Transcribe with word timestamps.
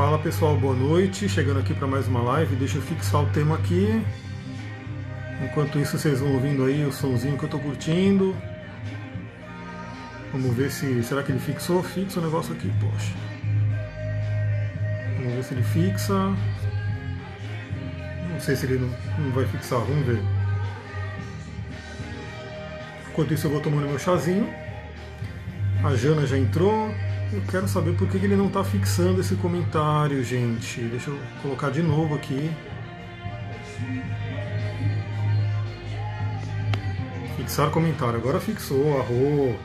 Fala 0.00 0.18
pessoal, 0.18 0.56
boa 0.56 0.74
noite. 0.74 1.28
Chegando 1.28 1.60
aqui 1.60 1.74
para 1.74 1.86
mais 1.86 2.08
uma 2.08 2.22
live. 2.22 2.56
Deixa 2.56 2.78
eu 2.78 2.82
fixar 2.82 3.22
o 3.22 3.26
tema 3.26 3.56
aqui. 3.56 4.02
Enquanto 5.44 5.78
isso, 5.78 5.98
vocês 5.98 6.20
vão 6.20 6.32
ouvindo 6.32 6.64
aí 6.64 6.86
o 6.86 6.90
sonzinho 6.90 7.36
que 7.36 7.44
eu 7.44 7.48
estou 7.48 7.60
curtindo. 7.60 8.34
Vamos 10.32 10.56
ver 10.56 10.70
se. 10.70 11.02
Será 11.02 11.22
que 11.22 11.32
ele 11.32 11.38
fixou? 11.38 11.82
Fixa 11.82 12.18
o 12.18 12.22
negócio 12.22 12.54
aqui, 12.54 12.72
poxa. 12.80 13.12
Vamos 15.18 15.34
ver 15.34 15.44
se 15.44 15.52
ele 15.52 15.62
fixa. 15.64 16.34
Não 18.30 18.40
sei 18.40 18.56
se 18.56 18.64
ele 18.64 18.78
não, 18.78 18.88
não 19.22 19.32
vai 19.32 19.44
fixar, 19.44 19.80
vamos 19.80 20.06
ver. 20.06 20.22
Enquanto 23.10 23.34
isso, 23.34 23.48
eu 23.48 23.50
vou 23.50 23.60
tomando 23.60 23.86
meu 23.86 23.98
chazinho. 23.98 24.48
A 25.84 25.94
Jana 25.94 26.26
já 26.26 26.38
entrou. 26.38 26.90
Eu 27.32 27.40
quero 27.48 27.68
saber 27.68 27.92
por 27.92 28.08
que 28.08 28.16
ele 28.16 28.34
não 28.34 28.48
está 28.48 28.64
fixando 28.64 29.20
esse 29.20 29.36
comentário, 29.36 30.22
gente. 30.24 30.80
Deixa 30.80 31.10
eu 31.10 31.18
colocar 31.40 31.70
de 31.70 31.80
novo 31.80 32.16
aqui. 32.16 32.50
Fixar 37.36 37.70
comentário. 37.70 38.16
Agora 38.16 38.40
fixou, 38.40 38.98
arro. 38.98 39.56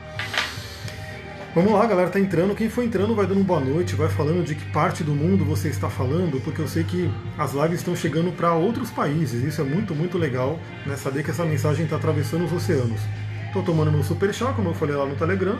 Vamos 1.55 1.73
lá, 1.73 1.87
galera, 1.87 2.09
tá 2.11 2.19
entrando. 2.19 2.53
Quem 2.53 2.69
for 2.69 2.83
entrando 2.83 3.15
vai 3.15 3.25
dando 3.25 3.43
boa 3.43 3.59
noite, 3.59 3.95
vai 3.95 4.09
falando 4.09 4.45
de 4.45 4.53
que 4.53 4.65
parte 4.71 5.03
do 5.03 5.15
mundo 5.15 5.43
você 5.43 5.69
está 5.69 5.89
falando, 5.89 6.39
porque 6.41 6.61
eu 6.61 6.67
sei 6.67 6.83
que 6.83 7.09
as 7.35 7.53
lives 7.53 7.79
estão 7.79 7.95
chegando 7.95 8.31
para 8.31 8.53
outros 8.53 8.91
países. 8.91 9.43
Isso 9.43 9.61
é 9.61 9.63
muito, 9.63 9.95
muito 9.95 10.19
legal, 10.19 10.59
né? 10.85 10.95
Saber 10.97 11.23
que 11.23 11.31
essa 11.31 11.45
mensagem 11.45 11.85
está 11.85 11.95
atravessando 11.95 12.45
os 12.45 12.53
oceanos. 12.53 13.01
Estou 13.47 13.63
tomando 13.63 13.91
meu 13.91 14.03
super 14.03 14.31
chá, 14.31 14.53
como 14.53 14.69
eu 14.69 14.73
falei 14.75 14.95
lá 14.95 15.05
no 15.05 15.15
Telegram. 15.15 15.57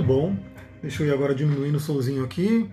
Muito 0.00 0.14
bom. 0.14 0.36
Deixa 0.80 1.02
eu 1.02 1.08
ir 1.08 1.12
agora 1.12 1.34
diminuindo 1.34 1.76
o 1.76 1.80
solzinho 1.80 2.24
aqui. 2.24 2.70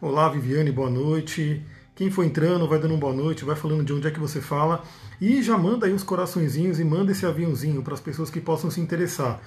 Olá, 0.00 0.28
Viviane, 0.28 0.72
boa 0.72 0.90
noite. 0.90 1.64
Quem 1.94 2.10
for 2.10 2.24
entrando, 2.24 2.66
vai 2.66 2.80
dando 2.80 2.94
uma 2.94 3.00
boa 3.00 3.12
noite, 3.12 3.44
vai 3.44 3.54
falando 3.54 3.84
de 3.84 3.92
onde 3.92 4.08
é 4.08 4.10
que 4.10 4.18
você 4.18 4.40
fala. 4.40 4.82
E 5.20 5.40
já 5.40 5.56
manda 5.56 5.86
aí 5.86 5.92
os 5.92 6.02
coraçõezinhos 6.02 6.80
e 6.80 6.84
manda 6.84 7.12
esse 7.12 7.24
aviãozinho 7.24 7.80
para 7.80 7.94
as 7.94 8.00
pessoas 8.00 8.28
que 8.28 8.40
possam 8.40 8.72
se 8.72 8.80
interessar. 8.80 9.40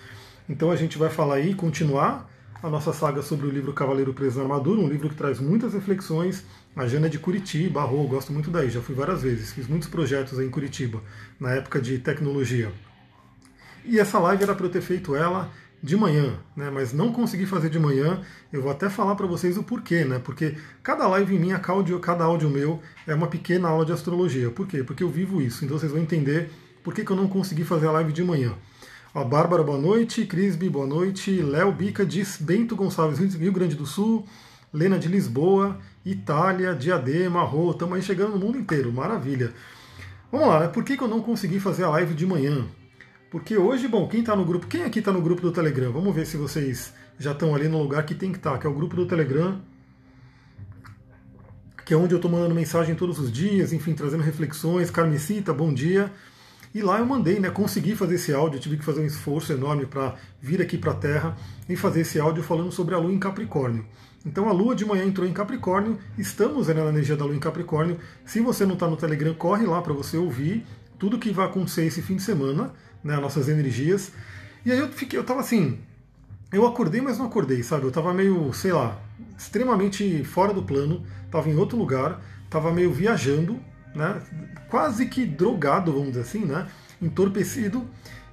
Então 0.48 0.72
a 0.72 0.78
gente 0.78 0.98
vai 0.98 1.10
falar 1.10 1.36
aí, 1.36 1.54
continuar 1.54 2.32
a 2.64 2.70
nossa 2.70 2.94
saga 2.94 3.22
sobre 3.22 3.46
o 3.46 3.52
livro 3.52 3.74
Cavaleiro 3.74 4.14
Preso 4.14 4.38
na 4.38 4.44
Armadura, 4.44 4.80
um 4.80 4.88
livro 4.88 5.10
que 5.10 5.16
traz 5.16 5.38
muitas 5.38 5.74
reflexões. 5.74 6.46
A 6.78 6.88
Jana 6.88 7.08
é 7.08 7.10
de 7.10 7.20
Curitiba, 7.20 7.82
Arro, 7.82 8.08
gosto 8.08 8.32
muito 8.32 8.50
daí, 8.50 8.70
já 8.70 8.80
fui 8.80 8.96
várias 8.96 9.22
vezes, 9.22 9.52
fiz 9.52 9.68
muitos 9.68 9.90
projetos 9.90 10.40
aí 10.40 10.48
em 10.48 10.50
Curitiba, 10.50 11.02
na 11.38 11.52
época 11.52 11.82
de 11.82 12.00
tecnologia. 12.00 12.72
E 13.84 14.00
essa 14.00 14.18
live 14.18 14.44
era 14.44 14.56
para 14.56 14.66
eu 14.66 14.70
ter 14.70 14.82
feito 14.82 15.14
ela 15.14 15.52
de 15.86 15.96
manhã, 15.96 16.40
né? 16.58 16.72
Mas 16.72 16.92
não 16.92 17.12
consegui 17.14 17.46
fazer 17.46 17.70
de 17.70 17.78
manhã. 17.78 18.20
Eu 18.52 18.64
vou 18.64 18.72
até 18.72 18.90
falar 18.90 19.14
para 19.14 19.28
vocês 19.28 19.56
o 19.56 19.62
porquê, 19.62 20.04
né? 20.04 20.18
Porque 20.18 20.56
cada 20.82 21.08
live 21.08 21.38
minha, 21.38 21.60
cada 21.60 22.24
áudio 22.24 22.50
meu 22.50 22.82
é 23.06 23.14
uma 23.14 23.28
pequena 23.28 23.70
aula 23.70 23.86
de 23.86 23.92
astrologia. 23.92 24.50
Por 24.50 24.66
quê? 24.66 24.84
Porque 24.84 25.04
eu 25.04 25.10
vivo 25.10 25.40
isso. 25.40 25.64
Então 25.64 25.78
vocês 25.78 25.92
vão 25.92 26.02
entender 26.02 26.50
por 26.84 26.92
que, 26.92 27.06
que 27.06 27.12
eu 27.12 27.16
não 27.16 27.28
consegui 27.28 27.64
fazer 27.64 27.86
a 27.86 27.92
live 27.92 28.12
de 28.12 28.24
manhã. 28.24 28.56
A 29.14 29.24
Bárbara, 29.24 29.62
boa 29.62 29.78
noite. 29.78 30.26
Crisby, 30.26 30.70
boa 30.70 30.88
noite. 30.88 31.40
Léo 31.40 31.72
Bica 31.72 32.04
diz 32.04 32.38
Bento 32.42 32.76
Gonçalves, 32.76 33.36
Rio 33.36 33.54
Grande 33.54 33.76
do 33.76 33.86
Sul. 33.86 34.26
Lena 34.74 34.98
de 34.98 35.08
Lisboa, 35.08 35.78
Itália, 36.04 36.74
Diadema, 36.74 37.44
Rô. 37.44 37.70
Estamos 37.70 37.96
aí 37.96 38.02
chegando 38.02 38.32
no 38.32 38.40
mundo 38.40 38.58
inteiro. 38.58 38.92
Maravilha. 38.92 39.54
Vamos 40.32 40.48
lá, 40.48 40.62
né? 40.62 40.68
Por 40.68 40.84
que, 40.84 40.98
que 40.98 41.04
eu 41.04 41.08
não 41.08 41.22
consegui 41.22 41.60
fazer 41.60 41.84
a 41.84 41.90
live 41.90 42.16
de 42.16 42.26
manhã? 42.26 42.66
Porque 43.30 43.58
hoje, 43.58 43.88
bom, 43.88 44.08
quem 44.08 44.22
está 44.22 44.36
no 44.36 44.46
grupo, 44.46 44.68
quem 44.68 44.84
aqui 44.84 45.00
está 45.00 45.12
no 45.12 45.22
grupo 45.22 45.42
do 45.42 45.52
Telegram? 45.52 45.92
Vamos 45.92 46.14
ver 46.14 46.26
se 46.26 46.38
vocês 46.38 46.94
já 47.18 47.32
estão 47.32 47.56
ali 47.56 47.68
no 47.68 47.82
lugar 47.82 48.06
que 48.06 48.16
tem 48.16 48.32
que 48.32 48.38
estar, 48.38 48.52
tá, 48.52 48.58
que 48.58 48.68
é 48.68 48.70
o 48.70 48.74
grupo 48.74 48.96
do 48.96 49.06
Telegram, 49.06 49.60
que 51.86 51.94
é 51.94 51.98
onde 51.98 52.14
eu 52.14 52.18
estou 52.18 52.32
mandando 52.32 52.56
mensagem 52.56 52.96
todos 52.96 53.20
os 53.20 53.32
dias, 53.32 53.74
enfim, 53.74 53.94
trazendo 53.94 54.24
reflexões. 54.24 54.90
Carmesita, 54.90 55.54
bom 55.54 55.74
dia. 55.74 56.12
E 56.74 56.82
lá 56.82 57.00
eu 57.00 57.06
mandei, 57.06 57.40
né? 57.40 57.50
Consegui 57.50 57.96
fazer 57.96 58.16
esse 58.16 58.34
áudio, 58.34 58.60
tive 58.60 58.78
que 58.78 58.84
fazer 58.84 59.02
um 59.02 59.06
esforço 59.06 59.54
enorme 59.54 59.86
para 59.86 60.16
vir 60.42 60.62
aqui 60.62 60.78
para 60.78 60.92
a 60.92 60.96
Terra 60.96 61.38
e 61.70 61.76
fazer 61.76 62.02
esse 62.02 62.20
áudio 62.20 62.44
falando 62.44 62.72
sobre 62.72 62.96
a 62.96 62.98
Lua 62.98 63.14
em 63.14 63.20
Capricórnio. 63.20 63.86
Então 64.26 64.50
a 64.50 64.52
Lua 64.52 64.76
de 64.76 64.84
manhã 64.84 65.06
entrou 65.06 65.28
em 65.28 65.32
Capricórnio, 65.32 65.98
estamos 66.18 66.68
né, 66.68 66.74
na 66.74 66.90
energia 66.90 67.16
da 67.16 67.24
Lua 67.24 67.36
em 67.36 67.40
Capricórnio. 67.40 67.98
Se 68.26 68.42
você 68.42 68.66
não 68.66 68.74
está 68.74 68.88
no 68.88 68.98
Telegram, 68.98 69.34
corre 69.36 69.66
lá 69.66 69.82
para 69.82 69.94
você 69.94 70.18
ouvir 70.18 70.66
tudo 70.98 71.20
que 71.20 71.32
vai 71.32 71.46
acontecer 71.46 71.86
esse 71.86 72.02
fim 72.02 72.16
de 72.16 72.24
semana 72.24 72.74
né, 73.06 73.16
nossas 73.18 73.48
energias. 73.48 74.12
E 74.66 74.72
aí 74.72 74.80
eu 74.80 74.90
fiquei, 74.90 75.18
eu 75.18 75.24
tava 75.24 75.40
assim, 75.40 75.78
eu 76.52 76.66
acordei, 76.66 77.00
mas 77.00 77.20
não 77.20 77.28
acordei, 77.28 77.62
sabe? 77.62 77.86
Eu 77.86 77.92
tava 77.92 78.12
meio, 78.14 78.52
sei 78.52 78.74
lá, 78.74 79.00
extremamente 79.38 80.24
fora 80.24 80.52
do 80.52 80.64
plano, 80.64 81.06
tava 81.30 81.48
em 81.48 81.56
outro 81.56 81.78
lugar, 81.78 82.20
tava 82.50 82.74
meio 82.74 82.92
viajando, 82.92 83.60
né? 83.94 84.20
Quase 84.70 85.06
que 85.06 85.24
drogado, 85.24 85.94
vamos 85.94 86.10
dizer 86.10 86.22
assim, 86.22 86.46
né? 86.46 86.68
Entorpecido. 87.00 87.86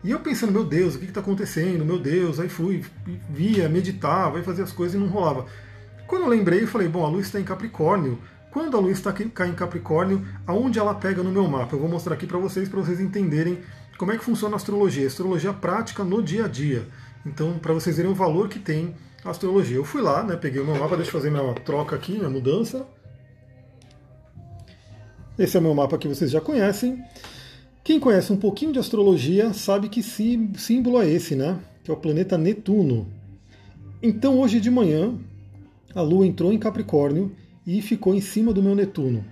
E 0.03 0.11
eu 0.11 0.21
pensando, 0.21 0.53
meu 0.53 0.65
Deus, 0.65 0.95
o 0.95 0.99
que 0.99 1.05
está 1.05 1.21
acontecendo? 1.21 1.85
Meu 1.85 1.99
Deus, 1.99 2.41
aí 2.41 2.49
fui, 2.49 2.83
via, 3.31 3.69
meditava, 3.69 4.39
aí 4.39 4.43
fazia 4.43 4.65
as 4.65 4.73
coisas 4.73 4.95
e 4.95 4.99
não 4.99 5.07
rolava. 5.07 5.47
Quando 6.07 6.23
eu 6.23 6.29
lembrei, 6.29 6.63
eu 6.63 6.67
falei, 6.67 6.89
bom, 6.89 7.05
a 7.05 7.09
luz 7.09 7.27
está 7.27 7.39
em 7.39 7.45
Capricórnio. 7.45 8.19
Quando 8.51 8.77
a 8.77 8.81
luz 8.81 8.99
está 8.99 9.15
em 9.47 9.55
Capricórnio, 9.55 10.27
aonde 10.47 10.79
ela 10.79 10.95
pega 10.95 11.23
no 11.23 11.31
meu 11.31 11.47
mapa? 11.47 11.75
Eu 11.75 11.81
vou 11.81 11.89
mostrar 11.89 12.15
aqui 12.15 12.27
para 12.27 12.39
vocês, 12.39 12.69
para 12.69 12.81
vocês 12.81 13.01
entenderem 13.01 13.61
como 14.03 14.11
é 14.11 14.19
que 14.19 14.25
funciona 14.25 14.57
a 14.57 14.57
astrologia? 14.57 15.07
Astrologia 15.07 15.53
prática 15.53 16.03
no 16.03 16.21
dia 16.21 16.47
a 16.47 16.49
dia. 16.49 16.89
Então, 17.25 17.57
para 17.61 17.73
vocês 17.73 17.99
verem 17.99 18.11
o 18.11 18.15
valor 18.17 18.49
que 18.49 18.59
tem 18.59 18.97
a 19.25 19.31
astrologia. 19.31 19.77
Eu 19.77 19.85
fui 19.85 20.03
lá, 20.03 20.25
né, 20.25 20.35
peguei 20.35 20.61
o 20.61 20.65
meu 20.67 20.75
mapa, 20.75 20.97
deixa 20.97 21.11
eu 21.11 21.13
fazer 21.13 21.31
minha 21.31 21.55
troca 21.55 21.95
aqui, 21.95 22.15
minha 22.15 22.29
mudança. 22.29 22.85
Esse 25.39 25.57
é 25.57 25.61
o 25.61 25.63
meu 25.63 25.73
mapa 25.73 25.97
que 25.99 26.09
vocês 26.09 26.33
já 26.33 26.41
conhecem. 26.41 27.01
Quem 27.85 28.01
conhece 28.01 28.33
um 28.33 28.37
pouquinho 28.37 28.73
de 28.73 28.81
astrologia 28.81 29.53
sabe 29.53 29.89
que 29.89 30.03
símbolo 30.03 31.01
é 31.01 31.09
esse, 31.09 31.37
né? 31.37 31.61
Que 31.85 31.93
é 31.93 31.95
o 31.95 31.97
planeta 31.97 32.37
Netuno. 32.37 33.07
Então, 34.03 34.41
hoje 34.41 34.59
de 34.59 34.69
manhã, 34.69 35.17
a 35.95 36.03
Lua 36.03 36.27
entrou 36.27 36.53
em 36.53 36.59
Capricórnio 36.59 37.31
e 37.65 37.81
ficou 37.81 38.17
em 38.17 38.21
cima 38.21 38.53
do 38.53 38.61
meu 38.61 38.75
Netuno. 38.75 39.25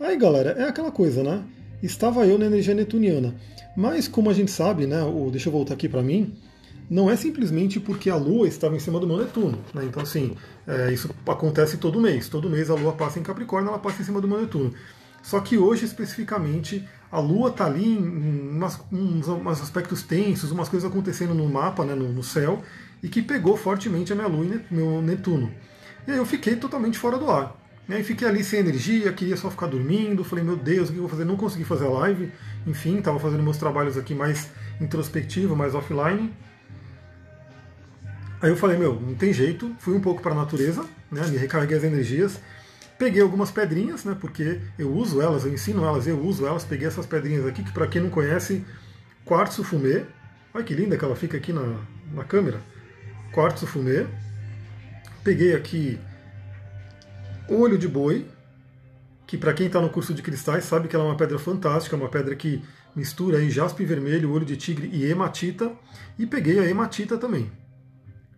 Aí, 0.00 0.16
galera, 0.16 0.50
é 0.58 0.64
aquela 0.64 0.90
coisa, 0.90 1.22
né? 1.22 1.44
Estava 1.82 2.26
eu 2.26 2.38
na 2.38 2.46
energia 2.46 2.74
netuniana. 2.74 3.34
Mas 3.76 4.08
como 4.08 4.30
a 4.30 4.34
gente 4.34 4.50
sabe, 4.50 4.86
né, 4.86 4.98
deixa 5.30 5.48
eu 5.48 5.52
voltar 5.52 5.74
aqui 5.74 5.88
para 5.88 6.02
mim, 6.02 6.34
não 6.90 7.08
é 7.08 7.16
simplesmente 7.16 7.78
porque 7.78 8.10
a 8.10 8.16
Lua 8.16 8.48
estava 8.48 8.74
em 8.74 8.80
cima 8.80 8.98
do 8.98 9.06
meu 9.06 9.16
Netuno. 9.16 9.58
Né? 9.72 9.84
Então, 9.84 10.02
assim, 10.02 10.36
é, 10.66 10.92
isso 10.92 11.08
acontece 11.26 11.76
todo 11.76 12.00
mês. 12.00 12.28
Todo 12.28 12.50
mês 12.50 12.68
a 12.68 12.74
Lua 12.74 12.92
passa 12.92 13.20
em 13.20 13.22
Capricórnio, 13.22 13.68
ela 13.68 13.78
passa 13.78 14.02
em 14.02 14.04
cima 14.04 14.20
do 14.20 14.26
meu 14.26 14.40
Netuno. 14.40 14.74
Só 15.22 15.38
que 15.38 15.56
hoje, 15.56 15.84
especificamente, 15.84 16.84
a 17.12 17.20
Lua 17.20 17.50
está 17.50 17.66
ali 17.66 17.84
em 17.84 17.98
umas, 18.50 18.80
uns, 18.90 19.28
uns, 19.28 19.62
aspectos 19.62 20.02
tensos, 20.02 20.50
umas 20.50 20.68
coisas 20.68 20.90
acontecendo 20.90 21.32
no 21.34 21.48
mapa, 21.48 21.84
né, 21.84 21.94
no, 21.94 22.08
no, 22.08 22.22
céu, 22.22 22.60
e 23.02 23.08
que 23.08 23.22
pegou 23.22 23.56
fortemente 23.56 24.12
a 24.12 24.16
minha 24.16 24.26
Lua 24.26 24.44
e 24.44 24.74
meu 24.74 25.00
Netuno. 25.00 25.52
E 26.08 26.10
aí 26.10 26.16
eu 26.16 26.26
fiquei 26.26 26.56
totalmente 26.56 26.98
fora 26.98 27.18
do 27.18 27.30
ar. 27.30 27.59
E 27.88 27.94
aí 27.94 28.04
fiquei 28.04 28.28
ali 28.28 28.44
sem 28.44 28.60
energia, 28.60 29.12
queria 29.12 29.36
só 29.36 29.50
ficar 29.50 29.66
dormindo. 29.66 30.22
Falei, 30.22 30.44
meu 30.44 30.56
Deus, 30.56 30.88
o 30.88 30.92
que 30.92 30.98
eu 30.98 31.02
vou 31.02 31.10
fazer? 31.10 31.24
Não 31.24 31.36
consegui 31.36 31.64
fazer 31.64 31.86
a 31.86 31.90
live. 31.90 32.32
Enfim, 32.66 32.98
estava 32.98 33.18
fazendo 33.18 33.42
meus 33.42 33.56
trabalhos 33.56 33.96
aqui 33.96 34.14
mais 34.14 34.48
introspectivo, 34.80 35.56
mais 35.56 35.74
offline. 35.74 36.32
Aí 38.40 38.48
eu 38.48 38.56
falei, 38.56 38.78
meu, 38.78 38.94
não 38.94 39.14
tem 39.14 39.32
jeito. 39.32 39.74
Fui 39.78 39.94
um 39.94 40.00
pouco 40.00 40.22
para 40.22 40.32
a 40.32 40.36
natureza, 40.36 40.84
né? 41.10 41.26
Me 41.26 41.36
recarreguei 41.36 41.76
as 41.76 41.84
energias. 41.84 42.40
Peguei 42.98 43.22
algumas 43.22 43.50
pedrinhas, 43.50 44.04
né? 44.04 44.16
Porque 44.18 44.60
eu 44.78 44.92
uso 44.92 45.20
elas, 45.20 45.44
eu 45.44 45.52
ensino 45.52 45.84
elas, 45.84 46.06
eu 46.06 46.18
uso 46.20 46.46
elas. 46.46 46.64
Peguei 46.64 46.86
essas 46.86 47.06
pedrinhas 47.06 47.46
aqui, 47.46 47.64
que 47.64 47.72
para 47.72 47.86
quem 47.86 48.02
não 48.02 48.10
conhece, 48.10 48.64
quartzo 49.24 49.64
fumê. 49.64 50.04
Olha 50.54 50.64
que 50.64 50.74
linda 50.74 50.96
que 50.96 51.04
ela 51.04 51.16
fica 51.16 51.36
aqui 51.36 51.52
na, 51.52 51.76
na 52.12 52.24
câmera. 52.24 52.60
Quartzo 53.32 53.66
fumê. 53.66 54.06
Peguei 55.24 55.54
aqui 55.54 55.98
olho 57.50 57.76
de 57.76 57.88
boi, 57.88 58.26
que 59.26 59.36
para 59.36 59.52
quem 59.52 59.66
está 59.66 59.80
no 59.80 59.90
curso 59.90 60.14
de 60.14 60.22
cristais 60.22 60.64
sabe 60.64 60.88
que 60.88 60.96
ela 60.96 61.04
é 61.04 61.08
uma 61.08 61.16
pedra 61.16 61.38
fantástica, 61.38 61.96
uma 61.96 62.08
pedra 62.08 62.34
que 62.34 62.62
mistura 62.94 63.38
aí 63.38 63.50
jaspe 63.50 63.84
vermelho, 63.84 64.32
olho 64.32 64.44
de 64.44 64.56
tigre 64.56 64.88
e 64.92 65.04
hematita, 65.04 65.72
e 66.18 66.26
peguei 66.26 66.58
a 66.58 66.68
hematita 66.68 67.16
também. 67.16 67.50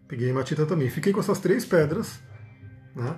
Peguei 0.07 0.29
a 0.29 0.31
hematita 0.31 0.67
também. 0.67 0.91
Fiquei 0.91 1.13
com 1.13 1.21
essas 1.21 1.39
três 1.39 1.65
pedras, 1.65 2.21
né? 2.95 3.17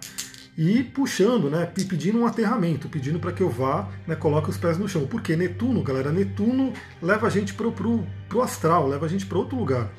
E 0.57 0.85
puxando, 0.85 1.51
né, 1.51 1.67
pedindo 1.67 2.21
um 2.21 2.27
aterramento, 2.27 2.89
pedindo 2.89 3.19
para 3.19 3.33
que 3.33 3.43
eu 3.43 3.51
vá, 3.51 3.89
né, 4.07 4.15
coloque 4.15 4.51
os 4.51 4.57
pés 4.57 4.79
no 4.79 4.89
chão. 4.89 5.05
Porque 5.05 5.35
Netuno, 5.35 5.83
galera, 5.83 6.13
Netuno 6.13 6.73
leva 7.03 7.27
a 7.27 7.31
gente 7.31 7.53
pro, 7.55 7.73
pro, 7.73 8.07
pro 8.29 8.41
astral, 8.41 8.87
leva 8.87 9.07
a 9.07 9.09
gente 9.09 9.27
para 9.27 9.37
outro 9.37 9.59
lugar. 9.59 9.91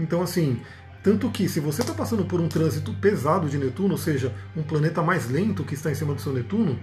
Então, 0.00 0.20
assim, 0.20 0.60
tanto 1.02 1.30
que, 1.30 1.48
se 1.48 1.60
você 1.60 1.80
está 1.80 1.94
passando 1.94 2.24
por 2.24 2.40
um 2.40 2.48
trânsito 2.48 2.92
pesado 2.94 3.48
de 3.48 3.56
Netuno, 3.56 3.92
ou 3.92 3.98
seja, 3.98 4.34
um 4.56 4.62
planeta 4.62 5.02
mais 5.02 5.30
lento 5.30 5.64
que 5.64 5.74
está 5.74 5.90
em 5.90 5.94
cima 5.94 6.14
do 6.14 6.20
seu 6.20 6.32
Netuno, 6.32 6.78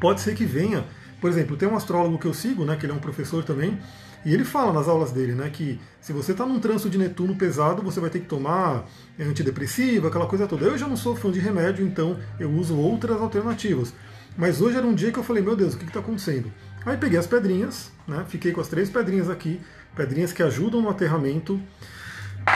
pode 0.00 0.20
ser 0.20 0.34
que 0.34 0.44
venha. 0.44 0.84
Por 1.20 1.30
exemplo, 1.30 1.56
tem 1.56 1.66
um 1.66 1.76
astrólogo 1.76 2.18
que 2.18 2.26
eu 2.26 2.34
sigo, 2.34 2.64
né, 2.64 2.76
que 2.76 2.84
ele 2.84 2.92
é 2.92 2.94
um 2.94 2.98
professor 2.98 3.42
também, 3.42 3.78
E 4.24 4.32
ele 4.32 4.44
fala 4.44 4.72
nas 4.72 4.88
aulas 4.88 5.12
dele, 5.12 5.34
né, 5.34 5.50
que 5.50 5.78
se 6.00 6.12
você 6.12 6.32
está 6.32 6.46
num 6.46 6.58
trânsito 6.58 6.88
de 6.88 6.96
Netuno 6.96 7.36
pesado, 7.36 7.82
você 7.82 8.00
vai 8.00 8.08
ter 8.08 8.20
que 8.20 8.26
tomar 8.26 8.88
antidepressiva, 9.20 10.08
aquela 10.08 10.26
coisa 10.26 10.46
toda. 10.46 10.64
Eu 10.64 10.78
já 10.78 10.88
não 10.88 10.96
sou 10.96 11.14
fã 11.14 11.30
de 11.30 11.38
remédio, 11.38 11.86
então 11.86 12.18
eu 12.40 12.50
uso 12.50 12.74
outras 12.74 13.20
alternativas. 13.20 13.92
Mas 14.36 14.62
hoje 14.62 14.78
era 14.78 14.86
um 14.86 14.94
dia 14.94 15.12
que 15.12 15.18
eu 15.18 15.22
falei, 15.22 15.42
meu 15.42 15.54
Deus, 15.54 15.74
o 15.74 15.78
que 15.78 15.84
está 15.84 16.00
acontecendo? 16.00 16.50
Aí 16.86 16.96
peguei 16.96 17.18
as 17.18 17.26
pedrinhas, 17.26 17.92
né, 18.08 18.24
fiquei 18.26 18.50
com 18.50 18.62
as 18.62 18.68
três 18.68 18.88
pedrinhas 18.88 19.28
aqui, 19.28 19.60
pedrinhas 19.94 20.32
que 20.32 20.42
ajudam 20.42 20.80
no 20.80 20.88
aterramento. 20.88 21.60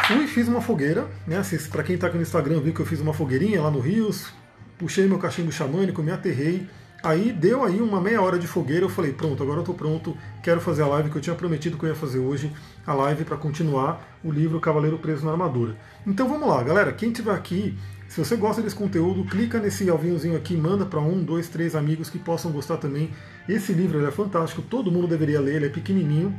Fui 0.06 0.24
e 0.24 0.28
fiz 0.28 0.48
uma 0.48 0.60
fogueira, 0.60 1.06
né? 1.26 1.40
Para 1.70 1.82
quem 1.82 1.94
está 1.94 2.08
aqui 2.08 2.16
no 2.16 2.22
Instagram 2.22 2.60
viu 2.60 2.74
que 2.74 2.80
eu 2.80 2.86
fiz 2.86 3.00
uma 3.00 3.14
fogueirinha 3.14 3.62
lá 3.62 3.70
no 3.70 3.80
Rios, 3.80 4.32
puxei 4.78 5.06
meu 5.06 5.18
cachimbo 5.18 5.50
xamânico, 5.50 6.02
me 6.02 6.10
aterrei, 6.10 6.68
Aí 7.02 7.32
deu 7.32 7.64
aí 7.64 7.80
uma 7.80 8.00
meia 8.00 8.20
hora 8.20 8.38
de 8.38 8.48
fogueira, 8.48 8.84
eu 8.84 8.88
falei, 8.88 9.12
pronto, 9.12 9.40
agora 9.40 9.58
eu 9.58 9.62
estou 9.62 9.74
pronto, 9.74 10.16
quero 10.42 10.60
fazer 10.60 10.82
a 10.82 10.86
live 10.88 11.10
que 11.10 11.16
eu 11.16 11.22
tinha 11.22 11.36
prometido 11.36 11.78
que 11.78 11.84
eu 11.84 11.90
ia 11.90 11.94
fazer 11.94 12.18
hoje, 12.18 12.52
a 12.84 12.92
live 12.92 13.24
para 13.24 13.36
continuar 13.36 14.18
o 14.24 14.32
livro 14.32 14.58
Cavaleiro 14.58 14.98
Preso 14.98 15.24
na 15.24 15.30
Armadura. 15.30 15.76
Então 16.04 16.28
vamos 16.28 16.48
lá, 16.48 16.60
galera, 16.60 16.92
quem 16.92 17.10
estiver 17.10 17.32
aqui, 17.32 17.78
se 18.08 18.18
você 18.18 18.34
gosta 18.34 18.60
desse 18.62 18.74
conteúdo, 18.74 19.24
clica 19.24 19.60
nesse 19.60 19.88
alvinhozinho 19.88 20.36
aqui, 20.36 20.56
manda 20.56 20.84
para 20.84 20.98
um, 20.98 21.22
dois, 21.22 21.48
três 21.48 21.76
amigos 21.76 22.10
que 22.10 22.18
possam 22.18 22.50
gostar 22.50 22.78
também. 22.78 23.10
Esse 23.48 23.72
livro 23.72 24.04
é 24.04 24.10
fantástico, 24.10 24.60
todo 24.60 24.90
mundo 24.90 25.06
deveria 25.06 25.40
ler, 25.40 25.56
ele 25.56 25.66
é 25.66 25.70
pequenininho, 25.70 26.34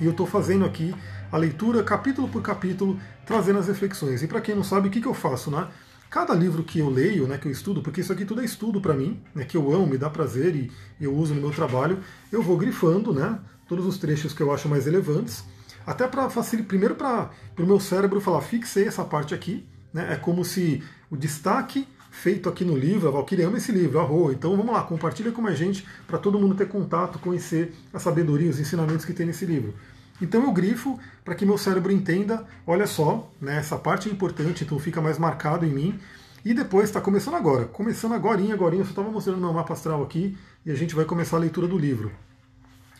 e 0.00 0.04
eu 0.04 0.12
estou 0.12 0.26
fazendo 0.26 0.64
aqui 0.64 0.94
a 1.30 1.36
leitura 1.36 1.82
capítulo 1.82 2.28
por 2.28 2.42
capítulo, 2.42 2.98
trazendo 3.26 3.58
as 3.58 3.68
reflexões. 3.68 4.22
E 4.22 4.26
para 4.26 4.40
quem 4.40 4.54
não 4.54 4.64
sabe, 4.64 4.88
o 4.88 4.90
que, 4.90 5.00
que 5.00 5.06
eu 5.06 5.14
faço, 5.14 5.50
né? 5.50 5.68
Cada 6.10 6.32
livro 6.32 6.62
que 6.62 6.78
eu 6.78 6.88
leio, 6.88 7.26
né, 7.26 7.36
que 7.36 7.46
eu 7.46 7.52
estudo, 7.52 7.82
porque 7.82 8.00
isso 8.00 8.12
aqui 8.12 8.24
tudo 8.24 8.40
é 8.40 8.44
estudo 8.44 8.80
para 8.80 8.94
mim, 8.94 9.20
né, 9.34 9.44
que 9.44 9.58
eu 9.58 9.70
amo, 9.70 9.86
me 9.86 9.98
dá 9.98 10.08
prazer 10.08 10.56
e 10.56 10.72
eu 10.98 11.14
uso 11.14 11.34
no 11.34 11.40
meu 11.40 11.50
trabalho, 11.50 11.98
eu 12.32 12.42
vou 12.42 12.56
grifando 12.56 13.12
né, 13.12 13.38
todos 13.68 13.84
os 13.84 13.98
trechos 13.98 14.32
que 14.32 14.42
eu 14.42 14.50
acho 14.50 14.70
mais 14.70 14.86
relevantes, 14.86 15.44
até 15.86 16.08
para 16.08 16.30
facilitar, 16.30 16.66
primeiro 16.66 16.94
para 16.94 17.30
o 17.58 17.66
meu 17.66 17.78
cérebro 17.78 18.22
falar, 18.22 18.40
fixei 18.40 18.88
essa 18.88 19.04
parte 19.04 19.34
aqui, 19.34 19.68
né, 19.92 20.14
é 20.14 20.16
como 20.16 20.46
se 20.46 20.82
o 21.10 21.16
destaque 21.16 21.86
feito 22.18 22.48
aqui 22.48 22.64
no 22.64 22.76
livro, 22.76 23.08
a 23.08 23.12
Valkyrie 23.12 23.44
ama 23.44 23.58
esse 23.58 23.70
livro, 23.70 24.00
a 24.00 24.32
então 24.32 24.56
vamos 24.56 24.72
lá, 24.72 24.82
compartilha 24.82 25.30
com 25.30 25.40
mais 25.40 25.56
gente 25.56 25.86
para 26.06 26.18
todo 26.18 26.38
mundo 26.38 26.56
ter 26.56 26.66
contato, 26.66 27.18
conhecer 27.20 27.72
a 27.92 27.98
sabedoria, 28.00 28.50
os 28.50 28.58
ensinamentos 28.58 29.04
que 29.04 29.12
tem 29.12 29.24
nesse 29.24 29.46
livro. 29.46 29.72
Então 30.20 30.42
eu 30.42 30.50
grifo 30.50 30.98
para 31.24 31.36
que 31.36 31.46
meu 31.46 31.56
cérebro 31.56 31.92
entenda, 31.92 32.44
olha 32.66 32.88
só, 32.88 33.30
né, 33.40 33.58
essa 33.58 33.78
parte 33.78 34.08
é 34.08 34.12
importante, 34.12 34.64
então 34.64 34.78
fica 34.80 35.00
mais 35.00 35.16
marcado 35.16 35.64
em 35.64 35.70
mim. 35.70 35.98
E 36.44 36.52
depois 36.52 36.88
está 36.88 37.00
começando 37.00 37.34
agora, 37.34 37.66
começando 37.66 38.14
agora, 38.14 38.40
agora, 38.52 38.74
eu 38.74 38.84
só 38.84 38.90
estava 38.90 39.10
mostrando 39.10 39.38
meu 39.38 39.52
mapa 39.52 39.72
astral 39.72 40.02
aqui 40.02 40.36
e 40.66 40.70
a 40.70 40.74
gente 40.74 40.94
vai 40.94 41.04
começar 41.04 41.36
a 41.36 41.40
leitura 41.40 41.68
do 41.68 41.78
livro. 41.78 42.10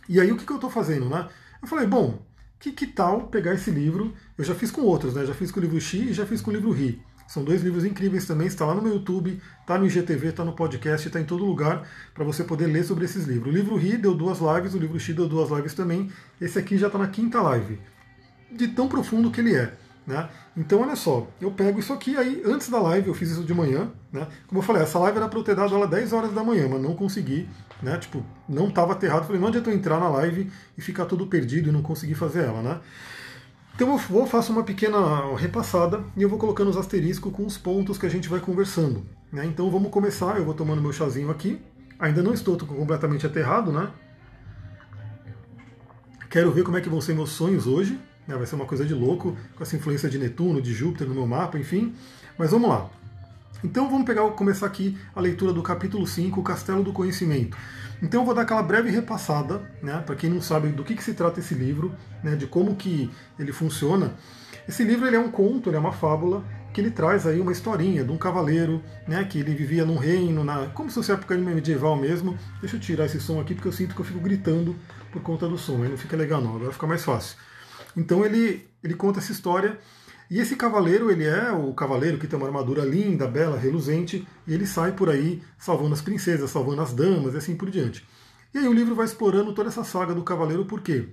E 0.08 0.20
aí 0.20 0.30
o 0.30 0.36
que, 0.36 0.44
que 0.44 0.52
eu 0.52 0.56
estou 0.56 0.70
fazendo, 0.70 1.08
né? 1.08 1.28
Eu 1.60 1.66
falei, 1.66 1.86
bom, 1.86 2.20
que, 2.58 2.72
que 2.72 2.86
tal 2.86 3.22
pegar 3.22 3.54
esse 3.54 3.70
livro? 3.70 4.12
Eu 4.36 4.44
já 4.44 4.54
fiz 4.54 4.70
com 4.70 4.82
outros, 4.82 5.14
né? 5.14 5.24
Já 5.24 5.34
fiz 5.34 5.50
com 5.50 5.60
o 5.60 5.62
livro 5.62 5.80
Xi 5.80 6.10
e 6.10 6.12
já 6.12 6.26
fiz 6.26 6.40
com 6.40 6.50
o 6.50 6.54
livro 6.54 6.70
Ri. 6.70 7.00
São 7.28 7.44
dois 7.44 7.62
livros 7.62 7.84
incríveis 7.84 8.24
também, 8.24 8.46
está 8.46 8.64
lá 8.64 8.74
no 8.74 8.80
meu 8.80 8.94
YouTube, 8.94 9.38
está 9.60 9.78
no 9.78 9.86
IGTV, 9.86 10.28
está 10.28 10.42
no 10.46 10.54
podcast, 10.54 11.06
está 11.06 11.20
em 11.20 11.24
todo 11.24 11.44
lugar 11.44 11.86
para 12.14 12.24
você 12.24 12.42
poder 12.42 12.66
ler 12.66 12.84
sobre 12.84 13.04
esses 13.04 13.26
livros. 13.26 13.52
O 13.52 13.54
livro 13.54 13.76
Ri 13.76 13.98
deu 13.98 14.14
duas 14.14 14.38
lives, 14.38 14.72
o 14.72 14.78
livro 14.78 14.98
Xi 14.98 15.12
deu 15.12 15.28
duas 15.28 15.50
lives 15.50 15.74
também. 15.74 16.10
Esse 16.40 16.58
aqui 16.58 16.78
já 16.78 16.86
está 16.86 16.98
na 16.98 17.06
quinta 17.06 17.42
live. 17.42 17.78
De 18.50 18.68
tão 18.68 18.88
profundo 18.88 19.30
que 19.30 19.42
ele 19.42 19.54
é. 19.54 19.74
Né? 20.06 20.26
Então, 20.56 20.80
olha 20.80 20.96
só, 20.96 21.28
eu 21.38 21.50
pego 21.50 21.78
isso 21.78 21.92
aqui, 21.92 22.16
aí 22.16 22.42
antes 22.46 22.70
da 22.70 22.80
live, 22.80 23.08
eu 23.08 23.14
fiz 23.14 23.30
isso 23.30 23.44
de 23.44 23.52
manhã, 23.52 23.90
né? 24.10 24.26
Como 24.46 24.60
eu 24.60 24.64
falei, 24.64 24.82
essa 24.82 24.98
live 24.98 25.18
era 25.18 25.28
para 25.28 25.38
eu 25.38 25.44
ter 25.44 25.54
dado 25.54 25.74
ela 25.74 25.86
10 25.86 26.14
horas 26.14 26.32
da 26.32 26.42
manhã, 26.42 26.66
mas 26.66 26.80
não 26.80 26.94
consegui, 26.94 27.46
né? 27.82 27.98
Tipo, 27.98 28.24
não 28.48 28.68
estava 28.68 28.92
aterrado. 28.92 29.26
Falei, 29.26 29.38
não 29.38 29.48
adianta 29.48 29.68
eu 29.68 29.74
entrar 29.74 30.00
na 30.00 30.08
live 30.08 30.50
e 30.78 30.80
ficar 30.80 31.04
tudo 31.04 31.26
perdido 31.26 31.68
e 31.68 31.72
não 31.72 31.82
conseguir 31.82 32.14
fazer 32.14 32.44
ela, 32.44 32.62
né? 32.62 32.80
Então 33.78 33.92
eu 33.92 33.96
vou 33.96 34.26
faço 34.26 34.50
uma 34.50 34.64
pequena 34.64 35.36
repassada 35.36 36.02
e 36.16 36.22
eu 36.22 36.28
vou 36.28 36.36
colocando 36.36 36.68
os 36.68 36.76
asteriscos 36.76 37.32
com 37.32 37.46
os 37.46 37.56
pontos 37.56 37.96
que 37.96 38.04
a 38.04 38.08
gente 38.08 38.28
vai 38.28 38.40
conversando. 38.40 39.06
Né? 39.32 39.46
Então 39.46 39.70
vamos 39.70 39.92
começar, 39.92 40.36
eu 40.36 40.44
vou 40.44 40.52
tomando 40.52 40.82
meu 40.82 40.92
chazinho 40.92 41.30
aqui. 41.30 41.60
Ainda 41.96 42.20
não 42.20 42.34
estou 42.34 42.58
completamente 42.58 43.24
aterrado, 43.24 43.70
né? 43.70 43.88
Quero 46.28 46.50
ver 46.50 46.64
como 46.64 46.76
é 46.76 46.80
que 46.80 46.88
vão 46.88 47.00
ser 47.00 47.14
meus 47.14 47.30
sonhos 47.30 47.68
hoje. 47.68 48.00
Né? 48.26 48.36
Vai 48.36 48.48
ser 48.48 48.56
uma 48.56 48.66
coisa 48.66 48.84
de 48.84 48.92
louco, 48.92 49.36
com 49.54 49.62
essa 49.62 49.76
influência 49.76 50.10
de 50.10 50.18
Netuno, 50.18 50.60
de 50.60 50.74
Júpiter 50.74 51.06
no 51.06 51.14
meu 51.14 51.26
mapa, 51.28 51.56
enfim. 51.56 51.94
Mas 52.36 52.50
vamos 52.50 52.68
lá. 52.68 52.90
Então 53.62 53.90
vamos 53.90 54.06
pegar, 54.06 54.22
começar 54.30 54.66
aqui 54.66 54.96
a 55.16 55.20
leitura 55.20 55.52
do 55.52 55.62
capítulo 55.62 56.06
5, 56.06 56.38
o 56.38 56.44
Castelo 56.44 56.84
do 56.84 56.92
Conhecimento. 56.92 57.56
Então 58.00 58.20
eu 58.20 58.24
vou 58.24 58.32
dar 58.32 58.42
aquela 58.42 58.62
breve 58.62 58.88
repassada, 58.88 59.60
né, 59.82 60.00
para 60.06 60.14
quem 60.14 60.30
não 60.30 60.40
sabe 60.40 60.68
do 60.68 60.84
que, 60.84 60.94
que 60.94 61.02
se 61.02 61.12
trata 61.12 61.40
esse 61.40 61.54
livro, 61.54 61.92
né, 62.22 62.36
de 62.36 62.46
como 62.46 62.76
que 62.76 63.10
ele 63.36 63.52
funciona. 63.52 64.14
Esse 64.68 64.84
livro 64.84 65.08
ele 65.08 65.16
é 65.16 65.18
um 65.18 65.30
conto, 65.30 65.70
é 65.70 65.78
uma 65.78 65.90
fábula 65.90 66.44
que 66.72 66.80
ele 66.80 66.92
traz 66.92 67.26
aí 67.26 67.40
uma 67.40 67.50
historinha 67.50 68.04
de 68.04 68.12
um 68.12 68.16
cavaleiro, 68.16 68.80
né, 69.08 69.24
que 69.24 69.40
ele 69.40 69.52
vivia 69.56 69.84
num 69.84 69.96
reino, 69.96 70.44
na, 70.44 70.66
como 70.66 70.88
se 70.88 70.94
fosse 70.94 71.10
época 71.10 71.36
medieval 71.36 71.96
mesmo. 71.96 72.38
Deixa 72.60 72.76
eu 72.76 72.80
tirar 72.80 73.06
esse 73.06 73.20
som 73.20 73.40
aqui 73.40 73.54
porque 73.54 73.66
eu 73.66 73.72
sinto 73.72 73.92
que 73.92 74.00
eu 74.00 74.04
fico 74.04 74.20
gritando 74.20 74.76
por 75.10 75.20
conta 75.20 75.48
do 75.48 75.58
som, 75.58 75.82
aí 75.82 75.88
não 75.88 75.96
fica 75.96 76.16
legal 76.16 76.40
não, 76.40 76.54
agora 76.54 76.72
fica 76.72 76.86
mais 76.86 77.04
fácil. 77.04 77.36
Então 77.96 78.24
ele, 78.24 78.68
ele 78.84 78.94
conta 78.94 79.18
essa 79.18 79.32
história 79.32 79.76
e 80.30 80.38
esse 80.38 80.56
cavaleiro, 80.56 81.10
ele 81.10 81.24
é 81.24 81.50
o 81.52 81.72
cavaleiro 81.72 82.18
que 82.18 82.26
tem 82.26 82.38
uma 82.38 82.46
armadura 82.46 82.84
linda, 82.84 83.26
bela, 83.26 83.58
reluzente, 83.58 84.26
e 84.46 84.52
ele 84.52 84.66
sai 84.66 84.92
por 84.92 85.08
aí 85.08 85.42
salvando 85.58 85.94
as 85.94 86.02
princesas, 86.02 86.50
salvando 86.50 86.82
as 86.82 86.92
damas 86.92 87.34
e 87.34 87.38
assim 87.38 87.56
por 87.56 87.70
diante. 87.70 88.06
E 88.52 88.58
aí 88.58 88.68
o 88.68 88.72
livro 88.72 88.94
vai 88.94 89.06
explorando 89.06 89.54
toda 89.54 89.68
essa 89.68 89.84
saga 89.84 90.14
do 90.14 90.22
cavaleiro, 90.22 90.66
por 90.66 90.82
quê? 90.82 91.08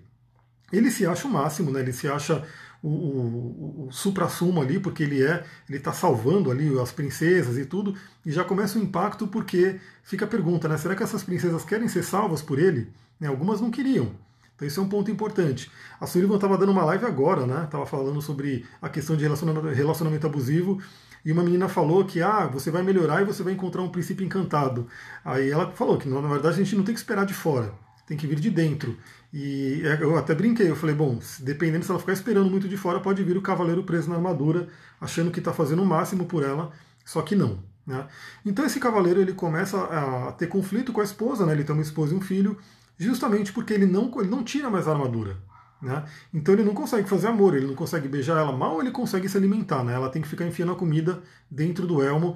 Ele 0.72 0.92
se 0.92 1.06
acha 1.06 1.28
o 1.28 1.32
máximo, 1.32 1.72
né? 1.72 1.80
ele 1.80 1.94
se 1.94 2.08
acha 2.08 2.46
o, 2.84 2.90
o, 2.90 3.88
o 3.88 3.92
supra-sumo 3.92 4.62
ali, 4.62 4.80
porque 4.80 5.04
ele 5.04 5.24
é, 5.24 5.46
ele 5.70 5.78
está 5.78 5.94
salvando 5.94 6.52
ali 6.52 6.78
as 6.80 6.92
princesas 6.92 7.58
e 7.58 7.66
tudo, 7.66 7.96
e 8.26 8.32
já 8.32 8.44
começa 8.44 8.78
o 8.78 8.82
impacto 8.82 9.28
porque 9.28 9.80
fica 10.04 10.26
a 10.26 10.28
pergunta, 10.28 10.68
né? 10.68 10.78
Será 10.78 10.96
que 10.96 11.04
essas 11.04 11.24
princesas 11.24 11.64
querem 11.64 11.88
ser 11.88 12.04
salvas 12.04 12.42
por 12.42 12.60
ele? 12.60 12.92
Né, 13.20 13.28
algumas 13.28 13.62
não 13.62 13.72
queriam. 13.72 14.12
Então 14.56 14.68
isso 14.68 14.80
é 14.80 14.84
um 14.84 14.90
ponto 14.90 15.12
importante. 15.12 15.70
A 16.00 16.08
Sullivan 16.08 16.36
estava 16.36 16.58
dando 16.58 16.72
uma 16.72 16.86
live 16.86 17.06
agora, 17.06 17.46
né? 17.46 17.66
Estava 17.66 17.86
falando 17.86 18.22
sobre 18.22 18.66
a 18.82 18.88
questão 18.88 19.16
de 19.16 19.28
relacionamento, 19.28 20.28
abusivo. 20.28 20.82
E 21.26 21.32
uma 21.32 21.44
menina 21.44 21.68
falou 21.68 22.06
que 22.06 22.22
ah, 22.22 22.48
você 22.48 22.72
vai 22.72 22.84
melhorar 22.84 23.22
e 23.22 23.26
você 23.26 23.44
vai 23.44 23.54
encontrar 23.54 23.82
um 23.82 23.90
princípio 23.90 24.26
encantado. 24.26 24.88
Aí 25.24 25.50
ela 25.50 25.72
falou 25.72 25.98
que 25.98 26.08
na 26.08 26.22
verdade 26.22 26.56
a 26.56 26.64
gente 26.64 26.76
não 26.76 26.84
tem 26.84 26.94
que 26.94 27.00
esperar 27.00 27.26
de 27.26 27.34
fora, 27.34 27.74
tem 28.08 28.16
que 28.16 28.28
vir 28.28 28.40
de 28.40 28.50
dentro. 28.50 28.98
E 29.34 29.82
é, 29.84 30.02
eu 30.02 30.16
até 30.18 30.34
brinquei, 30.34 30.70
eu 30.70 30.76
falei, 30.76 30.96
bom, 30.96 31.20
dependendo 31.40 31.84
se 31.84 31.92
ela 31.92 32.00
ficar 32.00 32.14
esperando 32.14 32.50
muito 32.50 32.70
de 32.70 32.78
fora, 32.78 33.02
pode 33.02 33.22
vir 33.24 33.36
o 33.36 33.42
cavaleiro 33.42 33.84
preso 33.84 34.08
na 34.10 34.16
armadura, 34.16 34.70
achando 35.02 35.32
que 35.32 35.40
está 35.40 35.52
fazendo 35.52 35.82
o 35.82 35.86
máximo 35.86 36.26
por 36.26 36.44
ela, 36.44 36.72
só 37.04 37.22
que 37.22 37.36
não. 37.36 37.60
Né? 37.86 38.08
Então 38.46 38.66
esse 38.66 38.80
cavaleiro 38.80 39.20
ele 39.20 39.34
começa 39.34 39.78
a 39.84 40.32
ter 40.32 40.48
conflito 40.48 40.94
com 40.94 41.02
a 41.02 41.04
esposa, 41.04 41.46
né? 41.46 41.54
ele 41.54 41.64
tem 41.64 41.76
uma 41.76 41.82
esposa 41.82 42.14
e 42.14 42.18
um 42.18 42.22
filho, 42.22 42.58
justamente 42.98 43.52
porque 43.52 43.74
ele 43.74 43.86
não, 43.86 44.12
ele 44.20 44.30
não 44.30 44.44
tira 44.44 44.70
mais 44.70 44.88
a 44.88 44.92
armadura. 44.92 45.38
Né? 45.82 46.04
Então 46.34 46.54
ele 46.54 46.64
não 46.64 46.74
consegue 46.74 47.08
fazer 47.08 47.28
amor, 47.28 47.56
ele 47.56 47.68
não 47.68 47.76
consegue 47.76 48.08
beijar 48.08 48.38
ela 48.38 48.52
mal, 48.52 48.82
ele 48.82 48.92
consegue 48.92 49.28
se 49.30 49.38
alimentar. 49.38 49.84
Né? 49.84 49.94
Ela 49.94 50.10
tem 50.10 50.22
que 50.22 50.28
ficar 50.28 50.46
enfiando 50.46 50.72
a 50.72 50.76
comida 50.76 51.22
dentro 51.50 51.86
do 51.86 52.02
elmo. 52.02 52.36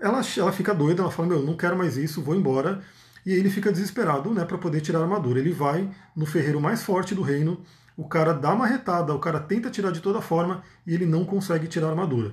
Ela, 0.00 0.20
ela 0.36 0.52
fica 0.52 0.74
doida, 0.74 1.02
ela 1.02 1.10
fala: 1.10 1.28
Meu, 1.28 1.42
não 1.42 1.56
quero 1.56 1.76
mais 1.76 1.96
isso, 1.96 2.22
vou 2.22 2.34
embora. 2.34 2.82
E 3.26 3.32
aí 3.32 3.38
ele 3.38 3.50
fica 3.50 3.70
desesperado 3.70 4.32
né, 4.32 4.44
para 4.44 4.56
poder 4.56 4.80
tirar 4.80 5.00
a 5.00 5.02
armadura. 5.02 5.38
Ele 5.38 5.52
vai 5.52 5.90
no 6.16 6.24
ferreiro 6.24 6.60
mais 6.60 6.82
forte 6.82 7.14
do 7.14 7.20
reino, 7.20 7.60
o 7.96 8.08
cara 8.08 8.32
dá 8.32 8.54
uma 8.54 8.66
retada, 8.66 9.12
o 9.12 9.18
cara 9.18 9.40
tenta 9.40 9.68
tirar 9.68 9.90
de 9.90 10.00
toda 10.00 10.22
forma 10.22 10.62
e 10.86 10.94
ele 10.94 11.04
não 11.04 11.24
consegue 11.24 11.66
tirar 11.66 11.88
a 11.88 11.90
armadura. 11.90 12.32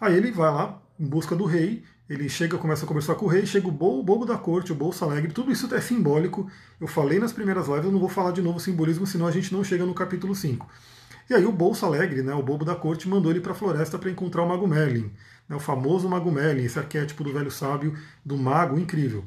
Aí 0.00 0.14
ele 0.14 0.30
vai 0.30 0.52
lá 0.52 0.82
em 0.98 1.06
busca 1.06 1.34
do 1.34 1.44
rei 1.44 1.84
ele 2.08 2.28
chega, 2.28 2.56
começa 2.56 2.84
a 2.84 2.88
conversar 2.88 3.16
com 3.16 3.26
o 3.26 3.28
rei, 3.28 3.44
chega 3.44 3.66
o 3.66 3.72
bobo 3.72 4.24
da 4.24 4.38
corte, 4.38 4.70
o 4.70 4.74
Bolsa 4.74 5.04
Alegre, 5.04 5.32
tudo 5.32 5.50
isso 5.50 5.72
é 5.74 5.80
simbólico. 5.80 6.48
Eu 6.80 6.86
falei 6.86 7.18
nas 7.18 7.32
primeiras 7.32 7.66
lives, 7.66 7.84
eu 7.84 7.92
não 7.92 7.98
vou 7.98 8.08
falar 8.08 8.30
de 8.30 8.40
novo 8.40 8.58
o 8.58 8.60
simbolismo, 8.60 9.06
senão 9.06 9.26
a 9.26 9.30
gente 9.32 9.52
não 9.52 9.64
chega 9.64 9.84
no 9.84 9.92
capítulo 9.92 10.34
5. 10.34 10.68
E 11.28 11.34
aí 11.34 11.44
o 11.44 11.50
Bolsa 11.50 11.86
Alegre, 11.86 12.22
né, 12.22 12.32
o 12.32 12.42
bobo 12.42 12.64
da 12.64 12.76
corte, 12.76 13.08
mandou 13.08 13.32
ele 13.32 13.40
para 13.40 13.50
a 13.50 13.54
floresta 13.54 13.98
para 13.98 14.08
encontrar 14.08 14.42
o 14.42 14.48
Mago 14.48 14.68
Merlin, 14.68 15.10
né, 15.48 15.56
o 15.56 15.60
famoso 15.60 16.08
Mago 16.08 16.30
Merlin, 16.30 16.62
esse 16.62 16.78
arquétipo 16.78 17.24
do 17.24 17.32
velho 17.32 17.50
sábio, 17.50 17.96
do 18.24 18.36
mago 18.36 18.78
incrível. 18.78 19.24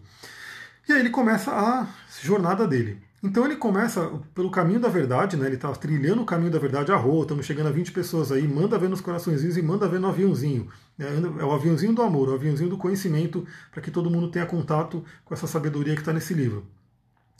E 0.90 0.92
aí 0.92 1.02
ele 1.02 1.12
começa 1.12 1.52
a 1.52 1.88
jornada 2.24 2.68
dele. 2.68 2.98
Então 3.22 3.46
ele 3.46 3.58
começa 3.58 4.12
pelo 4.34 4.50
caminho 4.50 4.80
da 4.80 4.90
verdade, 4.90 5.38
né? 5.38 5.46
Ele 5.46 5.54
está 5.54 5.72
trilhando 5.72 6.24
o 6.24 6.26
caminho 6.26 6.52
da 6.52 6.58
verdade 6.58 6.92
a 6.92 6.96
rua, 6.96 7.22
estamos 7.22 7.46
chegando 7.46 7.68
a 7.68 7.72
20 7.72 7.92
pessoas 7.92 8.32
aí, 8.32 8.48
manda 8.48 8.76
ver 8.80 8.90
nos 8.90 9.00
coraçõezinhos 9.00 9.56
e 9.56 9.62
manda 9.62 9.88
ver 9.88 10.00
no 10.00 10.08
aviãozinho. 10.08 10.68
Né? 10.98 11.08
É 11.40 11.46
o 11.46 11.52
aviãozinho 11.52 11.94
do 11.94 12.02
amor, 12.02 12.30
o 12.30 12.34
aviãozinho 12.34 12.72
do 12.72 12.78
conhecimento, 12.78 13.46
para 13.72 13.84
que 13.84 13.92
todo 13.92 14.10
mundo 14.10 14.32
tenha 14.32 14.48
contato 14.48 15.06
com 15.24 15.32
essa 15.32 15.46
sabedoria 15.46 15.94
que 15.94 16.02
está 16.02 16.12
nesse 16.12 16.34
livro. 16.34 16.66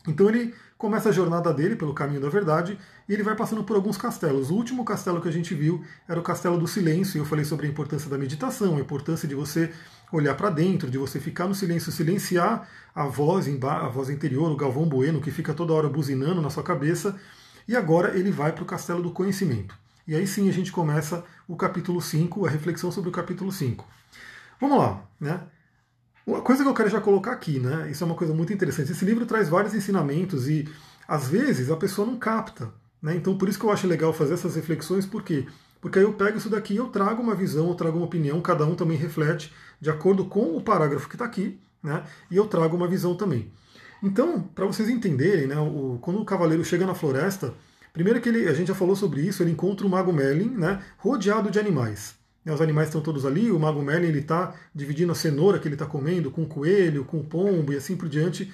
Então 0.08 0.30
ele 0.30 0.54
começa 0.78 1.10
a 1.10 1.12
jornada 1.12 1.54
dele 1.54 1.76
pelo 1.76 1.94
caminho 1.94 2.22
da 2.22 2.30
verdade 2.30 2.80
e 3.08 3.14
ele 3.14 3.22
vai 3.22 3.36
passando 3.36 3.64
por 3.64 3.76
alguns 3.76 3.98
castelos. 3.98 4.50
O 4.50 4.56
último 4.56 4.86
castelo 4.86 5.22
que 5.22 5.28
a 5.28 5.32
gente 5.32 5.54
viu 5.54 5.84
era 6.08 6.20
o 6.20 6.24
castelo 6.24 6.58
do 6.58 6.68
silêncio, 6.68 7.18
e 7.18 7.20
eu 7.20 7.26
falei 7.26 7.44
sobre 7.44 7.68
a 7.68 7.70
importância 7.70 8.10
da 8.10 8.18
meditação, 8.18 8.78
a 8.78 8.80
importância 8.80 9.28
de 9.28 9.36
você 9.36 9.72
olhar 10.12 10.36
para 10.36 10.50
dentro, 10.50 10.90
de 10.90 10.98
você 10.98 11.20
ficar 11.20 11.48
no 11.48 11.54
silêncio, 11.54 11.92
silenciar 11.92 12.68
a 12.96 13.04
voz, 13.06 13.48
a 13.64 13.90
voz 13.90 14.10
interior, 14.10 14.50
o 14.50 14.56
Galvão 14.56 14.88
Bueno, 14.88 15.22
que 15.22 15.32
fica 15.32 15.54
toda 15.54 15.74
hora 15.74 15.90
buzinando 15.90 16.42
na 16.42 16.50
sua 16.50 16.64
cabeça, 16.64 17.20
E 17.70 17.76
agora 17.76 18.18
ele 18.18 18.32
vai 18.32 18.52
para 18.52 18.64
o 18.64 18.66
castelo 18.66 19.00
do 19.00 19.12
conhecimento. 19.12 19.78
E 20.08 20.16
aí 20.16 20.26
sim 20.26 20.50
a 20.50 20.52
gente 20.52 20.72
começa 20.72 21.24
o 21.48 21.56
capítulo 21.56 22.02
5, 22.02 22.48
a 22.48 22.50
reflexão 22.50 22.92
sobre 22.92 23.12
o 23.12 23.14
capítulo 23.14 23.52
5. 23.52 23.86
Vamos 24.60 24.80
lá, 24.80 25.04
né? 25.22 25.40
Uma 26.30 26.42
coisa 26.42 26.62
que 26.62 26.70
eu 26.70 26.76
quero 26.76 26.90
já 26.90 27.02
colocar 27.02 27.32
aqui, 27.32 27.60
né? 27.60 27.90
Isso 27.90 28.04
é 28.04 28.06
uma 28.06 28.16
coisa 28.16 28.36
muito 28.36 28.54
interessante. 28.54 28.92
Esse 28.92 29.04
livro 29.04 29.26
traz 29.26 29.50
vários 29.50 29.74
ensinamentos 29.74 30.48
e 30.48 30.70
às 31.08 31.28
vezes 31.28 31.72
a 31.72 31.76
pessoa 31.76 32.06
não 32.06 32.18
capta. 32.18 32.72
Né? 33.02 33.16
Então 33.16 33.36
por 33.36 33.50
isso 33.50 33.58
que 33.58 33.66
eu 33.66 33.72
acho 33.72 33.88
legal 33.88 34.14
fazer 34.14 34.36
essas 34.36 34.56
reflexões, 34.56 35.08
por 35.08 35.24
quê? 35.24 35.48
Porque 35.82 35.98
aí 35.98 36.06
eu 36.06 36.14
pego 36.14 36.38
isso 36.38 36.48
daqui, 36.48 36.76
eu 36.76 36.90
trago 36.90 37.20
uma 37.20 37.34
visão, 37.34 37.70
eu 37.70 37.74
trago 37.74 37.98
uma 37.98 38.06
opinião, 38.06 38.40
cada 38.42 38.64
um 38.64 38.76
também 38.76 38.96
reflete 38.96 39.52
de 39.82 39.90
acordo 39.90 40.24
com 40.24 40.56
o 40.56 40.62
parágrafo 40.62 41.10
que 41.10 41.16
está 41.16 41.26
aqui, 41.26 41.60
né? 41.82 42.04
E 42.30 42.36
eu 42.36 42.46
trago 42.46 42.78
uma 42.78 42.88
visão 42.88 43.16
também. 43.16 43.52
Então, 44.04 44.40
para 44.40 44.68
vocês 44.68 44.88
entenderem, 44.88 45.48
né, 45.48 45.58
o, 45.58 45.98
quando 46.00 46.22
o 46.22 46.26
cavaleiro 46.26 46.64
chega 46.64 46.86
na 46.86 46.94
floresta, 46.94 47.56
primeiro 47.92 48.22
que 48.22 48.30
ele, 48.30 48.48
a 48.48 48.54
gente 48.54 48.68
já 48.68 48.76
falou 48.76 48.96
sobre 48.96 49.22
isso, 49.22 49.42
ele 49.42 49.52
encontra 49.52 49.88
o 49.88 49.90
mago 49.90 50.14
Merlin, 50.14 50.52
né, 50.52 50.80
rodeado 51.00 51.50
de 51.50 51.58
animais. 51.58 52.19
Os 52.46 52.62
animais 52.62 52.88
estão 52.88 53.02
todos 53.02 53.26
ali, 53.26 53.52
o 53.52 53.60
mago 53.60 53.82
Merlin 53.82 54.18
está 54.18 54.56
dividindo 54.74 55.12
a 55.12 55.16
cenoura 55.16 55.60
que 55.60 55.68
ele 55.68 55.76
está 55.76 55.86
comendo 55.86 56.32
com 56.32 56.44
o 56.44 56.48
coelho, 56.48 57.06
com 57.06 57.18
o 57.18 57.24
pombo 57.24 57.74
e 57.74 57.76
assim 57.76 57.96
por 57.96 58.10
diante. 58.10 58.52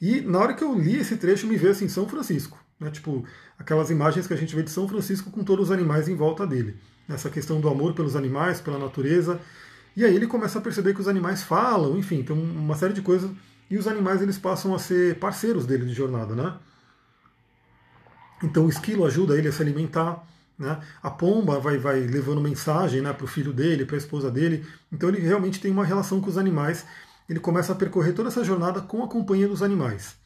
E 0.00 0.20
na 0.20 0.38
hora 0.38 0.54
que 0.54 0.64
eu 0.64 0.78
li 0.78 0.96
esse 0.96 1.16
trecho, 1.16 1.46
me 1.46 1.56
veio 1.56 1.72
assim 1.72 1.88
São 1.88 2.08
Francisco, 2.08 2.58
né, 2.78 2.90
tipo 2.90 3.24
aquelas 3.58 3.90
imagens 3.90 4.26
que 4.26 4.34
a 4.34 4.36
gente 4.36 4.54
vê 4.54 4.62
de 4.62 4.70
São 4.70 4.88
Francisco 4.88 5.30
com 5.30 5.44
todos 5.44 5.66
os 5.66 5.72
animais 5.72 6.08
em 6.08 6.14
volta 6.14 6.46
dele. 6.46 6.76
Essa 7.08 7.28
questão 7.28 7.60
do 7.60 7.68
amor 7.68 7.92
pelos 7.94 8.16
animais, 8.16 8.60
pela 8.60 8.78
natureza. 8.78 9.40
E 9.96 10.04
aí 10.04 10.14
ele 10.14 10.26
começa 10.26 10.58
a 10.58 10.62
perceber 10.62 10.94
que 10.94 11.00
os 11.00 11.08
animais 11.08 11.42
falam, 11.42 11.98
enfim, 11.98 12.22
tem 12.22 12.34
uma 12.34 12.74
série 12.74 12.94
de 12.94 13.02
coisas. 13.02 13.30
E 13.70 13.76
os 13.76 13.86
animais 13.86 14.22
eles 14.22 14.38
passam 14.38 14.74
a 14.74 14.78
ser 14.78 15.18
parceiros 15.18 15.66
dele 15.66 15.84
de 15.84 15.94
jornada, 15.94 16.34
né? 16.34 16.54
Então 18.42 18.66
o 18.66 18.68
esquilo 18.68 19.04
ajuda 19.06 19.36
ele 19.36 19.48
a 19.48 19.52
se 19.52 19.62
alimentar. 19.62 20.26
Né? 20.58 20.80
A 21.02 21.10
pomba 21.10 21.58
vai, 21.58 21.78
vai 21.78 22.00
levando 22.00 22.40
mensagem 22.40 23.02
né, 23.02 23.12
para 23.12 23.24
o 23.24 23.28
filho 23.28 23.52
dele, 23.52 23.84
para 23.84 23.96
a 23.96 23.98
esposa 23.98 24.30
dele. 24.30 24.64
Então 24.92 25.08
ele 25.08 25.20
realmente 25.20 25.60
tem 25.60 25.70
uma 25.70 25.84
relação 25.84 26.20
com 26.20 26.30
os 26.30 26.38
animais. 26.38 26.86
Ele 27.28 27.40
começa 27.40 27.72
a 27.72 27.76
percorrer 27.76 28.12
toda 28.12 28.28
essa 28.28 28.44
jornada 28.44 28.80
com 28.80 29.02
a 29.02 29.08
companhia 29.08 29.48
dos 29.48 29.62
animais. 29.62 30.16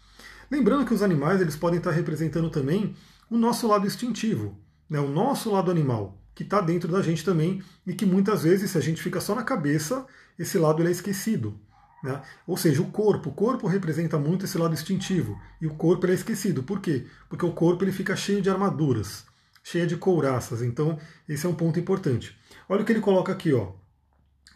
Lembrando 0.51 0.85
que 0.85 0.95
os 0.95 1.03
animais 1.03 1.41
eles 1.41 1.57
podem 1.57 1.79
estar 1.79 1.91
representando 1.91 2.51
também 2.51 2.95
o 3.31 3.37
nosso 3.37 3.67
lado 3.69 3.87
instintivo, 3.87 4.59
né, 4.89 4.99
o 4.99 5.09
nosso 5.09 5.51
lado 5.51 5.71
animal, 5.71 6.19
que 6.35 6.43
está 6.43 6.61
dentro 6.61 6.91
da 6.91 7.03
gente 7.03 7.25
também 7.25 7.63
e 7.87 7.93
que 7.93 8.07
muitas 8.07 8.43
vezes, 8.43 8.71
se 8.71 8.79
a 8.79 8.81
gente 8.81 9.03
fica 9.03 9.21
só 9.21 9.35
na 9.35 9.43
cabeça, 9.43 10.07
esse 10.39 10.59
lado 10.59 10.81
ele 10.81 10.89
é 10.89 10.93
esquecido. 10.93 11.59
Né? 12.03 12.23
Ou 12.47 12.57
seja, 12.57 12.81
o 12.81 12.91
corpo. 12.91 13.31
O 13.31 13.35
corpo 13.35 13.67
representa 13.67 14.19
muito 14.19 14.45
esse 14.45 14.57
lado 14.57 14.73
instintivo 14.73 15.39
e 15.61 15.67
o 15.67 15.75
corpo 15.75 16.07
ele 16.07 16.13
é 16.13 16.15
esquecido. 16.15 16.63
Por 16.63 16.81
quê? 16.81 17.07
Porque 17.29 17.45
o 17.45 17.53
corpo 17.53 17.85
ele 17.85 17.93
fica 17.93 18.15
cheio 18.15 18.41
de 18.41 18.49
armaduras 18.49 19.27
cheia 19.71 19.87
de 19.87 19.97
couraças. 19.97 20.63
Então, 20.63 20.99
esse 21.29 21.45
é 21.45 21.49
um 21.49 21.55
ponto 21.55 21.79
importante. 21.79 22.37
Olha 22.69 22.83
o 22.83 22.85
que 22.85 22.93
ele 22.93 23.01
coloca 23.01 23.33
aqui, 23.33 23.53
ó. 23.53 23.73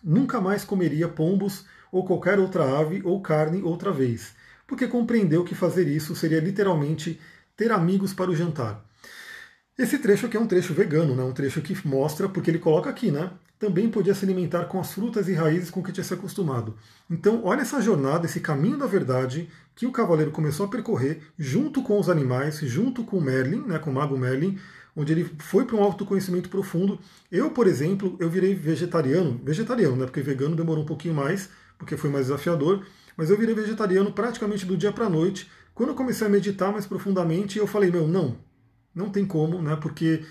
Nunca 0.03 0.41
mais 0.41 0.65
comeria 0.65 1.07
pombos 1.07 1.67
ou 1.91 2.05
qualquer 2.05 2.39
outra 2.39 2.81
ave 2.81 3.03
ou 3.05 3.21
carne 3.21 3.63
outra 3.63 3.93
vez, 3.93 4.35
porque 4.67 4.89
compreendeu 4.89 5.45
que 5.45 5.55
fazer 5.55 5.87
isso 5.87 6.17
seria 6.17 6.41
literalmente 6.41 7.21
ter 7.57 7.71
amigos 7.71 8.15
para 8.15 8.31
o 8.31 8.35
jantar. 8.35 8.85
Esse 9.79 9.99
trecho 9.99 10.27
aqui 10.27 10.37
é 10.37 10.41
um 10.41 10.47
trecho 10.47 10.75
vegano, 10.75 11.15
né? 11.15 11.23
um 11.23 11.33
trecho 11.33 11.61
que 11.61 11.77
mostra, 11.87 12.29
porque 12.29 12.51
ele 12.51 12.59
coloca 12.59 12.89
aqui, 12.89 13.11
né? 13.11 13.31
Também 13.59 13.89
podia 13.89 14.15
se 14.15 14.25
alimentar 14.25 14.65
com 14.65 14.81
as 14.81 14.93
frutas 14.93 15.29
e 15.29 15.35
raízes 15.35 15.71
com 15.71 15.83
que 15.83 15.93
tinha 15.93 16.03
se 16.03 16.13
acostumado. 16.13 16.77
Então, 17.09 17.45
olha 17.45 17.61
essa 17.61 17.81
jornada, 17.81 18.27
esse 18.27 18.41
caminho 18.41 18.77
da 18.77 18.87
verdade 18.87 19.49
que 19.75 19.87
o 19.87 19.93
cavaleiro 19.93 20.33
começou 20.33 20.67
a 20.67 20.69
percorrer 20.69 21.23
junto 21.39 21.83
com 21.83 21.99
os 21.99 22.09
animais, 22.09 22.59
junto 22.59 23.05
com 23.05 23.21
Merlin, 23.21 23.63
né, 23.63 23.79
com 23.79 23.91
o 23.91 23.95
mago 23.95 24.19
Merlin, 24.19 24.59
onde 24.95 25.13
ele 25.13 25.31
foi 25.39 25.65
para 25.65 25.77
um 25.77 25.83
autoconhecimento 25.83 26.49
profundo. 26.49 26.99
Eu, 27.31 27.51
por 27.51 27.67
exemplo, 27.67 28.17
eu 28.21 28.29
virei 28.29 28.55
vegetariano, 28.55 29.41
vegetariano, 29.43 29.97
né, 29.97 30.05
porque 30.05 30.21
vegano 30.21 30.55
demorou 30.55 30.85
um 30.85 30.87
pouquinho 30.87 31.15
mais, 31.15 31.49
porque 31.79 31.97
foi 31.97 32.11
mais 32.11 32.27
desafiador, 32.27 32.85
mas 33.17 33.31
eu 33.31 33.39
virei 33.39 33.55
vegetariano 33.55 34.13
praticamente 34.13 34.67
do 34.67 34.77
dia 34.77 34.93
para 34.93 35.07
a 35.07 35.11
noite. 35.11 35.51
Quando 35.75 35.91
eu 35.91 35.95
comecei 35.95 36.27
a 36.27 36.31
meditar 36.31 36.73
mais 36.73 36.87
profundamente, 36.87 37.59
eu 37.59 37.67
falei, 37.67 37.91
meu, 37.91 38.07
não, 38.07 38.37
não 38.95 39.09
tem 39.09 39.25
como, 39.25 39.61
né, 39.63 39.77
porque 39.77 40.23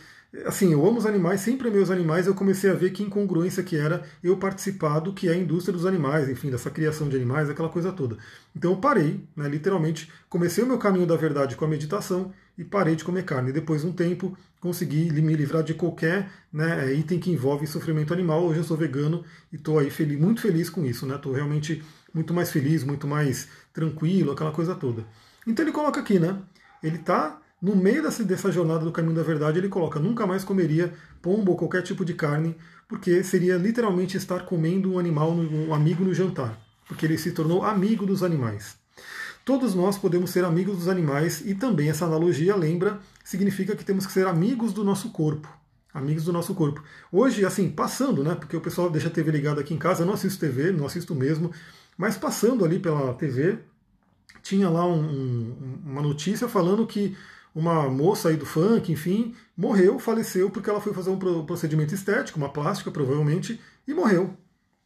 assim, 0.46 0.72
eu 0.72 0.88
amo 0.88 0.98
os 0.98 1.06
animais, 1.06 1.42
sempre 1.42 1.68
amei 1.68 1.82
os 1.82 1.92
animais, 1.92 2.26
eu 2.26 2.34
comecei 2.34 2.70
a 2.70 2.74
ver 2.74 2.92
que 2.92 3.04
incongruência 3.04 3.62
que 3.64 3.76
era 3.76 4.04
eu 4.24 4.38
participar 4.38 5.00
do 5.00 5.14
que 5.14 5.28
é 5.28 5.34
a 5.34 5.36
indústria 5.36 5.74
dos 5.74 5.86
animais, 5.86 6.30
enfim, 6.30 6.50
dessa 6.50 6.70
criação 6.70 7.10
de 7.10 7.18
animais, 7.18 7.50
aquela 7.50 7.68
coisa 7.68 7.92
toda. 7.92 8.18
Então 8.56 8.72
eu 8.72 8.78
parei, 8.78 9.28
né, 9.36 9.50
literalmente, 9.50 10.10
comecei 10.30 10.64
o 10.64 10.68
meu 10.68 10.78
caminho 10.78 11.06
da 11.06 11.18
verdade 11.18 11.56
com 11.56 11.66
a 11.66 11.68
meditação 11.68 12.32
e 12.58 12.64
parei 12.64 12.96
de 12.96 13.04
comer 13.04 13.24
carne. 13.24 13.52
Depois 13.52 13.82
de 13.82 13.88
um 13.88 13.94
tempo, 13.94 14.38
consegui 14.60 15.12
me 15.12 15.36
livrar 15.36 15.64
de 15.64 15.74
qualquer 15.74 16.30
né, 16.52 16.94
item 16.94 17.20
que 17.20 17.32
envolve 17.32 17.66
sofrimento 17.66 18.14
animal. 18.14 18.44
Hoje 18.44 18.60
eu 18.60 18.64
sou 18.64 18.78
vegano 18.78 19.24
e 19.52 19.56
estou 19.56 19.80
aí 19.80 19.90
feliz, 19.90 20.20
muito 20.20 20.42
feliz 20.42 20.70
com 20.70 20.86
isso. 20.86 21.12
Estou 21.12 21.32
né? 21.32 21.38
realmente 21.38 21.84
muito 22.14 22.34
mais 22.34 22.52
feliz, 22.52 22.84
muito 22.84 23.08
mais 23.08 23.48
tranquilo, 23.74 24.32
aquela 24.32 24.52
coisa 24.52 24.76
toda. 24.76 25.06
Então 25.48 25.66
ele 25.66 25.72
coloca 25.72 26.00
aqui, 26.00 26.20
né? 26.20 26.38
Ele 26.84 26.98
está 26.98 27.42
no 27.62 27.76
meio 27.76 28.02
dessa, 28.02 28.24
dessa 28.24 28.52
jornada 28.52 28.84
do 28.84 28.92
caminho 28.92 29.16
da 29.16 29.24
verdade, 29.24 29.60
ele 29.60 29.70
coloca: 29.70 30.00
nunca 30.00 30.26
mais 30.26 30.44
comeria 30.44 30.94
pombo 31.22 31.52
ou 31.52 31.58
qualquer 31.58 31.84
tipo 31.84 32.04
de 32.04 32.14
carne, 32.14 32.56
porque 32.88 33.24
seria 33.24 33.56
literalmente 33.56 34.18
estar 34.18 34.46
comendo 34.46 34.94
um 34.94 35.00
animal, 35.00 35.32
um 35.32 35.74
amigo 35.74 36.04
no 36.04 36.14
jantar, 36.14 36.60
porque 36.88 37.06
ele 37.06 37.18
se 37.18 37.32
tornou 37.32 37.64
amigo 37.64 38.06
dos 38.06 38.24
animais. 38.24 38.81
Todos 39.44 39.74
nós 39.74 39.98
podemos 39.98 40.30
ser 40.30 40.46
amigos 40.46 40.78
dos 40.78 40.88
animais 40.88 41.42
e 41.46 41.56
também 41.56 41.90
essa 41.90 42.06
analogia 42.06 42.56
lembra, 42.56 43.00
significa 43.24 43.76
que 43.76 43.84
temos 43.84 44.06
que 44.06 44.12
ser 44.12 44.28
amigos 44.28 44.72
do 44.74 44.84
nosso 44.84 45.10
corpo. 45.10 45.48
Amigos 45.94 46.24
do 46.24 46.32
nosso 46.32 46.54
corpo. 46.54 46.84
Hoje, 47.12 47.44
assim, 47.44 47.70
passando, 47.70 48.24
né? 48.24 48.36
Porque 48.36 48.56
o 48.56 48.62
pessoal 48.62 48.90
deixa 48.90 49.08
a 49.08 49.12
TV 49.12 49.32
ligada 49.32 49.60
aqui 49.60 49.74
em 49.74 49.78
casa, 49.78 50.04
eu 50.04 50.06
não 50.06 50.14
assisto 50.14 50.40
TV, 50.40 50.72
não 50.72 50.86
assisto 50.86 51.14
mesmo, 51.14 51.52
mas 51.98 52.18
passando 52.18 52.64
ali 52.64 52.80
pela 52.80 53.14
TV, 53.16 53.60
tinha 54.42 54.70
lá 54.70 54.86
um, 54.86 55.80
uma 55.86 56.02
notícia 56.02 56.48
falando 56.48 56.88
que 56.88 57.18
uma 57.54 57.90
moça 57.90 58.30
aí 58.30 58.38
do 58.38 58.46
funk, 58.46 58.92
enfim, 58.92 59.36
morreu, 59.58 60.00
faleceu 60.00 60.50
porque 60.50 60.70
ela 60.70 60.80
foi 60.80 60.94
fazer 60.94 61.10
um 61.10 61.46
procedimento 61.46 61.94
estético, 61.94 62.38
uma 62.38 62.50
plástica 62.50 62.90
provavelmente, 62.90 63.60
e 63.86 63.94
morreu. 63.94 64.36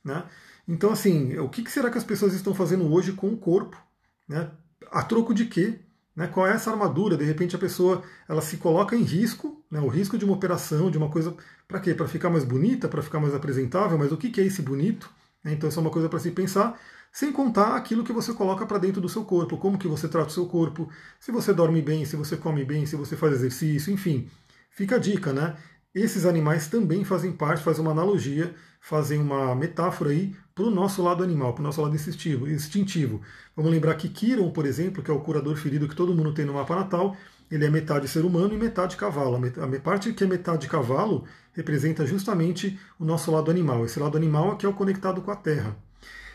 Né? 0.04 0.24
Então, 0.68 0.92
assim, 0.92 1.38
o 1.38 1.48
que 1.48 1.70
será 1.70 1.92
que 1.92 1.98
as 1.98 2.04
pessoas 2.04 2.34
estão 2.34 2.56
fazendo 2.56 2.92
hoje 2.92 3.12
com 3.12 3.28
o 3.28 3.38
corpo? 3.38 3.78
Né? 4.28 4.50
A 4.92 5.04
troco 5.04 5.34
de 5.34 5.46
quê? 5.46 5.80
Né? 6.16 6.28
Qual 6.28 6.48
é 6.48 6.54
essa 6.54 6.72
armadura? 6.72 7.18
De 7.18 7.26
repente 7.26 7.56
a 7.56 7.60
pessoa 7.60 8.04
ela 8.28 8.42
se 8.42 8.58
coloca 8.58 8.96
em 8.96 9.04
risco, 9.04 9.64
né? 9.70 9.80
o 9.80 9.88
risco 9.88 10.18
de 10.18 10.26
uma 10.26 10.34
operação, 10.34 10.90
de 10.90 10.98
uma 10.98 11.10
coisa. 11.10 11.36
Para 11.68 11.80
quê? 11.80 11.94
Para 11.94 12.08
ficar 12.08 12.30
mais 12.30 12.44
bonita, 12.44 12.88
para 12.88 13.02
ficar 13.02 13.20
mais 13.20 13.34
apresentável, 13.34 13.98
mas 13.98 14.12
o 14.12 14.18
que 14.18 14.40
é 14.40 14.44
esse 14.46 14.62
bonito? 14.62 15.10
Né? 15.44 15.54
Então, 15.54 15.70
isso 15.70 15.80
é 15.80 15.82
uma 15.82 15.92
coisa 15.92 16.10
para 16.10 16.20
se 16.20 16.32
pensar 16.32 16.80
sem 17.16 17.32
contar 17.32 17.78
aquilo 17.78 18.04
que 18.04 18.12
você 18.12 18.34
coloca 18.34 18.66
para 18.66 18.78
dentro 18.78 19.00
do 19.00 19.08
seu 19.08 19.24
corpo, 19.24 19.58
como 19.58 19.78
que 19.78 19.88
você 19.88 20.06
trata 20.06 20.28
o 20.28 20.34
seu 20.34 20.46
corpo, 20.48 20.90
se 21.18 21.32
você 21.32 21.54
dorme 21.54 21.82
bem, 21.82 22.04
se 22.04 22.18
você 22.18 22.36
come 22.36 22.66
bem, 22.66 22.86
se 22.86 22.98
você 22.98 23.16
faz 23.16 23.32
exercício, 23.32 23.94
enfim. 23.94 24.30
Fica 24.70 24.98
a 24.98 25.00
dica, 25.00 25.32
né? 25.32 25.56
Esses 25.94 26.26
animais 26.26 26.68
também 26.68 27.06
fazem 27.06 27.32
parte, 27.32 27.64
fazem 27.64 27.82
uma 27.82 27.92
analogia, 27.92 28.54
fazem 28.82 29.22
uma 29.22 29.56
metáfora 29.56 30.10
aí 30.10 30.36
para 30.56 30.64
o 30.64 30.72
nosso 30.72 31.04
lado 31.04 31.22
animal, 31.22 31.52
para 31.52 31.60
o 31.60 31.66
nosso 31.66 31.82
lado 31.82 31.94
instintivo, 31.94 32.50
instintivo. 32.50 33.22
Vamos 33.54 33.70
lembrar 33.70 33.94
que 33.96 34.08
Kiron, 34.08 34.50
por 34.52 34.66
exemplo, 34.66 35.04
que 35.04 35.12
é 35.12 35.14
o 35.14 35.20
curador 35.20 35.58
ferido 35.58 35.86
que 35.86 35.96
todo 35.96 36.16
mundo 36.16 36.34
tem 36.34 36.46
no 36.46 36.54
mapa 36.54 36.78
natal, 36.78 37.18
ele 37.52 37.66
é 37.66 37.70
metade 37.70 38.08
ser 38.08 38.24
humano 38.24 38.54
e 38.54 38.58
metade 38.58 38.96
cavalo. 38.96 39.36
A 39.36 39.82
parte 39.82 40.14
que 40.14 40.24
é 40.24 40.28
metade 40.28 40.70
cavalo 40.70 41.26
representa 41.54 42.06
justamente 42.06 42.80
o 42.98 43.04
nosso 43.04 43.30
lado 43.32 43.52
animal. 43.52 43.84
Esse 43.84 44.00
lado 44.00 44.16
animal 44.16 44.54
é 44.54 44.56
que 44.56 44.66
é 44.66 44.70
o 44.70 44.74
conectado 44.74 45.22
com 45.22 45.30
a 45.30 45.36
terra. 45.36 45.76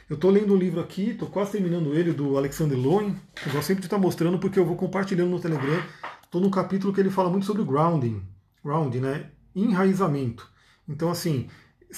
Eu 0.08 0.16
estou 0.16 0.30
lendo 0.30 0.52
um 0.52 0.56
livro 0.56 0.80
aqui, 0.80 1.10
estou 1.10 1.28
quase 1.28 1.52
terminando 1.52 1.94
ele, 1.94 2.12
do 2.12 2.36
Alexander 2.36 2.78
Lowen. 2.78 3.16
Eu 3.46 3.52
gosto 3.52 3.68
sempre 3.68 3.80
de 3.80 3.86
estar 3.86 3.96
tá 3.96 4.02
mostrando 4.02 4.38
porque 4.38 4.58
eu 4.58 4.66
vou 4.66 4.76
compartilhando 4.76 5.30
no 5.30 5.40
Telegram. 5.40 5.82
Estou 6.22 6.42
no 6.42 6.50
capítulo 6.50 6.92
que 6.92 7.00
ele 7.00 7.10
fala 7.10 7.30
muito 7.30 7.46
sobre 7.46 7.64
grounding, 7.64 8.22
grounding, 8.62 9.00
né? 9.00 9.30
Enraizamento. 9.56 10.46
Então, 10.86 11.10
assim, 11.10 11.48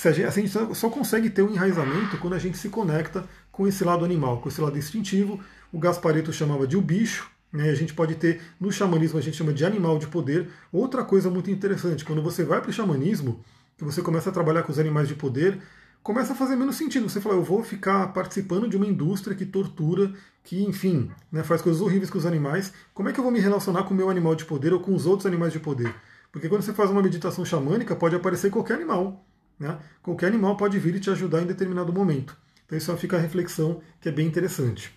a 0.05 0.13
gente, 0.13 0.27
a 0.27 0.31
gente 0.31 0.75
só 0.75 0.89
consegue 0.89 1.29
ter 1.31 1.43
um 1.43 1.51
enraizamento 1.51 2.17
quando 2.19 2.35
a 2.35 2.39
gente 2.39 2.57
se 2.57 2.69
conecta 2.69 3.25
com 3.51 3.67
esse 3.67 3.85
lado 3.85 4.05
animal, 4.05 4.41
com 4.41 4.49
esse 4.49 4.61
lado 4.61 4.79
instintivo. 4.79 5.39
O 5.73 5.79
Gaspareto 5.79 6.33
chamava 6.33 6.67
de 6.67 6.77
o 6.77 6.81
bicho, 6.81 7.31
né? 7.53 7.71
A 7.71 7.75
gente 7.75 7.93
pode 7.93 8.15
ter, 8.15 8.41
no 8.59 8.73
xamanismo, 8.73 9.19
a 9.19 9.23
gente 9.23 9.37
chama 9.37 9.53
de 9.53 9.65
animal 9.65 9.99
de 9.99 10.07
poder. 10.07 10.49
Outra 10.73 11.05
coisa 11.05 11.29
muito 11.31 11.51
interessante, 11.51 12.05
quando 12.05 12.23
você 12.23 12.45
vai 12.45 12.61
para 12.61 12.71
o 12.71 12.73
xamanismo, 12.73 13.45
que 13.77 13.85
você 13.85 14.01
começa 14.01 14.31
a 14.31 14.33
trabalhar 14.33 14.63
com 14.63 14.73
os 14.73 14.79
animais 14.79 15.09
de 15.09 15.15
poder, 15.15 15.61
começa 16.03 16.33
a 16.33 16.37
fazer 16.37 16.57
menos 16.57 16.77
sentido. 16.77 17.09
Você 17.09 17.21
fala, 17.21 17.35
eu 17.35 17.43
vou 17.43 17.63
ficar 17.63 18.13
participando 18.13 18.69
de 18.69 18.77
uma 18.77 18.87
indústria 18.87 19.37
que 19.37 19.45
tortura, 19.45 20.13
que, 20.43 20.63
enfim, 20.65 21.11
né, 21.31 21.43
faz 21.43 21.61
coisas 21.61 21.83
horríveis 21.83 22.11
com 22.11 22.19
os 22.19 22.27
animais. 22.27 22.73
Como 22.95 23.09
é 23.09 23.13
que 23.13 23.21
eu 23.21 23.25
vou 23.25 23.33
me 23.33 23.41
relacionar 23.41 23.83
com 23.85 23.93
o 23.93 23.97
meu 23.97 24.09
animal 24.09 24.35
de 24.35 24.45
poder 24.45 24.73
ou 24.73 24.81
com 24.81 24.95
os 24.95 25.07
outros 25.07 25.27
animais 25.27 25.53
de 25.53 25.61
poder? 25.61 25.95
Porque 26.31 26.49
quando 26.49 26.63
você 26.63 26.73
faz 26.73 26.91
uma 26.91 27.03
meditação 27.03 27.45
xamânica, 27.45 27.95
pode 27.95 28.17
aparecer 28.17 28.51
qualquer 28.51 28.75
animal. 28.75 29.25
Né? 29.63 29.79
Qualquer 30.03 30.27
animal 30.27 30.57
pode 30.57 30.77
vir 30.81 30.97
e 30.97 31.01
te 31.01 31.09
ajudar 31.09 31.41
em 31.41 31.47
determinado 31.47 31.93
momento. 31.93 32.37
Então 32.67 32.77
isso 32.77 32.95
fica 32.97 33.17
a 33.17 33.21
reflexão 33.21 33.81
que 34.01 34.09
é 34.09 34.13
bem 34.13 34.27
interessante. 34.27 34.93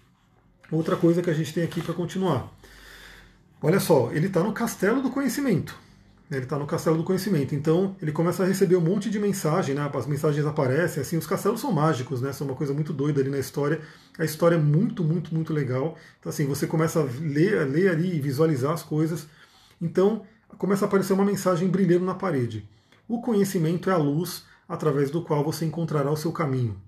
Outra 0.72 0.95
coisa 0.95 1.22
que 1.22 1.29
a 1.29 1.34
gente 1.34 1.53
tem 1.53 1.63
aqui 1.63 1.84
para 1.84 1.93
continuar. 1.93 2.51
Olha 3.62 3.79
só, 3.79 4.12
ele 4.12 4.25
está 4.25 4.41
no 4.41 4.51
castelo 4.51 5.03
do 5.03 5.12
conhecimento. 5.12 5.77
Ele 6.31 6.45
está 6.45 6.57
no 6.57 6.65
castelo 6.65 6.98
do 6.98 7.03
conhecimento. 7.03 7.53
Então 7.53 7.95
ele 8.01 8.12
começa 8.12 8.41
a 8.41 8.48
receber 8.48 8.75
um 8.75 8.81
monte 8.81 9.07
de 9.07 9.19
mensagem, 9.19 9.75
né? 9.75 9.88
As 9.93 10.07
mensagens 10.07 10.43
aparecem, 10.48 11.01
assim, 11.01 11.15
os 11.15 11.27
castelos 11.27 11.62
são 11.62 11.72
mágicos, 11.72 12.19
né? 12.19 12.34
São 12.34 12.48
uma 12.48 12.55
coisa 12.55 12.74
muito 12.74 12.91
doida 12.91 13.22
ali 13.22 13.29
na 13.29 13.38
história. 13.38 13.81
A 14.17 14.25
história 14.25 14.55
é 14.55 14.60
muito, 14.60 15.03
muito, 15.03 15.31
muito 15.31 15.53
legal. 15.53 15.95
Então, 16.19 16.31
assim, 16.31 16.48
você 16.48 16.65
começa 16.65 17.01
a 17.01 17.03
ler, 17.03 17.60
a 17.60 17.65
ler 17.65 17.91
ali 17.91 18.15
e 18.15 18.19
visualizar 18.19 18.74
as 18.74 18.81
coisas. 18.81 19.27
Então, 19.79 20.24
começa 20.57 20.86
a 20.86 20.88
aparecer 20.88 21.13
uma 21.13 21.24
mensagem 21.24 21.67
brilhando 21.67 22.05
na 22.05 22.15
parede. 22.15 22.67
O 23.07 23.22
conhecimento 23.22 23.91
é 23.91 23.93
a 23.93 23.98
luz 23.98 24.43
através 24.67 25.12
do 25.12 25.22
qual 25.22 25.43
você 25.43 25.65
encontrará 25.65 26.12
o 26.12 26.17
seu 26.17 26.31
caminho. 26.31 26.81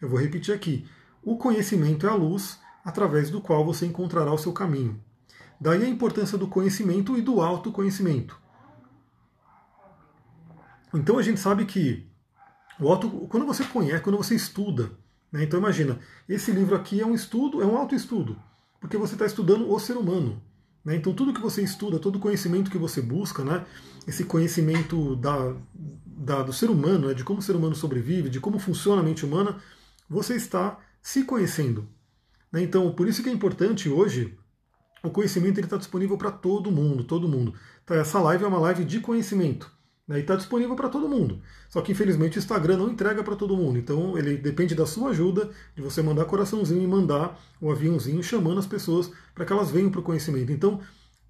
Eu 0.00 0.08
vou 0.08 0.20
repetir 0.20 0.54
aqui. 0.54 0.86
O 1.22 1.36
conhecimento 1.36 2.06
é 2.06 2.10
a 2.10 2.14
luz 2.14 2.58
através 2.84 3.30
do 3.30 3.40
qual 3.40 3.64
você 3.64 3.86
encontrará 3.86 4.32
o 4.32 4.38
seu 4.38 4.52
caminho. 4.52 5.02
Daí 5.60 5.82
a 5.82 5.88
importância 5.88 6.36
do 6.36 6.48
conhecimento 6.48 7.16
e 7.16 7.22
do 7.22 7.40
autoconhecimento. 7.40 8.38
Então 10.92 11.18
a 11.18 11.22
gente 11.22 11.40
sabe 11.40 11.64
que 11.64 12.06
o 12.78 12.88
auto, 12.88 13.08
quando 13.28 13.46
você 13.46 13.64
conhece, 13.64 14.02
quando 14.02 14.18
você 14.18 14.34
estuda, 14.34 14.92
né, 15.32 15.44
então 15.44 15.58
imagina, 15.58 15.98
esse 16.28 16.50
livro 16.52 16.76
aqui 16.76 17.00
é 17.00 17.06
um 17.06 17.14
estudo, 17.14 17.62
é 17.62 17.66
um 17.66 17.76
autoestudo, 17.76 18.36
porque 18.80 18.96
você 18.96 19.14
está 19.14 19.24
estudando 19.24 19.70
o 19.70 19.78
ser 19.80 19.96
humano. 19.96 20.42
Né, 20.84 20.96
então 20.96 21.14
tudo 21.14 21.32
que 21.32 21.40
você 21.40 21.62
estuda, 21.62 21.98
todo 21.98 22.18
conhecimento 22.18 22.70
que 22.70 22.78
você 22.78 23.00
busca, 23.00 23.42
né, 23.42 23.64
esse 24.06 24.24
conhecimento 24.24 25.16
da, 25.16 25.56
da, 25.74 26.42
do 26.42 26.52
ser 26.52 26.68
humano, 26.68 27.08
né, 27.08 27.14
de 27.14 27.24
como 27.24 27.38
o 27.38 27.42
ser 27.42 27.56
humano 27.56 27.74
sobrevive, 27.74 28.28
de 28.28 28.40
como 28.40 28.58
funciona 28.58 29.00
a 29.00 29.04
mente 29.04 29.24
humana, 29.24 29.56
você 30.08 30.34
está 30.36 30.78
se 31.00 31.24
conhecendo. 31.24 31.88
Né, 32.52 32.62
então 32.62 32.92
por 32.92 33.08
isso 33.08 33.22
que 33.22 33.30
é 33.30 33.32
importante 33.32 33.88
hoje 33.88 34.36
o 35.02 35.10
conhecimento 35.10 35.60
está 35.60 35.76
disponível 35.76 36.16
para 36.16 36.30
todo 36.30 36.72
mundo, 36.72 37.04
todo 37.04 37.28
mundo. 37.28 37.54
Então, 37.84 37.96
essa 37.96 38.18
live 38.20 38.44
é 38.44 38.46
uma 38.46 38.58
live 38.58 38.84
de 38.84 39.00
conhecimento. 39.00 39.70
Né, 40.06 40.18
e 40.18 40.20
está 40.20 40.36
disponível 40.36 40.76
para 40.76 40.90
todo 40.90 41.08
mundo. 41.08 41.40
Só 41.68 41.80
que 41.80 41.92
infelizmente 41.92 42.36
o 42.36 42.40
Instagram 42.40 42.76
não 42.76 42.90
entrega 42.90 43.24
para 43.24 43.36
todo 43.36 43.56
mundo. 43.56 43.78
Então 43.78 44.18
ele 44.18 44.36
depende 44.36 44.74
da 44.74 44.84
sua 44.84 45.10
ajuda, 45.10 45.50
de 45.74 45.80
você 45.80 46.02
mandar 46.02 46.26
coraçãozinho 46.26 46.82
e 46.82 46.86
mandar 46.86 47.40
o 47.60 47.70
aviãozinho 47.70 48.22
chamando 48.22 48.58
as 48.58 48.66
pessoas 48.66 49.10
para 49.34 49.46
que 49.46 49.52
elas 49.52 49.70
venham 49.70 49.90
para 49.90 50.00
o 50.00 50.02
conhecimento. 50.02 50.52
Então 50.52 50.80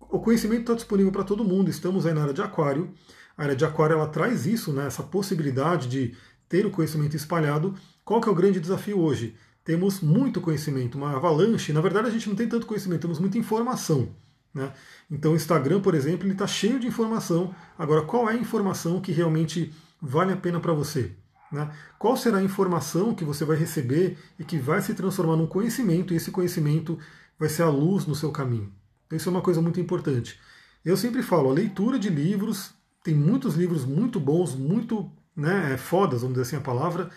o 0.00 0.18
conhecimento 0.18 0.62
está 0.62 0.74
disponível 0.74 1.12
para 1.12 1.22
todo 1.22 1.44
mundo. 1.44 1.70
Estamos 1.70 2.04
aí 2.04 2.12
na 2.12 2.22
área 2.22 2.34
de 2.34 2.42
aquário. 2.42 2.92
A 3.36 3.44
área 3.44 3.56
de 3.56 3.64
aquário 3.64 3.94
ela 3.94 4.08
traz 4.08 4.44
isso, 4.46 4.72
né, 4.72 4.86
essa 4.86 5.02
possibilidade 5.02 5.88
de 5.88 6.16
ter 6.48 6.66
o 6.66 6.70
conhecimento 6.70 7.16
espalhado. 7.16 7.74
Qual 8.04 8.20
que 8.20 8.28
é 8.28 8.32
o 8.32 8.34
grande 8.34 8.60
desafio 8.60 8.98
hoje? 8.98 9.36
Temos 9.64 10.00
muito 10.00 10.40
conhecimento, 10.40 10.98
uma 10.98 11.16
avalanche. 11.16 11.72
Na 11.72 11.80
verdade, 11.80 12.08
a 12.08 12.10
gente 12.10 12.28
não 12.28 12.36
tem 12.36 12.48
tanto 12.48 12.66
conhecimento, 12.66 13.00
temos 13.00 13.18
muita 13.18 13.38
informação. 13.38 14.14
Né? 14.54 14.73
Então 15.11 15.32
o 15.32 15.37
Instagram, 15.37 15.80
por 15.80 15.94
exemplo, 15.94 16.25
ele 16.25 16.34
está 16.34 16.46
cheio 16.46 16.78
de 16.78 16.87
informação. 16.87 17.54
Agora, 17.78 18.02
qual 18.02 18.30
é 18.30 18.34
a 18.34 18.37
informação 18.37 19.00
que 19.00 19.12
realmente 19.12 19.75
vale 20.00 20.32
a 20.32 20.37
pena 20.37 20.61
para 20.61 20.73
você? 20.73 21.12
Né? 21.50 21.70
Qual 21.99 22.16
será 22.16 22.38
a 22.38 22.42
informação 22.42 23.14
que 23.14 23.25
você 23.25 23.44
vai 23.44 23.56
receber 23.56 24.16
e 24.38 24.44
que 24.44 24.58
vai 24.58 24.80
se 24.80 24.94
transformar 24.94 25.37
num 25.37 25.46
conhecimento, 25.46 26.12
e 26.12 26.16
esse 26.16 26.30
conhecimento 26.30 26.99
vai 27.38 27.49
ser 27.49 27.62
a 27.62 27.68
luz 27.68 28.06
no 28.06 28.14
seu 28.14 28.30
caminho? 28.30 28.73
Isso 29.12 29.28
é 29.28 29.32
uma 29.32 29.42
coisa 29.42 29.61
muito 29.61 29.80
importante. 29.80 30.40
Eu 30.84 30.96
sempre 30.96 31.23
falo, 31.23 31.50
a 31.50 31.54
leitura 31.54 31.99
de 31.99 32.08
livros, 32.08 32.75
tem 33.02 33.14
muitos 33.14 33.54
livros 33.54 33.84
muito 33.84 34.18
bons, 34.18 34.54
muito 34.54 35.11
né, 35.37 35.76
fodas, 35.76 36.23
vamos 36.23 36.34
dizer 36.37 36.49
assim 36.49 36.56
a 36.56 36.61
palavra, 36.61 37.11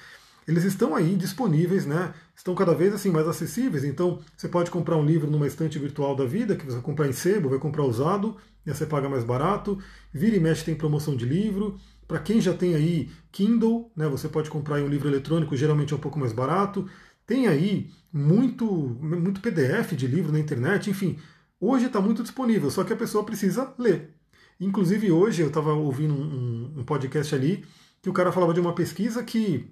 eles 0.47 0.63
estão 0.63 0.95
aí 0.95 1.15
disponíveis, 1.15 1.85
né? 1.85 2.13
Estão 2.33 2.55
cada 2.55 2.73
vez 2.73 2.93
assim 2.93 3.11
mais 3.11 3.27
acessíveis. 3.27 3.83
Então 3.83 4.19
você 4.35 4.47
pode 4.47 4.71
comprar 4.71 4.95
um 4.95 5.05
livro 5.05 5.29
numa 5.29 5.45
estante 5.45 5.77
virtual 5.77 6.15
da 6.15 6.25
vida, 6.25 6.55
que 6.55 6.65
você 6.65 6.73
vai 6.73 6.81
comprar 6.81 7.07
em 7.07 7.11
sebo, 7.11 7.49
vai 7.49 7.59
comprar 7.59 7.83
usado, 7.83 8.37
e 8.65 8.73
você 8.73 8.85
paga 8.85 9.09
mais 9.09 9.25
barato. 9.25 9.77
Vira 10.13 10.37
e 10.37 10.39
mexe 10.39 10.63
tem 10.63 10.73
promoção 10.73 11.17
de 11.17 11.25
livro. 11.25 11.77
Para 12.07 12.19
quem 12.19 12.39
já 12.39 12.53
tem 12.53 12.75
aí 12.75 13.09
Kindle, 13.29 13.91
né, 13.93 14.07
você 14.07 14.29
pode 14.29 14.49
comprar 14.49 14.81
um 14.81 14.87
livro 14.87 15.09
eletrônico, 15.09 15.57
geralmente 15.57 15.91
é 15.91 15.97
um 15.97 15.99
pouco 15.99 16.17
mais 16.17 16.31
barato. 16.31 16.89
Tem 17.25 17.47
aí 17.47 17.91
muito, 18.11 18.65
muito 18.65 19.41
PDF 19.41 19.91
de 19.97 20.07
livro 20.07 20.31
na 20.31 20.39
internet, 20.39 20.89
enfim. 20.89 21.19
Hoje 21.59 21.87
está 21.87 21.99
muito 21.99 22.23
disponível, 22.23 22.71
só 22.71 22.85
que 22.85 22.93
a 22.93 22.97
pessoa 22.97 23.25
precisa 23.25 23.73
ler. 23.77 24.13
Inclusive 24.61 25.11
hoje 25.11 25.41
eu 25.41 25.49
estava 25.49 25.73
ouvindo 25.73 26.13
um, 26.13 26.73
um 26.77 26.83
podcast 26.85 27.35
ali 27.35 27.65
que 28.01 28.09
o 28.09 28.13
cara 28.13 28.31
falava 28.31 28.53
de 28.53 28.61
uma 28.61 28.73
pesquisa 28.73 29.21
que 29.23 29.69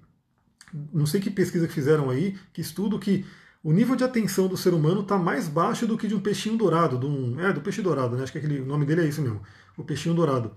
não 0.92 1.06
sei 1.06 1.20
que 1.20 1.30
pesquisa 1.30 1.66
que 1.66 1.72
fizeram 1.72 2.10
aí, 2.10 2.36
que 2.52 2.60
estudo 2.60 2.98
que 2.98 3.24
o 3.62 3.72
nível 3.72 3.96
de 3.96 4.04
atenção 4.04 4.46
do 4.46 4.56
ser 4.56 4.72
humano 4.74 5.00
está 5.00 5.18
mais 5.18 5.48
baixo 5.48 5.86
do 5.86 5.98
que 5.98 6.06
de 6.06 6.14
um 6.14 6.20
peixinho 6.20 6.56
dourado, 6.56 6.96
do 6.96 7.08
um, 7.08 7.40
é, 7.40 7.52
do 7.52 7.60
peixe 7.60 7.82
dourado, 7.82 8.16
né? 8.16 8.22
acho 8.22 8.32
que 8.32 8.38
aquele, 8.38 8.60
o 8.60 8.66
nome 8.66 8.86
dele 8.86 9.02
é 9.02 9.06
isso 9.06 9.20
mesmo, 9.20 9.42
o 9.76 9.82
peixinho 9.82 10.14
dourado. 10.14 10.52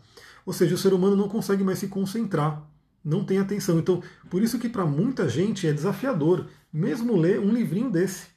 Ou 0.45 0.53
seja, 0.53 0.75
o 0.75 0.77
ser 0.77 0.93
humano 0.93 1.15
não 1.15 1.27
consegue 1.27 1.63
mais 1.63 1.79
se 1.79 1.87
concentrar, 1.87 2.63
não 3.03 3.23
tem 3.23 3.39
atenção. 3.39 3.79
Então, 3.79 4.03
por 4.29 4.41
isso 4.41 4.59
que 4.59 4.69
para 4.69 4.85
muita 4.85 5.27
gente 5.27 5.67
é 5.67 5.73
desafiador, 5.73 6.47
mesmo 6.71 7.17
ler 7.17 7.39
um 7.39 7.51
livrinho 7.51 7.89
desse. 7.89 8.27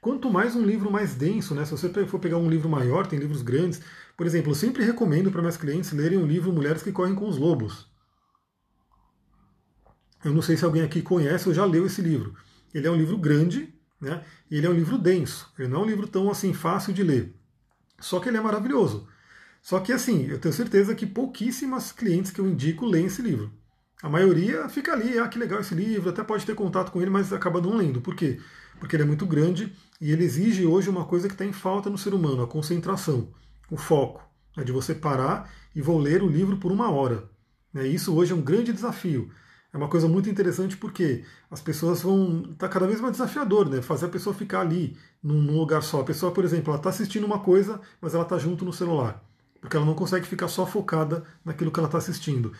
Quanto 0.00 0.30
mais 0.30 0.54
um 0.54 0.62
livro 0.62 0.90
mais 0.90 1.14
denso, 1.14 1.54
né? 1.54 1.64
Se 1.64 1.70
você 1.72 1.88
for 2.06 2.20
pegar 2.20 2.36
um 2.36 2.50
livro 2.50 2.68
maior, 2.68 3.06
tem 3.06 3.18
livros 3.18 3.40
grandes. 3.40 3.80
Por 4.16 4.26
exemplo, 4.26 4.50
eu 4.50 4.54
sempre 4.54 4.84
recomendo 4.84 5.30
para 5.30 5.42
meus 5.42 5.56
clientes 5.56 5.90
lerem 5.92 6.18
o 6.18 6.26
livro 6.26 6.52
Mulheres 6.52 6.82
que 6.82 6.92
Correm 6.92 7.14
com 7.14 7.26
os 7.26 7.38
Lobos. 7.38 7.88
Eu 10.24 10.32
não 10.32 10.42
sei 10.42 10.56
se 10.56 10.64
alguém 10.64 10.82
aqui 10.82 11.02
conhece 11.02 11.48
ou 11.48 11.54
já 11.54 11.64
leu 11.64 11.86
esse 11.86 12.00
livro. 12.00 12.34
Ele 12.72 12.86
é 12.86 12.90
um 12.90 12.96
livro 12.96 13.18
grande, 13.18 13.72
né? 14.00 14.24
Ele 14.50 14.66
é 14.66 14.70
um 14.70 14.74
livro 14.74 14.96
denso. 14.96 15.52
Ele 15.58 15.68
não 15.68 15.80
é 15.80 15.82
um 15.84 15.86
livro 15.86 16.08
tão 16.08 16.30
assim 16.30 16.52
fácil 16.54 16.92
de 16.92 17.02
ler. 17.02 17.34
Só 18.00 18.18
que 18.18 18.28
ele 18.28 18.36
é 18.36 18.40
maravilhoso. 18.40 19.06
Só 19.62 19.80
que 19.80 19.92
assim, 19.92 20.26
eu 20.26 20.38
tenho 20.38 20.52
certeza 20.52 20.94
que 20.94 21.06
pouquíssimas 21.06 21.92
clientes 21.92 22.30
que 22.30 22.40
eu 22.40 22.46
indico 22.46 22.86
leem 22.86 23.06
esse 23.06 23.22
livro. 23.22 23.50
A 24.02 24.08
maioria 24.08 24.68
fica 24.68 24.92
ali, 24.92 25.18
ah, 25.18 25.28
que 25.28 25.38
legal 25.38 25.60
esse 25.60 25.74
livro, 25.74 26.10
até 26.10 26.22
pode 26.22 26.44
ter 26.44 26.54
contato 26.54 26.92
com 26.92 27.00
ele, 27.00 27.10
mas 27.10 27.32
acaba 27.32 27.60
não 27.60 27.76
lendo. 27.76 28.00
Por 28.00 28.14
quê? 28.14 28.38
Porque 28.78 28.96
ele 28.96 29.04
é 29.04 29.06
muito 29.06 29.24
grande 29.24 29.72
e 30.00 30.12
ele 30.12 30.24
exige 30.24 30.66
hoje 30.66 30.90
uma 30.90 31.06
coisa 31.06 31.28
que 31.28 31.34
está 31.34 31.44
em 31.44 31.52
falta 31.52 31.88
no 31.88 31.96
ser 31.96 32.12
humano, 32.12 32.42
a 32.42 32.46
concentração, 32.46 33.32
o 33.70 33.76
foco. 33.76 34.22
É 34.56 34.62
de 34.62 34.70
você 34.70 34.94
parar 34.94 35.50
e 35.74 35.80
vou 35.80 35.98
ler 35.98 36.22
o 36.22 36.28
livro 36.28 36.58
por 36.58 36.70
uma 36.70 36.90
hora. 36.90 37.24
Né? 37.72 37.86
Isso 37.86 38.14
hoje 38.14 38.32
é 38.32 38.34
um 38.34 38.42
grande 38.42 38.72
desafio. 38.72 39.30
É 39.74 39.76
uma 39.76 39.88
coisa 39.88 40.06
muito 40.06 40.30
interessante 40.30 40.76
porque 40.76 41.24
as 41.50 41.60
pessoas 41.60 42.00
vão. 42.00 42.44
Está 42.52 42.68
cada 42.68 42.86
vez 42.86 43.00
mais 43.00 43.10
desafiador, 43.10 43.68
né? 43.68 43.82
Fazer 43.82 44.06
a 44.06 44.08
pessoa 44.08 44.32
ficar 44.32 44.60
ali, 44.60 44.96
num, 45.20 45.58
lugar 45.58 45.82
só. 45.82 46.00
A 46.00 46.04
pessoa, 46.04 46.30
por 46.30 46.44
exemplo, 46.44 46.70
ela 46.70 46.78
está 46.78 46.90
assistindo 46.90 47.24
uma 47.24 47.40
coisa, 47.40 47.80
mas 48.00 48.14
ela 48.14 48.22
está 48.22 48.38
junto 48.38 48.64
no 48.64 48.72
celular. 48.72 49.20
Porque 49.60 49.76
ela 49.76 49.84
não 49.84 49.94
consegue 49.94 50.26
ficar 50.28 50.46
só 50.46 50.64
focada 50.64 51.24
naquilo 51.44 51.72
que 51.72 51.80
ela 51.80 51.88
está 51.88 51.98
assistindo. 51.98 52.52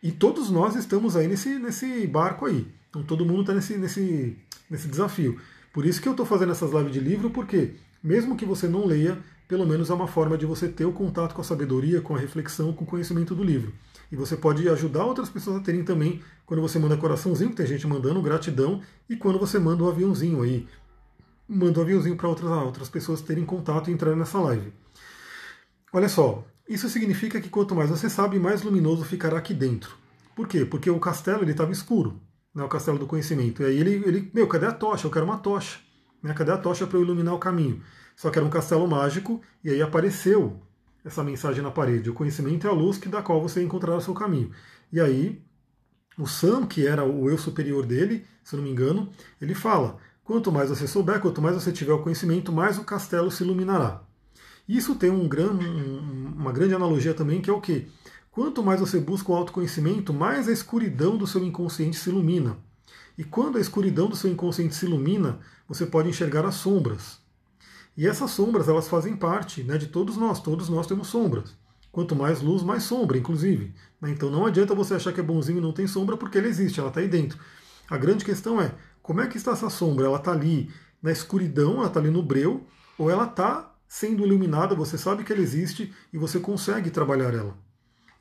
E 0.00 0.12
todos 0.12 0.48
nós 0.48 0.76
estamos 0.76 1.16
aí 1.16 1.26
nesse, 1.26 1.58
nesse 1.58 2.06
barco 2.06 2.46
aí. 2.46 2.68
Então 2.88 3.02
todo 3.02 3.26
mundo 3.26 3.40
está 3.40 3.52
nesse, 3.52 3.76
nesse, 3.76 4.38
nesse 4.70 4.86
desafio. 4.86 5.40
Por 5.72 5.84
isso 5.84 6.00
que 6.00 6.06
eu 6.06 6.12
estou 6.12 6.24
fazendo 6.24 6.52
essas 6.52 6.70
lives 6.70 6.92
de 6.92 7.00
livro, 7.00 7.30
porque 7.30 7.74
mesmo 8.00 8.36
que 8.36 8.44
você 8.44 8.68
não 8.68 8.86
leia, 8.86 9.18
pelo 9.48 9.66
menos 9.66 9.90
é 9.90 9.94
uma 9.94 10.06
forma 10.06 10.38
de 10.38 10.46
você 10.46 10.68
ter 10.68 10.84
o 10.84 10.92
contato 10.92 11.34
com 11.34 11.40
a 11.40 11.44
sabedoria, 11.44 12.00
com 12.00 12.14
a 12.14 12.18
reflexão, 12.18 12.72
com 12.72 12.84
o 12.84 12.86
conhecimento 12.86 13.34
do 13.34 13.42
livro. 13.42 13.72
E 14.14 14.16
você 14.16 14.36
pode 14.36 14.68
ajudar 14.68 15.04
outras 15.04 15.28
pessoas 15.28 15.56
a 15.56 15.60
terem 15.60 15.82
também, 15.82 16.22
quando 16.46 16.60
você 16.60 16.78
manda 16.78 16.96
coraçãozinho, 16.96 17.52
tem 17.52 17.66
gente 17.66 17.84
mandando 17.84 18.22
gratidão, 18.22 18.80
e 19.10 19.16
quando 19.16 19.40
você 19.40 19.58
manda 19.58 19.82
o 19.82 19.86
um 19.86 19.90
aviãozinho 19.90 20.40
aí. 20.40 20.68
Manda 21.48 21.80
o 21.80 21.82
um 21.82 21.84
aviãozinho 21.84 22.16
para 22.16 22.28
outras, 22.28 22.48
outras 22.48 22.88
pessoas 22.88 23.20
terem 23.20 23.44
contato 23.44 23.90
e 23.90 23.92
entrarem 23.92 24.16
nessa 24.16 24.38
live. 24.38 24.72
Olha 25.92 26.08
só, 26.08 26.46
isso 26.68 26.88
significa 26.88 27.40
que 27.40 27.48
quanto 27.48 27.74
mais 27.74 27.90
você 27.90 28.08
sabe, 28.08 28.38
mais 28.38 28.62
luminoso 28.62 29.04
ficará 29.04 29.38
aqui 29.38 29.52
dentro. 29.52 29.96
Por 30.36 30.46
quê? 30.46 30.64
Porque 30.64 30.88
o 30.88 31.00
castelo 31.00 31.42
estava 31.50 31.72
escuro, 31.72 32.20
né, 32.54 32.62
o 32.62 32.68
castelo 32.68 33.00
do 33.00 33.08
conhecimento. 33.08 33.62
E 33.62 33.66
aí 33.66 33.80
ele, 33.80 33.94
ele, 34.06 34.30
meu, 34.32 34.46
cadê 34.46 34.66
a 34.66 34.72
tocha? 34.72 35.08
Eu 35.08 35.10
quero 35.10 35.24
uma 35.24 35.38
tocha. 35.38 35.80
Né, 36.22 36.32
cadê 36.34 36.52
a 36.52 36.56
tocha 36.56 36.86
para 36.86 36.98
eu 36.98 37.02
iluminar 37.02 37.34
o 37.34 37.40
caminho? 37.40 37.82
Só 38.14 38.30
que 38.30 38.38
era 38.38 38.46
um 38.46 38.50
castelo 38.50 38.86
mágico, 38.86 39.42
e 39.64 39.70
aí 39.70 39.82
apareceu 39.82 40.62
essa 41.04 41.22
mensagem 41.22 41.62
na 41.62 41.70
parede. 41.70 42.10
O 42.10 42.14
conhecimento 42.14 42.66
é 42.66 42.70
a 42.70 42.72
luz 42.72 42.96
que 42.96 43.08
da 43.08 43.22
qual 43.22 43.40
você 43.40 43.62
encontrará 43.62 43.98
o 43.98 44.00
seu 44.00 44.14
caminho. 44.14 44.50
E 44.92 45.00
aí, 45.00 45.42
o 46.16 46.26
Sam, 46.26 46.66
que 46.66 46.86
era 46.86 47.04
o 47.04 47.28
eu 47.28 47.36
superior 47.36 47.84
dele, 47.84 48.24
se 48.42 48.54
eu 48.54 48.58
não 48.58 48.64
me 48.64 48.70
engano, 48.70 49.10
ele 49.40 49.54
fala: 49.54 49.98
quanto 50.22 50.50
mais 50.50 50.70
você 50.70 50.86
souber, 50.86 51.20
quanto 51.20 51.42
mais 51.42 51.54
você 51.54 51.72
tiver 51.72 51.92
o 51.92 52.02
conhecimento, 52.02 52.52
mais 52.52 52.78
o 52.78 52.84
castelo 52.84 53.30
se 53.30 53.42
iluminará. 53.42 54.02
Isso 54.66 54.94
tem 54.94 55.10
um 55.10 55.28
gran, 55.28 55.50
uma 55.50 56.50
grande 56.52 56.74
analogia 56.74 57.12
também, 57.12 57.40
que 57.42 57.50
é 57.50 57.52
o 57.52 57.60
que? 57.60 57.86
Quanto 58.30 58.62
mais 58.62 58.80
você 58.80 58.98
busca 58.98 59.30
o 59.30 59.34
autoconhecimento, 59.34 60.12
mais 60.12 60.48
a 60.48 60.52
escuridão 60.52 61.16
do 61.16 61.26
seu 61.26 61.44
inconsciente 61.44 61.96
se 61.96 62.08
ilumina. 62.08 62.56
E 63.16 63.22
quando 63.22 63.58
a 63.58 63.60
escuridão 63.60 64.08
do 64.08 64.16
seu 64.16 64.30
inconsciente 64.30 64.74
se 64.74 64.86
ilumina, 64.86 65.38
você 65.68 65.86
pode 65.86 66.08
enxergar 66.08 66.44
as 66.44 66.56
sombras. 66.56 67.23
E 67.96 68.06
essas 68.06 68.30
sombras, 68.30 68.68
elas 68.68 68.88
fazem 68.88 69.16
parte 69.16 69.62
né, 69.62 69.78
de 69.78 69.86
todos 69.86 70.16
nós, 70.16 70.40
todos 70.40 70.68
nós 70.68 70.86
temos 70.86 71.08
sombras. 71.08 71.56
Quanto 71.92 72.16
mais 72.16 72.40
luz, 72.40 72.62
mais 72.62 72.82
sombra, 72.82 73.16
inclusive. 73.16 73.72
Né? 74.00 74.10
Então 74.10 74.30
não 74.30 74.46
adianta 74.46 74.74
você 74.74 74.94
achar 74.94 75.12
que 75.12 75.20
é 75.20 75.22
bonzinho 75.22 75.58
e 75.58 75.62
não 75.62 75.72
tem 75.72 75.86
sombra, 75.86 76.16
porque 76.16 76.38
ela 76.38 76.48
existe, 76.48 76.80
ela 76.80 76.88
está 76.88 77.00
aí 77.00 77.08
dentro. 77.08 77.38
A 77.88 77.96
grande 77.96 78.24
questão 78.24 78.60
é, 78.60 78.74
como 79.02 79.20
é 79.20 79.26
que 79.26 79.36
está 79.36 79.52
essa 79.52 79.70
sombra? 79.70 80.06
Ela 80.06 80.16
está 80.16 80.32
ali 80.32 80.70
na 81.00 81.12
escuridão, 81.12 81.76
ela 81.76 81.86
está 81.86 82.00
ali 82.00 82.10
no 82.10 82.22
breu, 82.22 82.66
ou 82.98 83.10
ela 83.10 83.24
está 83.24 83.74
sendo 83.86 84.24
iluminada, 84.24 84.74
você 84.74 84.98
sabe 84.98 85.22
que 85.22 85.32
ela 85.32 85.42
existe 85.42 85.92
e 86.12 86.18
você 86.18 86.40
consegue 86.40 86.90
trabalhar 86.90 87.32
ela. 87.32 87.56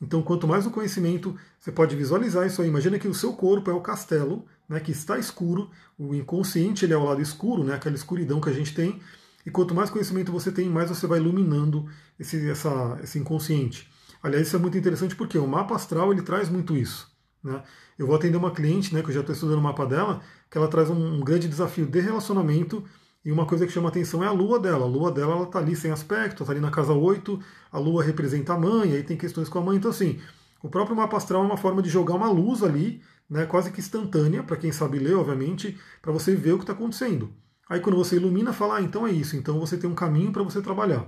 Então, 0.02 0.22
quanto 0.22 0.48
mais 0.48 0.66
o 0.66 0.70
conhecimento, 0.70 1.36
você 1.58 1.72
pode 1.72 1.96
visualizar 1.96 2.46
isso 2.46 2.62
aí. 2.62 2.68
Imagina 2.68 3.00
que 3.00 3.08
o 3.08 3.14
seu 3.14 3.34
corpo 3.34 3.72
é 3.72 3.74
o 3.74 3.80
castelo, 3.80 4.46
né, 4.68 4.80
que 4.80 4.92
está 4.92 5.18
escuro, 5.18 5.72
o 5.98 6.14
inconsciente 6.14 6.84
ele 6.84 6.94
é 6.94 6.98
o 6.98 7.06
lado 7.06 7.22
escuro, 7.22 7.64
né, 7.64 7.76
aquela 7.76 7.96
escuridão 7.96 8.42
que 8.42 8.50
a 8.50 8.54
gente 8.54 8.76
tem. 8.76 9.00
E 9.46 9.52
quanto 9.52 9.76
mais 9.76 9.90
conhecimento 9.90 10.32
você 10.32 10.52
tem, 10.52 10.70
mais 10.70 10.90
você 10.90 11.06
vai 11.06 11.20
iluminando 11.20 11.86
esse, 12.20 12.50
essa, 12.50 13.00
esse 13.04 13.20
inconsciente. 13.20 13.90
Aliás, 14.22 14.48
isso 14.48 14.56
é 14.56 14.60
muito 14.60 14.78
interessante 14.78 15.16
porque 15.16 15.38
o 15.38 15.48
mapa 15.48 15.76
astral 15.76 16.12
ele 16.14 16.22
traz 16.22 16.50
muito 16.50 16.78
isso. 16.78 17.12
Né? 17.44 17.62
Eu 17.98 18.08
vou 18.08 18.16
atender 18.16 18.38
uma 18.38 18.52
cliente, 18.52 18.94
né, 18.94 19.02
que 19.02 19.10
eu 19.10 19.14
já 19.14 19.20
estou 19.20 19.34
estudando 19.34 19.60
o 19.60 19.62
mapa 19.62 19.86
dela, 19.86 20.22
que 20.50 20.58
ela 20.58 20.68
traz 20.68 20.90
um, 20.90 21.16
um 21.18 21.20
grande 21.20 21.48
desafio 21.48 21.86
de 21.86 22.00
relacionamento 22.00 22.84
e 23.26 23.32
uma 23.32 23.46
coisa 23.46 23.66
que 23.66 23.72
chama 23.72 23.90
atenção 23.90 24.24
é 24.24 24.28
a 24.28 24.32
lua 24.32 24.60
dela. 24.60 24.86
A 24.86 24.88
lua 24.88 25.12
dela 25.12 25.44
está 25.44 25.60
ali 25.60 25.76
sem 25.76 25.92
aspecto, 25.92 26.44
está 26.44 26.52
ali 26.54 26.62
na 26.62 26.72
casa 26.72 26.94
8, 26.94 27.40
a 27.72 27.80
lua 27.80 28.04
representa 28.04 28.54
a 28.54 28.60
mãe, 28.60 28.94
aí 28.94 29.04
tem 29.04 29.18
questões 29.18 29.50
com 29.50 29.60
a 29.60 29.62
mãe. 29.62 29.78
Então, 29.78 29.92
assim, 29.92 30.20
o 30.62 30.70
próprio 30.70 30.96
mapa 30.96 31.18
astral 31.18 31.44
é 31.44 31.46
uma 31.46 31.58
forma 31.58 31.82
de 31.82 31.90
jogar 31.90 32.16
uma 32.16 32.30
luz 32.30 32.64
ali, 32.64 33.02
né, 33.30 33.46
quase 33.46 33.72
que 33.72 33.80
instantânea, 33.80 34.44
para 34.44 34.58
quem 34.58 34.72
sabe 34.72 35.00
ler, 35.00 35.16
obviamente, 35.16 35.78
para 36.02 36.12
você 36.12 36.36
ver 36.36 36.54
o 36.54 36.58
que 36.58 36.64
está 36.64 36.74
acontecendo. 36.74 37.34
Aí 37.70 37.80
quando 37.80 37.96
você 37.98 38.18
ilumina, 38.18 38.54
fala, 38.54 38.78
ah, 38.78 38.82
então 38.82 39.08
é 39.08 39.12
isso, 39.12 39.36
então 39.36 39.60
você 39.60 39.78
tem 39.78 39.90
um 39.90 39.96
caminho 39.96 40.32
para 40.32 40.44
você 40.44 40.62
trabalhar. 40.62 41.08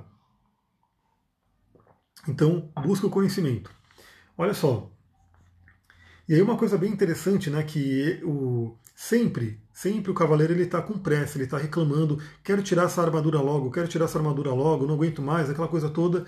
Então, 2.27 2.71
busca 2.83 3.05
o 3.07 3.09
conhecimento. 3.09 3.69
Olha 4.37 4.53
só. 4.53 4.91
E 6.27 6.33
aí 6.33 6.41
uma 6.41 6.57
coisa 6.57 6.77
bem 6.77 6.91
interessante, 6.91 7.49
né, 7.49 7.61
que 7.61 8.19
o 8.23 8.75
sempre, 8.95 9.61
sempre 9.71 10.09
o 10.09 10.15
cavaleiro 10.15 10.53
ele 10.53 10.63
está 10.63 10.81
com 10.81 10.97
pressa, 10.97 11.37
ele 11.37 11.43
está 11.43 11.57
reclamando, 11.57 12.19
quero 12.43 12.63
tirar 12.63 12.85
essa 12.85 13.01
armadura 13.01 13.39
logo, 13.39 13.69
quero 13.69 13.87
tirar 13.87 14.05
essa 14.05 14.17
armadura 14.17 14.51
logo, 14.51 14.87
não 14.87 14.95
aguento 14.95 15.21
mais, 15.21 15.49
aquela 15.49 15.67
coisa 15.67 15.89
toda. 15.89 16.25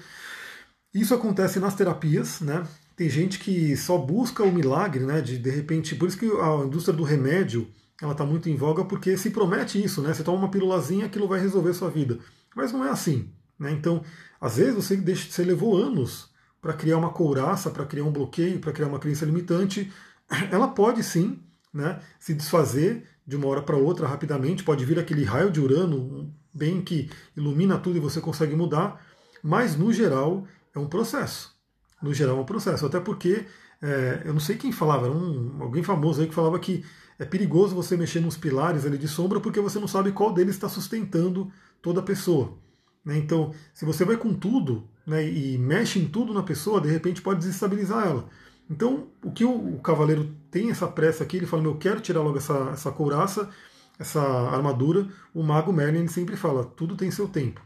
Isso 0.93 1.13
acontece 1.13 1.59
nas 1.59 1.75
terapias, 1.75 2.41
né? 2.41 2.67
Tem 2.95 3.09
gente 3.09 3.39
que 3.39 3.75
só 3.77 3.97
busca 3.97 4.43
o 4.43 4.51
milagre, 4.51 5.05
né? 5.05 5.21
De 5.21 5.37
de 5.37 5.49
repente, 5.49 5.95
por 5.95 6.07
isso 6.07 6.17
que 6.17 6.25
a 6.25 6.65
indústria 6.65 6.95
do 6.95 7.03
remédio 7.03 7.67
ela 8.01 8.11
está 8.11 8.25
muito 8.25 8.49
em 8.49 8.55
voga 8.55 8.85
porque 8.85 9.17
se 9.17 9.31
promete 9.31 9.83
isso, 9.83 10.01
né? 10.01 10.13
Você 10.13 10.23
toma 10.23 10.37
uma 10.37 10.51
pílulazinha, 10.51 11.05
aquilo 11.05 11.27
vai 11.27 11.39
resolver 11.39 11.73
sua 11.73 11.89
vida. 11.89 12.19
Mas 12.55 12.71
não 12.71 12.85
é 12.85 12.89
assim. 12.89 13.31
Né? 13.57 13.71
Então, 13.71 14.03
às 14.39 14.57
vezes 14.57 14.75
você, 14.75 14.95
deixa, 14.95 15.31
você 15.31 15.43
levou 15.43 15.75
anos 15.75 16.29
para 16.61 16.73
criar 16.73 16.97
uma 16.97 17.09
couraça, 17.09 17.69
para 17.69 17.85
criar 17.85 18.03
um 18.03 18.11
bloqueio, 18.11 18.59
para 18.59 18.71
criar 18.71 18.87
uma 18.87 18.99
crença 18.99 19.25
limitante. 19.25 19.91
Ela 20.51 20.67
pode 20.67 21.03
sim 21.03 21.39
né, 21.73 21.99
se 22.19 22.33
desfazer 22.33 23.07
de 23.25 23.35
uma 23.35 23.47
hora 23.47 23.61
para 23.61 23.75
outra 23.75 24.07
rapidamente, 24.07 24.63
pode 24.63 24.85
vir 24.85 24.97
aquele 24.97 25.23
raio 25.23 25.51
de 25.51 25.59
Urano, 25.59 26.33
bem 26.53 26.81
que 26.81 27.09
ilumina 27.35 27.77
tudo 27.77 27.97
e 27.97 27.99
você 27.99 28.21
consegue 28.21 28.55
mudar, 28.55 29.05
mas 29.43 29.75
no 29.75 29.91
geral 29.91 30.47
é 30.73 30.79
um 30.79 30.87
processo. 30.87 31.53
No 32.01 32.13
geral 32.13 32.37
é 32.37 32.41
um 32.41 32.45
processo, 32.45 32.85
até 32.85 32.99
porque 32.99 33.45
é, 33.81 34.21
eu 34.25 34.33
não 34.33 34.39
sei 34.39 34.55
quem 34.55 34.71
falava, 34.71 35.09
um, 35.09 35.61
alguém 35.61 35.83
famoso 35.83 36.21
aí 36.21 36.27
que 36.27 36.33
falava 36.33 36.57
que 36.57 36.85
é 37.19 37.25
perigoso 37.25 37.75
você 37.75 37.97
mexer 37.97 38.19
nos 38.19 38.37
pilares 38.37 38.85
ali 38.85 38.97
de 38.97 39.07
sombra 39.07 39.39
porque 39.39 39.59
você 39.59 39.79
não 39.79 39.87
sabe 39.87 40.11
qual 40.11 40.33
deles 40.33 40.55
está 40.55 40.69
sustentando 40.69 41.51
toda 41.81 41.99
a 41.99 42.03
pessoa. 42.03 42.57
Né? 43.03 43.17
Então, 43.17 43.53
se 43.73 43.85
você 43.85 44.05
vai 44.05 44.17
com 44.17 44.33
tudo 44.33 44.87
né, 45.05 45.27
e 45.27 45.57
mexe 45.57 45.99
em 45.99 46.07
tudo 46.07 46.33
na 46.33 46.43
pessoa, 46.43 46.81
de 46.81 46.89
repente 46.89 47.21
pode 47.21 47.39
desestabilizar 47.39 48.07
ela. 48.07 48.29
Então, 48.69 49.07
o 49.23 49.31
que 49.31 49.45
o, 49.45 49.75
o 49.75 49.79
cavaleiro 49.79 50.35
tem 50.51 50.69
essa 50.69 50.87
pressa 50.87 51.23
aqui, 51.23 51.37
ele 51.37 51.45
fala: 51.45 51.63
Eu 51.63 51.77
quero 51.77 52.01
tirar 52.01 52.21
logo 52.21 52.37
essa, 52.37 52.69
essa 52.73 52.91
couraça, 52.91 53.49
essa 53.97 54.21
armadura. 54.21 55.07
O 55.33 55.41
mago 55.41 55.71
Merlin 55.71 56.07
sempre 56.07 56.35
fala: 56.35 56.65
tudo 56.65 56.97
tem 56.97 57.09
seu 57.09 57.27
tempo. 57.27 57.61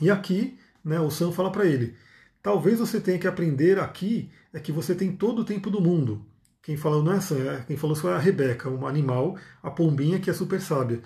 E 0.00 0.10
aqui, 0.10 0.58
né, 0.84 1.00
o 1.00 1.10
Sam 1.10 1.32
fala 1.32 1.50
para 1.50 1.64
ele: 1.64 1.96
talvez 2.42 2.78
você 2.78 3.00
tenha 3.00 3.18
que 3.18 3.26
aprender 3.26 3.78
aqui 3.78 4.30
é 4.52 4.60
que 4.60 4.72
você 4.72 4.94
tem 4.94 5.12
todo 5.12 5.40
o 5.40 5.44
tempo 5.44 5.70
do 5.70 5.80
mundo. 5.80 6.24
Quem 6.62 6.76
falou 6.76 7.02
não 7.02 7.12
é 7.12 7.16
essa, 7.16 7.34
é, 7.34 7.64
quem 7.66 7.76
falou 7.76 7.96
foi 7.96 8.12
a 8.12 8.18
Rebeca, 8.18 8.68
um 8.68 8.86
animal, 8.86 9.36
a 9.62 9.70
pombinha 9.70 10.20
que 10.20 10.28
é 10.28 10.32
super 10.32 10.60
sábia. 10.60 11.00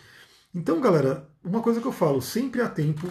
Então, 0.55 0.81
galera, 0.81 1.29
uma 1.45 1.61
coisa 1.61 1.81
que 1.81 1.87
eu 1.87 1.93
falo, 1.93 2.21
sempre 2.21 2.61
há 2.61 2.69
tempo, 2.69 3.09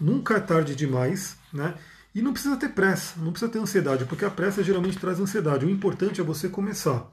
nunca 0.00 0.34
é 0.34 0.40
tarde 0.40 0.74
demais, 0.74 1.36
né? 1.52 1.74
E 2.14 2.22
não 2.22 2.32
precisa 2.32 2.56
ter 2.56 2.70
pressa, 2.70 3.20
não 3.20 3.30
precisa 3.30 3.50
ter 3.50 3.58
ansiedade, 3.58 4.04
porque 4.06 4.24
a 4.24 4.30
pressa 4.30 4.62
geralmente 4.62 4.98
traz 4.98 5.20
ansiedade. 5.20 5.66
O 5.66 5.70
importante 5.70 6.20
é 6.20 6.24
você 6.24 6.48
começar. 6.48 7.12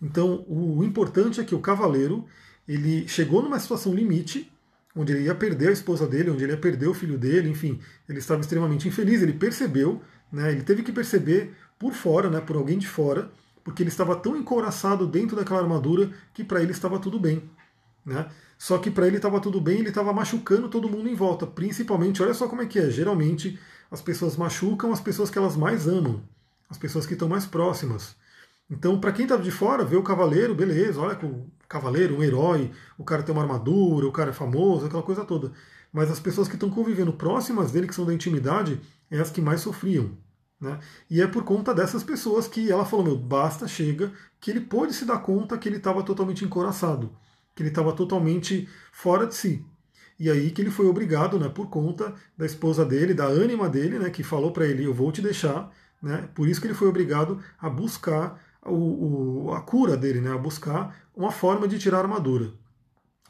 Então, 0.00 0.44
o 0.46 0.84
importante 0.84 1.40
é 1.40 1.44
que 1.44 1.54
o 1.54 1.60
cavaleiro, 1.60 2.26
ele 2.68 3.08
chegou 3.08 3.42
numa 3.42 3.58
situação 3.58 3.94
limite, 3.94 4.52
onde 4.94 5.12
ele 5.12 5.24
ia 5.24 5.34
perder 5.34 5.68
a 5.68 5.72
esposa 5.72 6.06
dele, 6.06 6.30
onde 6.30 6.44
ele 6.44 6.52
ia 6.52 6.58
perder 6.58 6.86
o 6.86 6.94
filho 6.94 7.16
dele, 7.16 7.48
enfim, 7.48 7.80
ele 8.08 8.18
estava 8.18 8.40
extremamente 8.40 8.86
infeliz, 8.86 9.22
ele 9.22 9.32
percebeu, 9.32 10.02
né, 10.30 10.52
ele 10.52 10.62
teve 10.62 10.82
que 10.82 10.92
perceber 10.92 11.54
por 11.78 11.92
fora, 11.94 12.28
né, 12.28 12.40
por 12.40 12.56
alguém 12.56 12.78
de 12.78 12.86
fora, 12.86 13.30
porque 13.64 13.82
ele 13.82 13.90
estava 13.90 14.16
tão 14.16 14.36
encouraçado 14.36 15.06
dentro 15.06 15.36
daquela 15.36 15.60
armadura 15.60 16.10
que 16.34 16.42
para 16.42 16.62
ele 16.62 16.72
estava 16.72 16.98
tudo 16.98 17.18
bem. 17.18 17.48
Né? 18.04 18.28
Só 18.58 18.78
que 18.78 18.90
para 18.90 19.06
ele 19.06 19.16
estava 19.16 19.40
tudo 19.40 19.60
bem, 19.60 19.78
ele 19.78 19.88
estava 19.88 20.12
machucando 20.12 20.68
todo 20.68 20.88
mundo 20.88 21.08
em 21.08 21.14
volta. 21.14 21.46
Principalmente, 21.46 22.22
olha 22.22 22.34
só 22.34 22.48
como 22.48 22.62
é 22.62 22.66
que 22.66 22.78
é. 22.78 22.90
Geralmente 22.90 23.58
as 23.90 24.00
pessoas 24.00 24.36
machucam 24.36 24.92
as 24.92 25.00
pessoas 25.00 25.30
que 25.30 25.38
elas 25.38 25.56
mais 25.56 25.86
amam, 25.86 26.22
as 26.68 26.78
pessoas 26.78 27.06
que 27.06 27.12
estão 27.12 27.28
mais 27.28 27.44
próximas. 27.44 28.16
Então, 28.70 28.98
para 28.98 29.12
quem 29.12 29.24
estava 29.24 29.42
de 29.42 29.50
fora, 29.50 29.84
vê 29.84 29.96
o 29.96 30.02
cavaleiro, 30.02 30.54
beleza, 30.54 30.98
olha 31.00 31.18
o 31.26 31.46
cavaleiro, 31.68 32.16
um 32.16 32.22
herói, 32.22 32.70
o 32.96 33.04
cara 33.04 33.22
tem 33.22 33.34
uma 33.34 33.42
armadura, 33.42 34.06
o 34.06 34.12
cara 34.12 34.30
é 34.30 34.32
famoso, 34.32 34.86
aquela 34.86 35.02
coisa 35.02 35.24
toda. 35.24 35.52
Mas 35.92 36.10
as 36.10 36.18
pessoas 36.18 36.48
que 36.48 36.54
estão 36.54 36.70
convivendo 36.70 37.12
próximas 37.12 37.70
dele, 37.70 37.86
que 37.86 37.94
são 37.94 38.06
da 38.06 38.14
intimidade, 38.14 38.80
é 39.10 39.18
as 39.20 39.30
que 39.30 39.42
mais 39.42 39.60
sofriam. 39.60 40.16
Né? 40.62 40.78
E 41.10 41.20
é 41.20 41.26
por 41.26 41.42
conta 41.42 41.74
dessas 41.74 42.04
pessoas 42.04 42.46
que 42.46 42.70
ela 42.70 42.84
falou: 42.84 43.04
meu, 43.04 43.18
basta, 43.18 43.66
chega, 43.66 44.12
que 44.40 44.48
ele 44.48 44.60
pôde 44.60 44.94
se 44.94 45.04
dar 45.04 45.18
conta 45.18 45.58
que 45.58 45.68
ele 45.68 45.78
estava 45.78 46.04
totalmente 46.04 46.44
encoraçado, 46.44 47.10
que 47.52 47.62
ele 47.62 47.70
estava 47.70 47.92
totalmente 47.92 48.68
fora 48.92 49.26
de 49.26 49.34
si. 49.34 49.66
E 50.20 50.30
aí 50.30 50.52
que 50.52 50.62
ele 50.62 50.70
foi 50.70 50.86
obrigado, 50.86 51.36
né, 51.36 51.48
por 51.48 51.68
conta 51.68 52.14
da 52.38 52.46
esposa 52.46 52.84
dele, 52.84 53.12
da 53.12 53.24
ânima 53.26 53.68
dele, 53.68 53.98
né, 53.98 54.08
que 54.08 54.22
falou 54.22 54.52
para 54.52 54.64
ele: 54.64 54.84
eu 54.84 54.94
vou 54.94 55.10
te 55.10 55.20
deixar. 55.20 55.68
Né? 56.00 56.28
Por 56.32 56.48
isso 56.48 56.60
que 56.60 56.68
ele 56.68 56.74
foi 56.74 56.86
obrigado 56.86 57.42
a 57.58 57.68
buscar 57.68 58.40
o, 58.64 59.46
o, 59.46 59.54
a 59.54 59.60
cura 59.62 59.96
dele, 59.96 60.20
né, 60.20 60.32
a 60.32 60.38
buscar 60.38 60.96
uma 61.14 61.32
forma 61.32 61.66
de 61.66 61.78
tirar 61.78 61.98
a 61.98 62.00
armadura. 62.02 62.52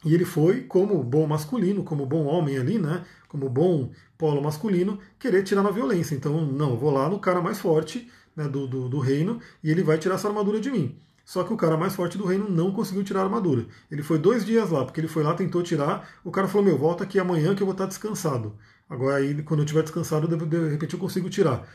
E 0.05 0.13
ele 0.13 0.25
foi, 0.25 0.61
como 0.61 1.01
bom 1.03 1.25
masculino, 1.25 1.83
como 1.83 2.05
bom 2.05 2.25
homem 2.25 2.57
ali, 2.57 2.77
né? 2.77 3.05
Como 3.27 3.49
bom 3.49 3.91
polo 4.17 4.41
masculino, 4.41 4.99
querer 5.17 5.43
tirar 5.43 5.63
na 5.63 5.71
violência. 5.71 6.15
Então, 6.15 6.45
não, 6.45 6.77
vou 6.77 6.91
lá 6.91 7.09
no 7.09 7.19
cara 7.19 7.41
mais 7.41 7.59
forte 7.59 8.09
né, 8.35 8.47
do, 8.47 8.67
do, 8.67 8.89
do, 8.89 8.99
reino 8.99 9.39
e 9.63 9.71
ele 9.71 9.83
vai 9.83 9.97
tirar 9.97 10.15
essa 10.15 10.27
armadura 10.27 10.59
de 10.59 10.69
mim. 10.69 10.97
Só 11.25 11.43
que 11.43 11.53
o 11.53 11.57
cara 11.57 11.77
mais 11.77 11.95
forte 11.95 12.17
do 12.17 12.25
reino 12.25 12.49
não 12.49 12.71
conseguiu 12.73 13.03
tirar 13.03 13.21
a 13.21 13.23
armadura. 13.23 13.65
Ele 13.89 14.03
foi 14.03 14.17
dois 14.17 14.45
dias 14.45 14.69
lá, 14.69 14.83
porque 14.83 14.99
ele 14.99 15.07
foi 15.07 15.23
lá, 15.23 15.33
tentou 15.33 15.63
tirar. 15.63 16.09
O 16.23 16.31
cara 16.31 16.49
falou: 16.49 16.65
Meu, 16.65 16.77
volta 16.77 17.05
aqui 17.05 17.17
amanhã 17.17 17.55
que 17.55 17.63
eu 17.63 17.67
vou 17.67 17.73
estar 17.73 17.85
descansado. 17.85 18.55
Agora, 18.89 19.17
aí, 19.17 19.41
quando 19.43 19.61
eu 19.61 19.63
estiver 19.63 19.83
descansado, 19.83 20.27
de 20.27 20.69
repente 20.69 20.93
eu 20.93 20.99
consigo 20.99 21.29
tirar. 21.29 21.65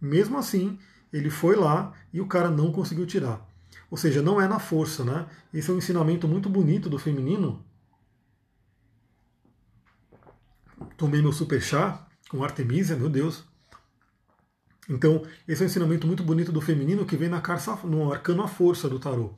Mesmo 0.00 0.36
assim, 0.36 0.78
ele 1.12 1.30
foi 1.30 1.56
lá 1.56 1.92
e 2.12 2.20
o 2.20 2.26
cara 2.26 2.50
não 2.50 2.70
conseguiu 2.70 3.06
tirar. 3.06 3.46
Ou 3.90 3.96
seja, 3.96 4.20
não 4.20 4.40
é 4.40 4.46
na 4.46 4.58
força, 4.58 5.02
né? 5.04 5.26
Esse 5.52 5.70
é 5.70 5.74
um 5.74 5.78
ensinamento 5.78 6.28
muito 6.28 6.48
bonito 6.48 6.90
do 6.90 6.98
feminino, 6.98 7.64
tomei 10.96 11.22
meu 11.22 11.32
super 11.32 11.60
chá 11.60 12.06
com 12.28 12.44
Artemisia, 12.44 12.96
meu 12.96 13.08
Deus. 13.08 13.44
Então, 14.88 15.22
esse 15.46 15.62
é 15.62 15.64
um 15.64 15.68
ensinamento 15.68 16.06
muito 16.06 16.22
bonito 16.22 16.50
do 16.50 16.60
feminino 16.60 17.04
que 17.04 17.16
vem 17.16 17.28
na 17.28 17.40
carça, 17.40 17.76
no 17.84 18.12
arcano 18.12 18.42
a 18.42 18.48
força 18.48 18.88
do 18.88 18.98
tarô. 18.98 19.34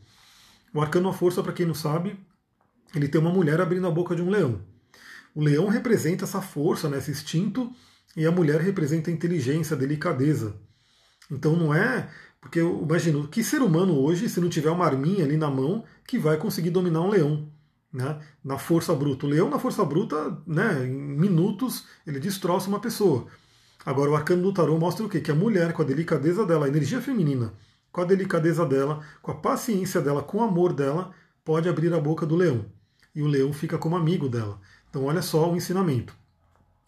O 0.72 0.80
arcano 0.80 1.08
a 1.08 1.12
força, 1.12 1.42
para 1.42 1.52
quem 1.52 1.66
não 1.66 1.74
sabe, 1.74 2.18
ele 2.94 3.08
tem 3.08 3.20
uma 3.20 3.32
mulher 3.32 3.60
abrindo 3.60 3.86
a 3.86 3.90
boca 3.90 4.14
de 4.14 4.22
um 4.22 4.30
leão. 4.30 4.60
O 5.34 5.42
leão 5.42 5.68
representa 5.68 6.24
essa 6.24 6.40
força, 6.40 6.88
né, 6.88 6.98
esse 6.98 7.10
instinto, 7.10 7.72
e 8.16 8.26
a 8.26 8.30
mulher 8.30 8.60
representa 8.60 9.10
a 9.10 9.12
inteligência, 9.12 9.74
a 9.74 9.78
delicadeza. 9.78 10.56
Então 11.30 11.56
não 11.56 11.74
é. 11.74 12.10
Porque 12.40 12.60
eu 12.60 12.82
imagino, 12.82 13.28
que 13.28 13.44
ser 13.44 13.60
humano 13.60 13.98
hoje, 13.98 14.28
se 14.28 14.40
não 14.40 14.48
tiver 14.48 14.70
uma 14.70 14.86
arminha 14.86 15.24
ali 15.24 15.36
na 15.36 15.50
mão, 15.50 15.84
que 16.06 16.18
vai 16.18 16.36
conseguir 16.36 16.70
dominar 16.70 17.02
um 17.02 17.10
leão? 17.10 17.52
Né, 17.92 18.20
na 18.44 18.58
força 18.58 18.94
bruta. 18.94 19.26
O 19.26 19.28
leão 19.28 19.50
na 19.50 19.58
força 19.58 19.84
bruta, 19.84 20.38
né, 20.46 20.86
em 20.86 20.90
minutos, 20.90 21.86
ele 22.06 22.20
destroça 22.20 22.68
uma 22.68 22.80
pessoa. 22.80 23.26
Agora 23.84 24.10
o 24.10 24.16
arcano 24.16 24.42
do 24.42 24.52
tarô 24.52 24.78
mostra 24.78 25.04
o 25.04 25.08
quê? 25.08 25.20
Que 25.20 25.30
a 25.30 25.34
mulher, 25.34 25.72
com 25.72 25.82
a 25.82 25.84
delicadeza 25.84 26.44
dela, 26.44 26.66
a 26.66 26.68
energia 26.68 27.00
feminina, 27.00 27.54
com 27.90 28.00
a 28.00 28.04
delicadeza 28.04 28.64
dela, 28.66 29.00
com 29.22 29.30
a 29.30 29.34
paciência 29.34 30.00
dela, 30.00 30.22
com 30.22 30.38
o 30.38 30.42
amor 30.42 30.72
dela, 30.72 31.12
pode 31.44 31.68
abrir 31.68 31.92
a 31.92 32.00
boca 32.00 32.26
do 32.26 32.36
leão. 32.36 32.66
E 33.14 33.22
o 33.22 33.26
leão 33.26 33.52
fica 33.52 33.78
como 33.78 33.96
amigo 33.96 34.28
dela. 34.28 34.60
Então 34.88 35.04
olha 35.04 35.22
só 35.22 35.50
o 35.50 35.56
ensinamento. 35.56 36.14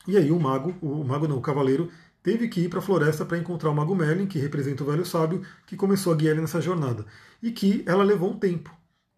E 0.07 0.17
aí 0.17 0.31
o 0.31 0.39
mago, 0.39 0.75
o 0.83 1.03
mago 1.05 1.27
não, 1.27 1.39
o 1.39 1.43
cavaleiro, 1.43 1.91
teve 2.23 2.49
que 2.49 2.61
ir 2.61 2.69
para 2.69 2.81
a 2.81 2.83
floresta 2.83 3.25
para 3.25 3.39
encontrar 3.39 3.71
o 3.71 3.75
mago 3.75 3.95
Merlin, 3.95 4.27
que 4.27 4.39
representa 4.39 4.83
o 4.83 4.87
velho 4.87 5.05
sábio, 5.05 5.43
que 5.67 5.77
começou 5.77 6.13
a 6.13 6.17
guiar 6.17 6.33
ele 6.33 6.43
nessa 6.43 6.61
jornada. 6.61 7.07
E 7.43 7.51
que 7.51 7.83
ela 7.87 8.05
levou 8.05 8.31
um 8.31 8.39
tempo. 8.39 8.71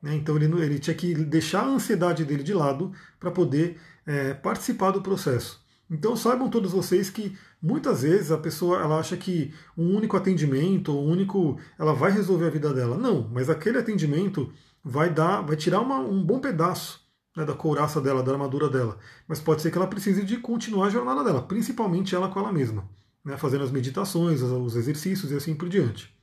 Né? 0.04 0.16
Então 0.16 0.36
ele, 0.36 0.44
ele 0.62 0.78
tinha 0.78 0.94
que 0.94 1.14
deixar 1.14 1.62
a 1.62 1.68
ansiedade 1.68 2.26
dele 2.26 2.42
de 2.42 2.52
lado 2.52 2.92
para 3.18 3.30
poder 3.30 3.80
é, 4.06 4.34
participar 4.34 4.90
do 4.90 5.00
processo. 5.00 5.64
Então 5.90 6.14
saibam 6.14 6.50
todos 6.50 6.72
vocês 6.72 7.08
que 7.08 7.34
muitas 7.60 8.02
vezes 8.02 8.30
a 8.30 8.36
pessoa 8.36 8.82
ela 8.82 8.98
acha 8.98 9.16
que 9.16 9.54
um 9.76 9.96
único 9.96 10.14
atendimento, 10.14 10.92
um 10.92 11.10
único, 11.10 11.58
ela 11.78 11.94
vai 11.94 12.12
resolver 12.12 12.46
a 12.46 12.50
vida 12.50 12.74
dela. 12.74 12.98
Não, 12.98 13.26
mas 13.32 13.48
aquele 13.48 13.78
atendimento 13.78 14.52
vai 14.84 15.08
dar, 15.08 15.40
vai 15.40 15.56
tirar 15.56 15.80
uma, 15.80 15.98
um 16.00 16.22
bom 16.22 16.38
pedaço 16.38 17.00
né, 17.34 17.46
da 17.46 17.54
couraça 17.54 17.98
dela, 17.98 18.22
da 18.22 18.32
armadura 18.32 18.68
dela. 18.68 18.98
Mas 19.26 19.40
pode 19.40 19.62
ser 19.62 19.70
que 19.70 19.78
ela 19.78 19.86
precise 19.86 20.22
de 20.22 20.36
continuar 20.36 20.88
a 20.88 20.90
jornada 20.90 21.24
dela, 21.24 21.40
principalmente 21.40 22.14
ela 22.14 22.28
com 22.28 22.40
ela 22.40 22.52
mesma, 22.52 22.86
né, 23.24 23.38
fazendo 23.38 23.64
as 23.64 23.70
meditações, 23.70 24.42
os 24.42 24.76
exercícios 24.76 25.32
e 25.32 25.34
assim 25.36 25.54
por 25.54 25.70
diante. 25.70 26.14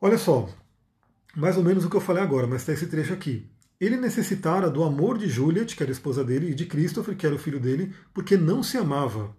Olha 0.00 0.16
só, 0.16 0.48
mais 1.38 1.56
ou 1.56 1.62
menos 1.62 1.84
o 1.84 1.90
que 1.90 1.96
eu 1.96 2.00
falei 2.00 2.22
agora, 2.22 2.48
mas 2.48 2.62
está 2.62 2.72
esse 2.72 2.88
trecho 2.88 3.12
aqui. 3.12 3.48
Ele 3.80 3.96
necessitara 3.96 4.68
do 4.68 4.82
amor 4.82 5.16
de 5.16 5.28
Juliet, 5.28 5.76
que 5.76 5.82
era 5.84 5.92
esposa 5.92 6.24
dele, 6.24 6.50
e 6.50 6.54
de 6.54 6.66
Christopher, 6.66 7.16
que 7.16 7.24
era 7.24 7.34
o 7.34 7.38
filho 7.38 7.60
dele, 7.60 7.94
porque 8.12 8.36
não 8.36 8.60
se 8.60 8.76
amava. 8.76 9.36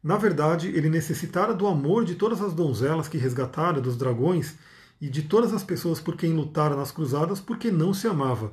Na 0.00 0.16
verdade, 0.16 0.68
ele 0.68 0.88
necessitara 0.88 1.52
do 1.52 1.66
amor 1.66 2.04
de 2.04 2.14
todas 2.14 2.40
as 2.40 2.52
donzelas 2.52 3.08
que 3.08 3.18
resgatara 3.18 3.80
dos 3.80 3.96
dragões 3.96 4.54
e 5.00 5.08
de 5.08 5.22
todas 5.22 5.52
as 5.52 5.64
pessoas 5.64 6.00
por 6.00 6.16
quem 6.16 6.32
lutara 6.34 6.76
nas 6.76 6.92
cruzadas, 6.92 7.40
porque 7.40 7.68
não 7.68 7.92
se 7.92 8.06
amava. 8.06 8.52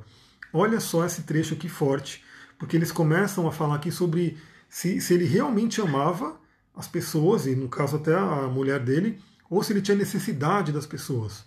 Olha 0.51 0.79
só 0.79 1.05
esse 1.05 1.21
trecho 1.21 1.53
aqui 1.53 1.69
forte, 1.69 2.23
porque 2.57 2.75
eles 2.75 2.91
começam 2.91 3.47
a 3.47 3.51
falar 3.51 3.75
aqui 3.75 3.91
sobre 3.91 4.37
se, 4.67 4.99
se 4.99 5.13
ele 5.13 5.25
realmente 5.25 5.79
amava 5.79 6.35
as 6.75 6.87
pessoas, 6.87 7.45
e 7.45 7.55
no 7.55 7.69
caso 7.69 7.97
até 7.97 8.15
a 8.15 8.47
mulher 8.47 8.79
dele, 8.79 9.19
ou 9.51 9.61
se 9.61 9.71
ele 9.71 9.83
tinha 9.83 9.95
necessidade 9.95 10.71
das 10.71 10.87
pessoas. 10.87 11.45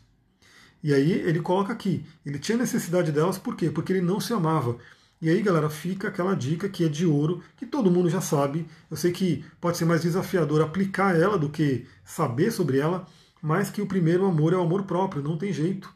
E 0.82 0.94
aí 0.94 1.12
ele 1.12 1.40
coloca 1.40 1.72
aqui, 1.72 2.04
ele 2.24 2.38
tinha 2.38 2.56
necessidade 2.56 3.10
delas 3.10 3.38
por 3.38 3.56
quê? 3.56 3.70
Porque 3.70 3.92
ele 3.92 4.02
não 4.02 4.20
se 4.20 4.32
amava. 4.32 4.76
E 5.20 5.28
aí, 5.28 5.42
galera, 5.42 5.68
fica 5.68 6.08
aquela 6.08 6.34
dica 6.34 6.68
que 6.68 6.84
é 6.84 6.88
de 6.88 7.04
ouro, 7.04 7.42
que 7.56 7.66
todo 7.66 7.90
mundo 7.90 8.08
já 8.08 8.20
sabe. 8.20 8.68
Eu 8.88 8.96
sei 8.96 9.10
que 9.10 9.44
pode 9.60 9.76
ser 9.76 9.84
mais 9.84 10.02
desafiador 10.02 10.62
aplicar 10.62 11.18
ela 11.18 11.36
do 11.36 11.48
que 11.48 11.86
saber 12.04 12.52
sobre 12.52 12.78
ela, 12.78 13.04
mas 13.42 13.68
que 13.68 13.82
o 13.82 13.86
primeiro 13.86 14.24
amor 14.26 14.52
é 14.52 14.56
o 14.56 14.62
amor 14.62 14.84
próprio, 14.84 15.22
não 15.22 15.36
tem 15.36 15.52
jeito. 15.52 15.92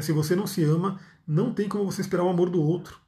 Se 0.00 0.10
você 0.12 0.34
não 0.34 0.46
se 0.46 0.64
ama, 0.64 0.98
não 1.26 1.54
tem 1.54 1.68
como 1.68 1.84
você 1.84 2.00
esperar 2.00 2.24
o 2.24 2.28
amor 2.28 2.50
do 2.50 2.60
outro. 2.60 2.98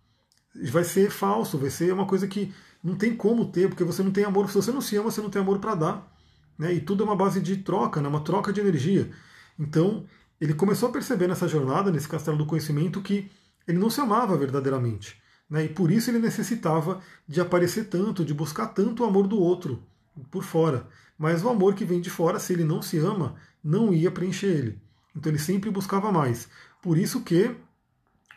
Vai 0.70 0.84
ser 0.84 1.10
falso, 1.10 1.58
vai 1.58 1.68
ser 1.68 1.92
uma 1.92 2.06
coisa 2.06 2.28
que 2.28 2.54
não 2.82 2.94
tem 2.94 3.14
como 3.16 3.46
ter, 3.46 3.68
porque 3.68 3.82
você 3.82 4.04
não 4.04 4.12
tem 4.12 4.24
amor. 4.24 4.48
Se 4.48 4.54
você 4.54 4.70
não 4.70 4.80
se 4.80 4.96
ama, 4.96 5.10
você 5.10 5.20
não 5.20 5.30
tem 5.30 5.42
amor 5.42 5.58
para 5.58 5.74
dar. 5.74 6.16
Né? 6.56 6.74
E 6.74 6.80
tudo 6.80 7.02
é 7.02 7.06
uma 7.06 7.16
base 7.16 7.40
de 7.40 7.56
troca, 7.56 8.00
né? 8.00 8.08
uma 8.08 8.20
troca 8.20 8.52
de 8.52 8.60
energia. 8.60 9.10
Então, 9.58 10.04
ele 10.40 10.54
começou 10.54 10.88
a 10.88 10.92
perceber 10.92 11.26
nessa 11.26 11.48
jornada, 11.48 11.90
nesse 11.90 12.08
castelo 12.08 12.36
do 12.36 12.46
conhecimento, 12.46 13.00
que 13.00 13.30
ele 13.66 13.78
não 13.78 13.90
se 13.90 14.00
amava 14.00 14.36
verdadeiramente. 14.36 15.20
Né? 15.48 15.64
E 15.64 15.68
por 15.68 15.90
isso 15.90 16.10
ele 16.10 16.18
necessitava 16.18 17.00
de 17.26 17.40
aparecer 17.40 17.88
tanto, 17.88 18.24
de 18.24 18.34
buscar 18.34 18.68
tanto 18.68 19.02
o 19.02 19.06
amor 19.06 19.26
do 19.26 19.38
outro 19.38 19.82
por 20.30 20.42
fora. 20.42 20.86
Mas 21.18 21.42
o 21.42 21.48
amor 21.48 21.74
que 21.74 21.84
vem 21.84 22.00
de 22.00 22.10
fora, 22.10 22.38
se 22.38 22.52
ele 22.52 22.64
não 22.64 22.82
se 22.82 22.98
ama, 22.98 23.36
não 23.62 23.92
ia 23.92 24.10
preencher 24.10 24.48
ele. 24.48 24.80
Então 25.14 25.30
ele 25.30 25.38
sempre 25.38 25.70
buscava 25.70 26.12
mais. 26.12 26.48
Por 26.82 26.98
isso 26.98 27.22
que 27.22 27.54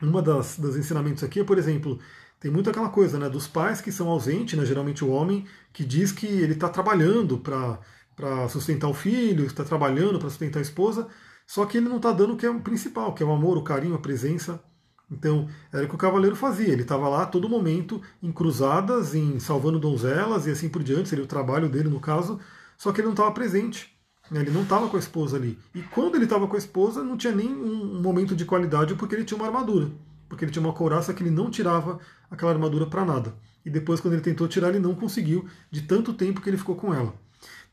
uma 0.02 0.22
das, 0.22 0.58
dos 0.58 0.78
ensinamentos 0.78 1.24
aqui 1.24 1.42
é, 1.42 1.44
por 1.44 1.58
exemplo, 1.58 2.00
tem 2.40 2.50
muito 2.50 2.70
aquela 2.70 2.90
coisa 2.90 3.20
né, 3.20 3.30
dos 3.30 3.48
pais 3.48 3.82
que 3.82 3.92
são 3.92 4.08
ausentes, 4.08 4.58
né, 4.58 4.66
geralmente 4.66 5.04
o 5.04 5.10
homem, 5.10 5.46
que 5.74 5.84
diz 5.84 6.12
que 6.12 6.26
ele 6.26 6.54
está 6.54 6.70
trabalhando 6.70 7.38
para 7.38 8.48
sustentar 8.48 8.88
o 8.88 8.94
filho, 8.94 9.46
está 9.46 9.64
trabalhando 9.64 10.18
para 10.18 10.30
sustentar 10.30 10.60
a 10.60 10.62
esposa, 10.62 11.08
só 11.50 11.66
que 11.66 11.78
ele 11.80 11.90
não 11.90 11.98
está 11.98 12.12
dando 12.12 12.34
o 12.34 12.38
que 12.38 12.46
é 12.46 12.50
o 12.52 12.60
principal, 12.60 13.12
que 13.16 13.24
é 13.24 13.26
o 13.26 13.32
amor, 13.32 13.58
o 13.58 13.64
carinho, 13.64 13.96
a 13.96 13.98
presença. 13.98 14.64
Então, 15.10 15.50
era 15.74 15.84
o 15.84 15.90
que 15.90 15.96
o 15.96 15.98
cavaleiro 15.98 16.36
fazia. 16.36 16.72
Ele 16.72 16.84
estava 16.84 17.10
lá 17.10 17.24
a 17.24 17.26
todo 17.26 17.50
momento, 17.50 18.00
em 18.22 18.32
cruzadas, 18.32 19.16
em 19.16 19.40
salvando 19.40 19.80
donzelas 19.80 20.46
e 20.46 20.52
assim 20.52 20.70
por 20.70 20.84
diante, 20.84 21.10
seria 21.10 21.24
o 21.24 21.28
trabalho 21.28 21.68
dele 21.68 21.90
no 21.90 22.00
caso, 22.00 22.40
só 22.78 22.92
que 22.92 23.02
ele 23.02 23.08
não 23.08 23.14
estava 23.14 23.32
presente. 23.32 23.92
Né? 24.30 24.42
Ele 24.42 24.52
não 24.52 24.62
estava 24.62 24.88
com 24.90 24.96
a 24.96 25.00
esposa 25.00 25.38
ali. 25.38 25.58
E 25.74 25.82
quando 25.82 26.14
ele 26.14 26.26
estava 26.26 26.48
com 26.48 26.54
a 26.56 26.60
esposa, 26.60 27.04
não 27.04 27.18
tinha 27.18 27.34
nem 27.34 27.52
um 27.52 28.00
momento 28.00 28.36
de 28.36 28.46
qualidade 28.46 28.94
porque 28.94 29.16
ele 29.16 29.26
tinha 29.26 29.40
uma 29.40 29.48
armadura. 29.48 29.90
Porque 30.30 30.46
ele 30.46 30.52
tinha 30.52 30.64
uma 30.64 30.74
couraça 30.74 31.16
que 31.16 31.24
ele 31.24 31.32
não 31.32 31.50
tirava 31.50 31.98
aquela 32.30 32.52
armadura 32.52 32.86
para 32.86 33.04
nada. 33.04 33.34
E 33.66 33.72
depois, 33.72 34.00
quando 34.00 34.14
ele 34.14 34.22
tentou 34.22 34.48
tirar, 34.48 34.70
ele 34.70 34.78
não 34.78 34.94
conseguiu, 34.94 35.48
de 35.72 35.82
tanto 35.82 36.14
tempo 36.14 36.42
que 36.42 36.50
ele 36.52 36.58
ficou 36.58 36.76
com 36.76 36.94
ela. 36.94 37.12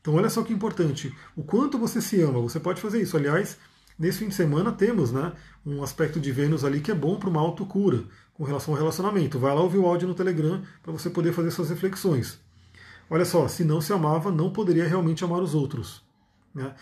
Então, 0.07 0.15
olha 0.15 0.29
só 0.29 0.41
que 0.41 0.53
importante. 0.53 1.13
O 1.35 1.43
quanto 1.43 1.77
você 1.77 1.99
se 1.99 2.21
ama. 2.21 2.39
Você 2.39 2.61
pode 2.61 2.79
fazer 2.79 3.01
isso. 3.01 3.17
Aliás, 3.17 3.57
Nesse 3.99 4.19
fim 4.19 4.27
de 4.27 4.35
semana 4.35 4.71
temos 4.71 5.11
né, 5.11 5.33
um 5.65 5.81
aspecto 5.81 6.19
de 6.19 6.31
Vênus 6.31 6.63
ali 6.63 6.81
que 6.81 6.91
é 6.91 6.93
bom 6.93 7.15
para 7.15 7.29
uma 7.29 7.41
autocura 7.41 8.03
com 8.35 8.43
relação 8.43 8.71
ao 8.75 8.79
relacionamento. 8.79 9.39
Vai 9.39 9.55
lá 9.55 9.59
ouvir 9.59 9.79
o 9.79 9.87
áudio 9.87 10.07
no 10.07 10.13
Telegram 10.13 10.61
para 10.83 10.91
você 10.91 11.09
poder 11.09 11.33
fazer 11.33 11.49
suas 11.49 11.71
reflexões. 11.71 12.39
Olha 13.09 13.25
só, 13.25 13.47
se 13.47 13.63
não 13.63 13.81
se 13.81 13.91
amava, 13.91 14.31
não 14.31 14.51
poderia 14.51 14.87
realmente 14.87 15.23
amar 15.23 15.41
os 15.41 15.55
outros. 15.55 16.03
Né? 16.53 16.75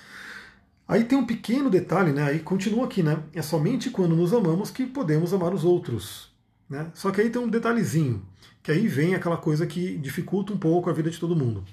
Aí 0.85 1.05
tem 1.05 1.17
um 1.17 1.25
pequeno 1.25 1.69
detalhe, 1.69 2.11
né? 2.11 2.23
Aí 2.23 2.39
continua 2.39 2.83
aqui, 2.83 3.01
né? 3.01 3.23
É 3.31 3.41
somente 3.41 3.89
quando 3.89 4.13
nos 4.13 4.33
amamos 4.33 4.69
que 4.69 4.85
podemos 4.85 5.33
amar 5.33 5.53
os 5.53 5.63
outros. 5.63 6.35
Né? 6.69 6.91
Só 6.93 7.11
que 7.11 7.21
aí 7.21 7.29
tem 7.29 7.41
um 7.41 7.47
detalhezinho, 7.47 8.25
que 8.61 8.73
aí 8.73 8.89
vem 8.89 9.15
aquela 9.15 9.37
coisa 9.37 9.65
que 9.65 9.97
dificulta 9.97 10.51
um 10.51 10.57
pouco 10.57 10.89
a 10.89 10.93
vida 10.93 11.09
de 11.09 11.17
todo 11.17 11.33
mundo. 11.33 11.63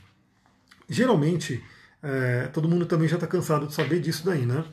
Geralmente, 0.92 1.62
é, 2.02 2.48
todo 2.48 2.68
mundo 2.68 2.86
também 2.86 3.08
já 3.08 3.16
está 3.16 3.26
cansado 3.26 3.66
de 3.66 3.74
saber 3.74 4.00
disso 4.00 4.24
daí, 4.24 4.44
né? 4.44 4.64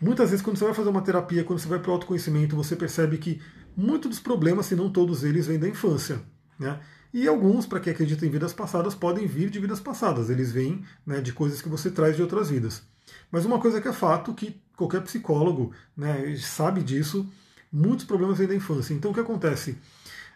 Muitas 0.00 0.30
vezes, 0.30 0.42
quando 0.42 0.56
você 0.56 0.64
vai 0.64 0.74
fazer 0.74 0.88
uma 0.88 1.02
terapia, 1.02 1.44
quando 1.44 1.58
você 1.58 1.68
vai 1.68 1.78
para 1.78 1.90
o 1.90 1.92
autoconhecimento, 1.94 2.56
você 2.56 2.74
percebe 2.74 3.18
que 3.18 3.40
muitos 3.76 4.10
dos 4.10 4.20
problemas, 4.20 4.66
se 4.66 4.74
não 4.74 4.90
todos 4.90 5.22
eles, 5.22 5.46
vêm 5.46 5.58
da 5.58 5.68
infância. 5.68 6.20
Né? 6.58 6.80
E 7.12 7.28
alguns, 7.28 7.66
para 7.66 7.80
quem 7.80 7.92
acredita 7.92 8.24
em 8.24 8.30
vidas 8.30 8.54
passadas, 8.54 8.94
podem 8.94 9.26
vir 9.26 9.50
de 9.50 9.60
vidas 9.60 9.78
passadas. 9.78 10.30
Eles 10.30 10.52
vêm 10.52 10.82
né, 11.04 11.20
de 11.20 11.32
coisas 11.32 11.60
que 11.60 11.68
você 11.68 11.90
traz 11.90 12.16
de 12.16 12.22
outras 12.22 12.48
vidas. 12.48 12.82
Mas 13.30 13.44
uma 13.44 13.58
coisa 13.58 13.80
que 13.80 13.88
é 13.88 13.92
fato, 13.92 14.32
que 14.32 14.58
qualquer 14.74 15.02
psicólogo 15.02 15.72
né, 15.94 16.34
sabe 16.36 16.82
disso, 16.82 17.30
muitos 17.70 18.06
problemas 18.06 18.38
vêm 18.38 18.48
da 18.48 18.54
infância. 18.54 18.94
Então 18.94 19.10
o 19.10 19.14
que 19.14 19.20
acontece? 19.20 19.76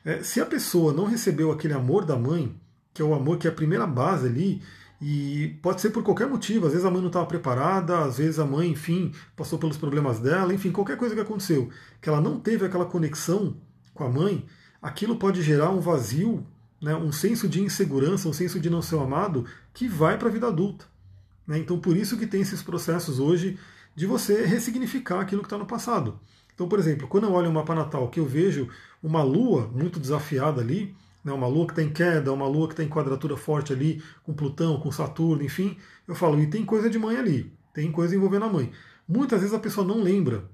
É, 0.04 0.22
se 0.22 0.40
a 0.40 0.46
pessoa 0.46 0.92
não 0.92 1.06
recebeu 1.06 1.50
aquele 1.50 1.72
amor 1.72 2.04
da 2.04 2.16
mãe, 2.16 2.54
que 2.92 3.00
é 3.00 3.04
o 3.04 3.14
amor 3.14 3.38
que 3.38 3.46
é 3.46 3.50
a 3.50 3.54
primeira 3.54 3.86
base 3.86 4.26
ali, 4.26 4.62
e 5.06 5.58
pode 5.60 5.82
ser 5.82 5.90
por 5.90 6.02
qualquer 6.02 6.26
motivo, 6.26 6.64
às 6.64 6.72
vezes 6.72 6.86
a 6.86 6.90
mãe 6.90 7.02
não 7.02 7.08
estava 7.08 7.26
preparada, 7.26 7.98
às 7.98 8.16
vezes 8.16 8.38
a 8.38 8.46
mãe, 8.46 8.70
enfim, 8.70 9.12
passou 9.36 9.58
pelos 9.58 9.76
problemas 9.76 10.18
dela, 10.18 10.54
enfim, 10.54 10.72
qualquer 10.72 10.96
coisa 10.96 11.14
que 11.14 11.20
aconteceu, 11.20 11.68
que 12.00 12.08
ela 12.08 12.22
não 12.22 12.40
teve 12.40 12.64
aquela 12.64 12.86
conexão 12.86 13.54
com 13.92 14.02
a 14.02 14.08
mãe, 14.08 14.46
aquilo 14.80 15.16
pode 15.16 15.42
gerar 15.42 15.68
um 15.68 15.78
vazio, 15.78 16.42
né, 16.80 16.96
um 16.96 17.12
senso 17.12 17.46
de 17.46 17.60
insegurança, 17.60 18.30
um 18.30 18.32
senso 18.32 18.58
de 18.58 18.70
não 18.70 18.80
ser 18.80 18.98
amado, 18.98 19.44
que 19.74 19.86
vai 19.86 20.16
para 20.16 20.30
a 20.30 20.32
vida 20.32 20.46
adulta. 20.46 20.86
Né? 21.46 21.58
Então, 21.58 21.78
por 21.78 21.94
isso 21.94 22.16
que 22.16 22.26
tem 22.26 22.40
esses 22.40 22.62
processos 22.62 23.18
hoje 23.18 23.58
de 23.94 24.06
você 24.06 24.46
ressignificar 24.46 25.20
aquilo 25.20 25.42
que 25.42 25.48
está 25.48 25.58
no 25.58 25.66
passado. 25.66 26.18
Então, 26.54 26.66
por 26.66 26.78
exemplo, 26.78 27.06
quando 27.08 27.24
eu 27.24 27.32
olho 27.32 27.50
o 27.50 27.52
mapa 27.52 27.74
natal, 27.74 28.08
que 28.08 28.20
eu 28.20 28.24
vejo 28.24 28.70
uma 29.02 29.22
lua 29.22 29.70
muito 29.70 30.00
desafiada 30.00 30.62
ali, 30.62 30.96
né, 31.24 31.32
uma 31.32 31.46
lua 31.46 31.66
que 31.66 31.72
está 31.72 31.82
em 31.82 31.90
queda, 31.90 32.32
uma 32.32 32.46
lua 32.46 32.68
que 32.68 32.74
está 32.74 32.84
em 32.84 32.88
quadratura 32.88 33.36
forte 33.36 33.72
ali, 33.72 34.02
com 34.22 34.34
Plutão, 34.34 34.78
com 34.78 34.92
Saturno, 34.92 35.42
enfim, 35.42 35.76
eu 36.06 36.14
falo, 36.14 36.38
e 36.38 36.46
tem 36.46 36.64
coisa 36.64 36.90
de 36.90 36.98
mãe 36.98 37.16
ali, 37.16 37.52
tem 37.72 37.90
coisa 37.90 38.14
envolvendo 38.14 38.44
a 38.44 38.52
mãe. 38.52 38.70
Muitas 39.08 39.40
vezes 39.40 39.54
a 39.54 39.58
pessoa 39.58 39.86
não 39.86 40.02
lembra, 40.02 40.44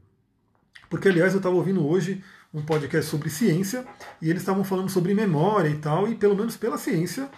porque 0.89 1.09
aliás 1.09 1.33
eu 1.33 1.39
estava 1.39 1.57
ouvindo 1.57 1.85
hoje 1.87 2.23
um 2.55 2.63
podcast 2.63 3.11
sobre 3.11 3.31
ciência, 3.31 3.85
e 4.23 4.31
eles 4.31 4.43
estavam 4.43 4.65
falando 4.65 4.89
sobre 4.89 5.15
memória 5.15 5.69
e 5.69 5.79
tal, 5.79 6.09
e 6.09 6.15
pelo 6.15 6.37
menos 6.37 6.57
pela 6.57 6.79
ciência, 6.79 7.29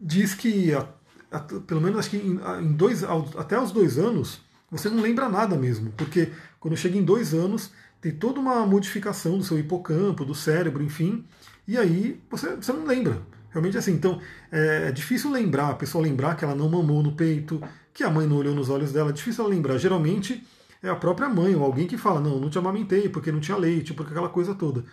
diz 0.00 0.34
que, 0.34 0.72
a, 0.72 0.88
a, 1.30 1.40
pelo 1.40 1.80
menos 1.80 1.98
acho 1.98 2.10
que 2.10 2.16
em, 2.16 2.40
em 2.62 2.72
dois, 2.72 3.02
até 3.36 3.60
os 3.60 3.72
dois 3.72 3.98
anos, 3.98 4.40
você 4.70 4.88
não 4.88 5.00
lembra 5.00 5.28
nada 5.28 5.56
mesmo, 5.56 5.92
porque 5.96 6.32
quando 6.58 6.76
chega 6.76 6.96
em 6.96 7.04
dois 7.04 7.34
anos, 7.34 7.70
tem 8.00 8.12
toda 8.12 8.38
uma 8.38 8.66
modificação 8.66 9.38
do 9.38 9.44
seu 9.44 9.58
hipocampo, 9.58 10.24
do 10.24 10.34
cérebro, 10.34 10.82
enfim, 10.82 11.24
e 11.66 11.78
aí 11.78 12.20
você, 12.30 12.56
você 12.56 12.72
não 12.72 12.84
lembra. 12.84 13.20
Realmente 13.50 13.76
é 13.76 13.78
assim. 13.78 13.92
Então 13.92 14.20
é, 14.50 14.88
é 14.88 14.92
difícil 14.92 15.30
lembrar, 15.30 15.70
a 15.70 15.74
pessoa 15.74 16.02
lembrar 16.02 16.36
que 16.36 16.44
ela 16.44 16.54
não 16.54 16.68
mamou 16.68 17.02
no 17.02 17.12
peito, 17.12 17.62
que 17.92 18.02
a 18.02 18.10
mãe 18.10 18.26
não 18.26 18.36
olhou 18.36 18.54
nos 18.54 18.68
olhos 18.68 18.92
dela. 18.92 19.10
É 19.10 19.12
difícil 19.12 19.44
ela 19.44 19.54
lembrar. 19.54 19.78
Geralmente 19.78 20.44
é 20.82 20.88
a 20.88 20.96
própria 20.96 21.28
mãe 21.28 21.54
ou 21.54 21.64
alguém 21.64 21.86
que 21.86 21.96
fala: 21.96 22.20
não, 22.20 22.38
não 22.38 22.50
te 22.50 22.58
amamentei 22.58 23.08
porque 23.08 23.32
não 23.32 23.40
tinha 23.40 23.56
leite, 23.56 23.94
porque 23.94 24.12
aquela 24.12 24.28
coisa 24.28 24.54
toda. 24.54 24.84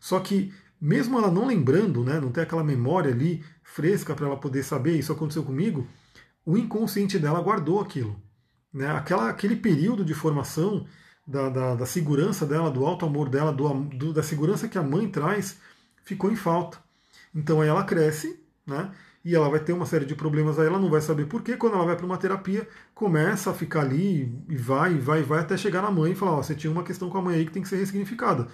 Só 0.00 0.20
que 0.20 0.52
mesmo 0.80 1.18
ela 1.18 1.30
não 1.30 1.46
lembrando, 1.46 2.04
né, 2.04 2.20
não 2.20 2.30
tem 2.30 2.42
aquela 2.42 2.62
memória 2.62 3.10
ali 3.10 3.42
fresca 3.62 4.14
para 4.14 4.26
ela 4.26 4.36
poder 4.36 4.62
saber 4.62 4.98
isso 4.98 5.12
aconteceu 5.12 5.42
comigo, 5.42 5.86
o 6.44 6.58
inconsciente 6.58 7.18
dela 7.18 7.40
guardou 7.40 7.80
aquilo. 7.80 8.20
Né? 8.72 8.86
Aquela, 8.90 9.30
aquele 9.30 9.56
período 9.56 10.04
de 10.04 10.12
formação 10.12 10.86
da, 11.26 11.48
da, 11.48 11.74
da 11.74 11.86
segurança 11.86 12.44
dela, 12.44 12.70
do 12.70 12.84
alto 12.84 13.06
amor 13.06 13.28
dela, 13.28 13.52
do, 13.52 13.72
do, 13.84 14.12
da 14.12 14.22
segurança 14.22 14.68
que 14.68 14.76
a 14.76 14.82
mãe 14.82 15.08
traz, 15.08 15.58
ficou 16.04 16.30
em 16.30 16.36
falta. 16.36 16.78
Então 17.34 17.60
aí 17.60 17.68
ela 17.68 17.84
cresce, 17.84 18.40
né? 18.66 18.92
E 19.24 19.34
ela 19.34 19.48
vai 19.48 19.58
ter 19.60 19.72
uma 19.72 19.86
série 19.86 20.04
de 20.04 20.14
problemas 20.14 20.58
aí, 20.58 20.66
ela 20.66 20.78
não 20.78 20.90
vai 20.90 21.00
saber 21.00 21.26
por 21.26 21.42
quê. 21.42 21.56
Quando 21.56 21.74
ela 21.74 21.86
vai 21.86 21.96
para 21.96 22.04
uma 22.06 22.18
terapia, 22.18 22.68
começa 22.94 23.50
a 23.50 23.54
ficar 23.54 23.80
ali 23.80 24.30
e 24.48 24.56
vai, 24.56 24.94
e 24.94 24.98
vai, 24.98 25.20
e 25.20 25.22
vai 25.22 25.40
até 25.40 25.56
chegar 25.56 25.82
na 25.82 25.90
mãe 25.90 26.12
e 26.12 26.14
falar: 26.14 26.32
Ó, 26.32 26.42
você 26.42 26.54
tinha 26.54 26.70
uma 26.70 26.82
questão 26.84 27.08
com 27.10 27.18
a 27.18 27.22
mãe 27.22 27.36
aí 27.36 27.46
que 27.46 27.52
tem 27.52 27.62
que 27.62 27.68
ser 27.68 27.76
ressignificada. 27.76 28.48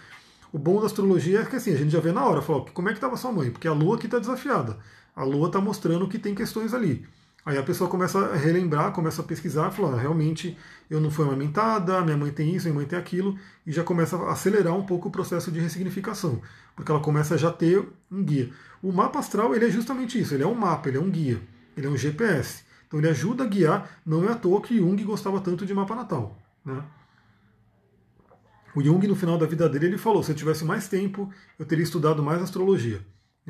O 0.53 0.59
bom 0.59 0.81
da 0.81 0.87
astrologia 0.87 1.41
é 1.41 1.45
que 1.47 1.57
assim, 1.57 1.73
a 1.73 1.77
gente 1.77 1.91
já 1.91 2.01
vê 2.01 2.13
na 2.13 2.25
hora, 2.27 2.43
fala, 2.43 2.65
como 2.73 2.89
é 2.89 2.93
que 2.93 2.99
estava 2.99 3.17
sua 3.17 3.33
mãe? 3.33 3.51
Porque 3.51 3.69
a 3.69 3.73
lua 3.73 3.97
aqui 3.97 4.07
está 4.07 4.19
desafiada. 4.19 4.79
a 5.15 5.25
Lua 5.25 5.49
está 5.49 5.61
mostrando 5.61 6.09
que 6.09 6.19
tem 6.19 6.35
questões 6.35 6.75
ali. 6.75 7.07
Aí 7.45 7.57
a 7.57 7.63
pessoa 7.63 7.89
começa 7.89 8.19
a 8.19 8.37
relembrar, 8.37 8.93
começa 8.93 9.23
a 9.23 9.25
pesquisar, 9.25 9.71
falar, 9.71 9.95
ah, 9.95 10.01
realmente 10.01 10.57
eu 10.91 11.01
não 11.01 11.11
fui 11.11 11.25
amamentada, 11.25 12.01
minha 12.03 12.17
mãe 12.17 12.31
tem 12.31 12.55
isso, 12.55 12.67
minha 12.67 12.75
mãe 12.75 12.87
tem 12.87 12.99
aquilo, 12.99 13.39
e 13.67 13.73
já 13.73 13.83
começa 13.83 14.17
a 14.17 14.33
acelerar 14.33 14.75
um 14.77 14.85
pouco 14.85 15.09
o 15.09 15.11
processo 15.11 15.51
de 15.51 15.59
ressignificação, 15.59 16.43
porque 16.77 16.91
ela 16.91 17.01
começa 17.01 17.35
a 17.35 17.39
já 17.39 17.51
ter 17.51 17.89
um 18.11 18.23
guia. 18.23 18.51
O 18.83 18.93
mapa 18.93 19.19
astral 19.19 19.55
ele 19.55 19.65
é 19.65 19.71
justamente 19.71 20.21
isso, 20.21 20.35
ele 20.35 20.43
é 20.43 20.47
um 20.47 20.55
mapa, 20.55 20.89
ele 20.89 20.99
é 20.99 21.01
um 21.01 21.11
guia, 21.11 21.41
ele 21.77 21.87
é 21.87 21.91
um 21.91 21.97
GPS. 21.97 22.63
Então 22.87 23.01
ele 23.01 23.09
ajuda 23.09 23.45
a 23.45 23.47
guiar, 23.47 24.01
não 24.05 24.29
é 24.29 24.33
à 24.33 24.35
toa 24.35 24.61
que 24.61 24.77
Jung 24.77 25.03
gostava 25.05 25.41
tanto 25.41 25.65
de 25.65 25.73
mapa 25.73 25.95
natal. 25.95 26.37
Né? 26.65 26.83
O 28.75 28.83
Jung, 28.83 29.07
no 29.07 29.17
final 29.17 29.39
da 29.39 29.47
vida 29.47 29.69
dele, 29.69 29.87
ele 29.87 29.99
falou: 29.99 30.23
se 30.23 30.33
eu 30.33 30.37
tivesse 30.37 30.65
mais 30.65 30.89
tempo, 30.89 31.33
eu 31.59 31.65
teria 31.65 31.85
estudado 31.85 32.23
mais 32.23 32.43
astrologia 32.43 33.01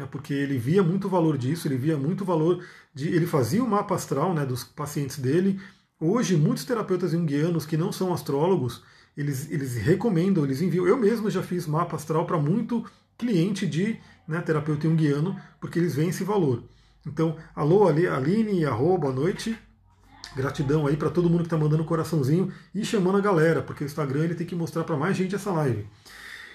né, 0.01 0.09
porque 0.11 0.33
ele 0.33 0.57
via 0.59 0.83
muito 0.83 1.09
valor 1.09 1.37
disso, 1.37 1.69
ele 1.69 1.77
via 1.77 1.97
muito 1.97 2.25
valor 2.25 2.65
de. 2.95 3.09
Ele 3.09 3.27
fazia 3.27 3.63
o 3.63 3.69
mapa 3.69 3.95
astral 3.95 4.33
né, 4.33 4.47
dos 4.47 4.65
pacientes 4.65 5.19
dele. 5.19 5.61
Hoje, 6.01 6.37
muitos 6.37 6.65
terapeutas 6.65 7.11
junguianos 7.13 7.67
que 7.67 7.77
não 7.77 7.93
são 7.93 8.13
astrólogos, 8.13 8.83
eles, 9.15 9.51
eles 9.51 9.77
recomendam, 9.77 10.45
eles 10.45 10.63
enviam. 10.63 10.87
Eu 10.87 10.97
mesmo 10.97 11.31
já 11.31 11.43
fiz 11.43 11.67
mapa 11.67 11.97
astral 11.97 12.25
para 12.25 12.39
muito 12.39 12.85
cliente 13.19 13.67
de 13.67 14.01
né, 14.27 14.41
terapeuta 14.41 14.89
junguiano, 14.89 15.39
porque 15.61 15.79
eles 15.79 15.95
veem 15.95 16.09
esse 16.09 16.25
valor. 16.25 16.65
Então, 17.07 17.37
alô, 17.55 17.87
Aline, 17.87 18.65
arro, 18.65 18.97
boa 18.97 19.13
noite. 19.13 19.57
Gratidão 20.35 20.87
aí 20.87 20.97
para 20.97 21.11
todo 21.11 21.29
mundo 21.29 21.41
que 21.41 21.47
está 21.47 21.59
mandando 21.59 21.85
coraçãozinho 21.85 22.53
e 22.75 22.85
chamando 22.85 23.19
a 23.19 23.21
galera, 23.21 23.63
porque 23.63 23.85
o 23.85 23.87
Instagram 23.87 24.25
ele 24.25 24.35
tem 24.35 24.47
que 24.47 24.55
mostrar 24.55 24.85
para 24.85 24.97
mais 24.97 25.17
gente 25.17 25.35
essa 25.35 25.51
live. 25.51 25.87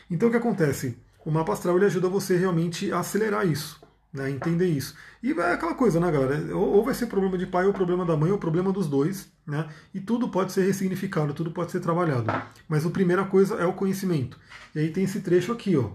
Então 0.09 0.29
o 0.29 0.31
que 0.31 0.37
acontece? 0.37 0.97
O 1.25 1.31
mapa 1.31 1.51
astral 1.53 1.75
ele 1.75 1.85
ajuda 1.85 2.07
você 2.07 2.37
realmente 2.37 2.91
a 2.91 2.99
acelerar 2.99 3.45
isso, 3.47 3.81
né, 4.13 4.29
entender 4.29 4.67
isso. 4.67 4.95
E 5.21 5.31
é 5.31 5.53
aquela 5.53 5.73
coisa, 5.73 5.99
né, 5.99 6.11
galera? 6.11 6.55
Ou 6.55 6.83
vai 6.85 6.93
ser 6.93 7.07
problema 7.07 7.37
de 7.37 7.47
pai, 7.47 7.65
ou 7.65 7.73
problema 7.73 8.05
da 8.05 8.15
mãe, 8.15 8.31
ou 8.31 8.37
problema 8.37 8.71
dos 8.71 8.87
dois, 8.87 9.27
né? 9.45 9.67
E 9.93 9.99
tudo 9.99 10.29
pode 10.29 10.51
ser 10.51 10.63
ressignificado, 10.65 11.33
tudo 11.33 11.51
pode 11.51 11.71
ser 11.71 11.79
trabalhado. 11.79 12.31
Mas 12.69 12.85
a 12.85 12.89
primeira 12.89 13.25
coisa 13.25 13.55
é 13.55 13.65
o 13.65 13.73
conhecimento. 13.73 14.39
E 14.75 14.79
aí 14.79 14.89
tem 14.91 15.03
esse 15.03 15.21
trecho 15.21 15.51
aqui, 15.51 15.75
ó. 15.75 15.89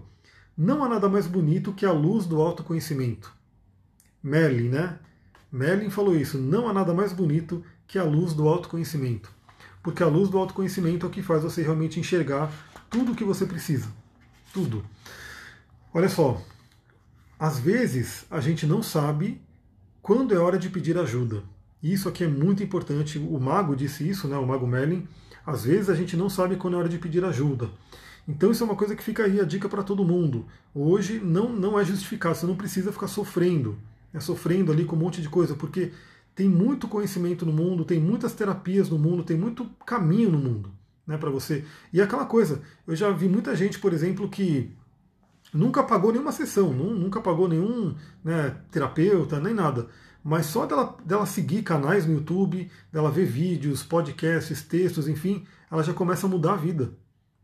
Não 0.57 0.83
há 0.83 0.89
nada 0.89 1.07
mais 1.07 1.27
bonito 1.27 1.71
que 1.71 1.85
a 1.85 1.93
luz 1.93 2.25
do 2.25 2.41
autoconhecimento. 2.41 3.33
Merlin, 4.21 4.69
né? 4.69 4.99
Merlin 5.51 5.89
falou 5.89 6.15
isso. 6.15 6.37
Não 6.37 6.67
há 6.67 6.73
nada 6.73 6.93
mais 6.93 7.13
bonito 7.13 7.63
que 7.87 7.97
a 7.97 8.03
luz 8.03 8.33
do 8.33 8.47
autoconhecimento. 8.47 9.31
Porque 9.81 10.03
a 10.03 10.07
luz 10.07 10.29
do 10.29 10.37
autoconhecimento 10.37 11.05
é 11.05 11.09
o 11.09 11.11
que 11.11 11.23
faz 11.23 11.43
você 11.43 11.63
realmente 11.63 11.99
enxergar 11.99 12.51
tudo 12.89 13.13
o 13.13 13.15
que 13.15 13.23
você 13.23 13.45
precisa. 13.45 13.87
Tudo. 14.53 14.85
Olha 15.93 16.07
só, 16.07 16.41
às 17.37 17.59
vezes 17.59 18.25
a 18.31 18.39
gente 18.39 18.65
não 18.65 18.81
sabe 18.81 19.41
quando 20.01 20.33
é 20.33 20.37
hora 20.37 20.57
de 20.57 20.69
pedir 20.69 20.97
ajuda. 20.97 21.43
E 21.83 21.91
isso 21.91 22.07
aqui 22.07 22.23
é 22.23 22.27
muito 22.27 22.63
importante. 22.63 23.17
O 23.17 23.39
mago 23.39 23.75
disse 23.75 24.07
isso, 24.07 24.27
né? 24.27 24.37
O 24.37 24.45
mago 24.45 24.65
Merlin. 24.65 25.05
Às 25.45 25.65
vezes 25.65 25.89
a 25.89 25.95
gente 25.95 26.15
não 26.15 26.29
sabe 26.29 26.55
quando 26.55 26.75
é 26.75 26.77
hora 26.77 26.87
de 26.87 26.97
pedir 26.97 27.25
ajuda. 27.25 27.69
Então 28.27 28.51
isso 28.51 28.63
é 28.63 28.65
uma 28.65 28.75
coisa 28.75 28.95
que 28.95 29.03
fica 29.03 29.23
aí 29.23 29.39
a 29.39 29.43
dica 29.43 29.67
para 29.67 29.83
todo 29.83 30.05
mundo. 30.05 30.45
Hoje 30.73 31.19
não, 31.19 31.49
não 31.49 31.77
é 31.77 31.83
justificado, 31.83 32.35
você 32.35 32.45
não 32.45 32.55
precisa 32.55 32.93
ficar 32.93 33.07
sofrendo, 33.07 33.77
né? 34.13 34.19
sofrendo 34.19 34.71
ali 34.71 34.85
com 34.85 34.95
um 34.95 34.99
monte 34.99 35.21
de 35.21 35.27
coisa, 35.27 35.55
porque 35.55 35.91
tem 36.35 36.47
muito 36.47 36.87
conhecimento 36.87 37.45
no 37.45 37.51
mundo, 37.51 37.83
tem 37.83 37.99
muitas 37.99 38.33
terapias 38.33 38.89
no 38.89 38.97
mundo, 38.97 39.23
tem 39.23 39.35
muito 39.35 39.65
caminho 39.85 40.31
no 40.31 40.37
mundo 40.37 40.71
né, 41.05 41.17
para 41.17 41.29
você. 41.29 41.65
E 41.91 41.99
é 41.99 42.03
aquela 42.03 42.25
coisa, 42.25 42.61
eu 42.87 42.95
já 42.95 43.09
vi 43.11 43.27
muita 43.27 43.55
gente, 43.55 43.79
por 43.79 43.91
exemplo, 43.91 44.29
que 44.29 44.71
nunca 45.53 45.83
pagou 45.83 46.11
nenhuma 46.11 46.31
sessão, 46.31 46.73
nunca 46.73 47.21
pagou 47.21 47.47
nenhum 47.47 47.95
né, 48.23 48.57
terapeuta, 48.71 49.39
nem 49.39 49.53
nada. 49.53 49.87
Mas 50.23 50.45
só 50.45 50.65
dela, 50.65 50.97
dela 51.03 51.25
seguir 51.25 51.63
canais 51.63 52.05
no 52.05 52.13
YouTube, 52.13 52.69
dela 52.91 53.11
ver 53.11 53.25
vídeos, 53.25 53.83
podcasts, 53.83 54.61
textos, 54.61 55.07
enfim, 55.07 55.45
ela 55.69 55.83
já 55.83 55.93
começa 55.93 56.27
a 56.27 56.29
mudar 56.29 56.53
a 56.53 56.57
vida. 56.57 56.93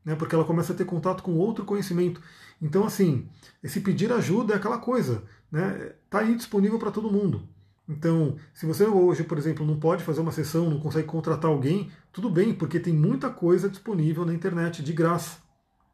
Né, 0.05 0.15
porque 0.15 0.33
ela 0.33 0.45
começa 0.45 0.71
a 0.71 0.75
ter 0.75 0.85
contato 0.85 1.21
com 1.21 1.35
outro 1.35 1.65
conhecimento. 1.65 2.21
Então, 2.61 2.85
assim, 2.85 3.27
esse 3.61 3.81
pedir 3.81 4.11
ajuda 4.11 4.53
é 4.53 4.57
aquela 4.57 4.77
coisa, 4.77 5.23
né? 5.51 5.93
Tá 6.09 6.19
aí 6.19 6.33
disponível 6.33 6.79
para 6.79 6.91
todo 6.91 7.11
mundo. 7.11 7.47
Então, 7.87 8.35
se 8.53 8.65
você 8.65 8.85
hoje, 8.85 9.23
por 9.23 9.37
exemplo, 9.37 9.65
não 9.65 9.79
pode 9.79 10.03
fazer 10.03 10.21
uma 10.21 10.31
sessão, 10.31 10.69
não 10.69 10.79
consegue 10.79 11.07
contratar 11.07 11.49
alguém, 11.49 11.89
tudo 12.11 12.29
bem, 12.29 12.53
porque 12.53 12.79
tem 12.79 12.93
muita 12.93 13.29
coisa 13.29 13.69
disponível 13.69 14.25
na 14.25 14.33
internet 14.33 14.83
de 14.83 14.91
graça. 14.91 15.39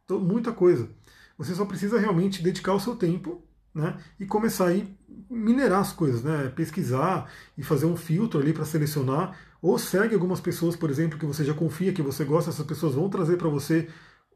Então, 0.06 0.19
muita 0.19 0.52
coisa. 0.52 0.89
Você 1.38 1.56
só 1.56 1.65
precisa 1.65 2.00
realmente 2.00 2.43
dedicar 2.43 2.74
o 2.74 2.80
seu 2.80 2.96
tempo 2.96 3.43
né, 3.74 3.98
e 4.19 4.26
começar 4.26 4.69
a 4.69 4.82
minerar 5.30 5.82
as 5.82 5.91
coisas, 5.91 6.24
né, 6.24 6.52
pesquisar 6.56 7.30
e 7.58 7.63
fazer 7.63 7.86
um 7.86 7.98
filtro 7.98 8.39
ali 8.39 8.54
para 8.54 8.65
selecionar. 8.65 9.38
Ou 9.62 9.80
segue 9.80 10.13
algumas 10.13 10.41
pessoas, 10.41 10.76
por 10.76 10.89
exemplo, 10.89 11.17
que 11.17 11.26
você 11.26 11.43
já 11.43 11.54
confia, 11.54 11.93
que 11.93 12.02
você 12.02 12.24
gosta, 12.24 12.50
essas 12.50 12.65
pessoas 12.65 12.96
vão 12.96 13.10
trazer 13.10 13.38
para 13.38 13.50
você 13.50 13.89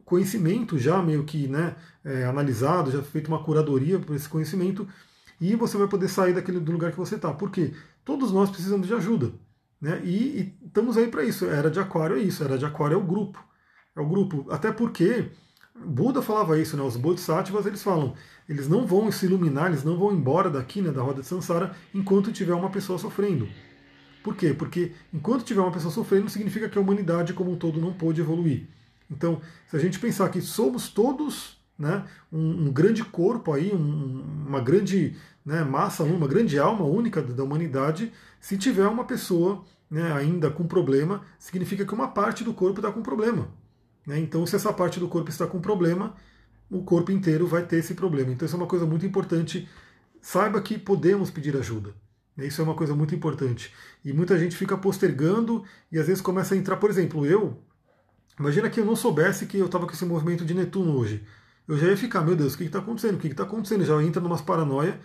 conhecimento 0.05 0.79
já 0.79 1.01
meio 1.03 1.25
que 1.25 1.47
né, 1.49 1.75
é, 2.03 2.23
analisado, 2.25 2.91
já 2.91 3.03
feito 3.03 3.27
uma 3.27 3.43
curadoria 3.43 3.99
por 3.99 4.15
esse 4.15 4.29
conhecimento 4.29 4.87
e 5.39 5.55
você 5.55 5.77
vai 5.77 5.87
poder 5.87 6.07
sair 6.07 6.33
daquele 6.33 6.59
do 6.59 6.71
lugar 6.71 6.91
que 6.91 6.97
você 6.97 7.15
está. 7.15 7.33
Por 7.33 7.51
quê? 7.51 7.73
Todos 8.03 8.31
nós 8.31 8.49
precisamos 8.49 8.87
de 8.87 8.93
ajuda. 8.93 9.31
Né? 9.79 10.01
E, 10.03 10.39
e 10.39 10.57
estamos 10.65 10.97
aí 10.97 11.07
para 11.07 11.23
isso. 11.23 11.45
Era 11.45 11.69
de 11.69 11.79
Aquário 11.79 12.15
é 12.15 12.19
isso. 12.19 12.43
Era 12.43 12.57
de 12.57 12.65
Aquário 12.65 12.95
é 12.95 12.97
o 12.97 13.03
grupo. 13.03 13.43
É 13.95 13.99
o 13.99 14.07
grupo. 14.07 14.47
Até 14.49 14.71
porque 14.71 15.29
Buda 15.85 16.21
falava 16.21 16.59
isso, 16.59 16.75
né? 16.75 16.83
Os 16.83 16.97
Bodhisattvas 16.97 17.65
eles 17.65 17.83
falam, 17.83 18.13
eles 18.47 18.67
não 18.67 18.85
vão 18.85 19.11
se 19.11 19.25
iluminar, 19.25 19.67
eles 19.67 19.83
não 19.83 19.97
vão 19.97 20.11
embora 20.11 20.49
daqui, 20.49 20.81
né, 20.81 20.91
da 20.91 21.01
roda 21.01 21.21
de 21.21 21.27
Sansara, 21.27 21.75
enquanto 21.93 22.31
tiver 22.31 22.53
uma 22.53 22.69
pessoa 22.69 22.97
sofrendo. 22.97 23.47
Por 24.23 24.35
quê? 24.35 24.53
Porque 24.53 24.91
enquanto 25.13 25.45
tiver 25.45 25.61
uma 25.61 25.71
pessoa 25.71 25.93
sofrendo, 25.93 26.29
significa 26.29 26.67
que 26.67 26.77
a 26.77 26.81
humanidade 26.81 27.33
como 27.33 27.51
um 27.51 27.55
todo 27.55 27.79
não 27.79 27.93
pôde 27.93 28.21
evoluir. 28.21 28.67
Então, 29.09 29.41
se 29.67 29.75
a 29.75 29.79
gente 29.79 29.99
pensar 29.99 30.29
que 30.29 30.41
somos 30.41 30.89
todos 30.89 31.57
né, 31.77 32.03
um, 32.31 32.67
um 32.67 32.71
grande 32.71 33.03
corpo 33.03 33.53
aí, 33.53 33.71
um, 33.73 34.45
uma 34.47 34.59
grande 34.59 35.15
né, 35.45 35.63
massa, 35.63 36.03
uma 36.03 36.27
grande 36.27 36.59
alma 36.59 36.83
única 36.83 37.21
da 37.21 37.43
humanidade, 37.43 38.11
se 38.39 38.57
tiver 38.57 38.87
uma 38.87 39.05
pessoa 39.05 39.63
né, 39.89 40.11
ainda 40.11 40.49
com 40.49 40.67
problema, 40.67 41.21
significa 41.39 41.85
que 41.85 41.93
uma 41.93 42.09
parte 42.09 42.43
do 42.43 42.53
corpo 42.53 42.79
está 42.79 42.91
com 42.91 43.01
problema. 43.01 43.47
Né? 44.07 44.19
Então, 44.19 44.43
se 44.47 44.55
essa 44.55 44.73
parte 44.73 44.99
do 44.99 45.07
corpo 45.07 45.29
está 45.29 45.45
com 45.45 45.61
problema, 45.61 46.15
o 46.71 46.81
corpo 46.83 47.11
inteiro 47.11 47.45
vai 47.45 47.63
ter 47.63 47.77
esse 47.77 47.93
problema. 47.93 48.31
Então, 48.31 48.47
isso 48.47 48.55
é 48.55 48.59
uma 48.59 48.65
coisa 48.65 48.85
muito 48.85 49.05
importante. 49.05 49.69
Saiba 50.21 50.59
que 50.61 50.79
podemos 50.79 51.29
pedir 51.29 51.55
ajuda. 51.55 51.93
Né? 52.35 52.47
Isso 52.47 52.61
é 52.61 52.63
uma 52.63 52.73
coisa 52.73 52.95
muito 52.95 53.13
importante. 53.13 53.71
E 54.03 54.13
muita 54.13 54.39
gente 54.39 54.55
fica 54.55 54.77
postergando 54.77 55.63
e 55.91 55.99
às 55.99 56.07
vezes 56.07 56.21
começa 56.21 56.55
a 56.55 56.57
entrar, 56.57 56.77
por 56.77 56.89
exemplo, 56.89 57.25
eu. 57.25 57.61
Imagina 58.39 58.69
que 58.69 58.79
eu 58.79 58.85
não 58.85 58.95
soubesse 58.95 59.45
que 59.45 59.57
eu 59.57 59.65
estava 59.67 59.85
com 59.85 59.93
esse 59.93 60.05
movimento 60.05 60.45
de 60.45 60.53
Netuno 60.53 60.97
hoje 60.97 61.23
eu 61.67 61.77
já 61.77 61.87
ia 61.87 61.97
ficar, 61.97 62.21
meu 62.21 62.35
Deus, 62.35 62.53
o 62.53 62.57
que 62.57 62.63
está 62.63 62.79
acontecendo? 62.79 63.15
O 63.15 63.19
que 63.19 63.27
está 63.27 63.43
acontecendo? 63.43 63.83
Já 63.83 64.01
entra 64.01 64.21
numa 64.21 64.37
paranoia. 64.41 64.99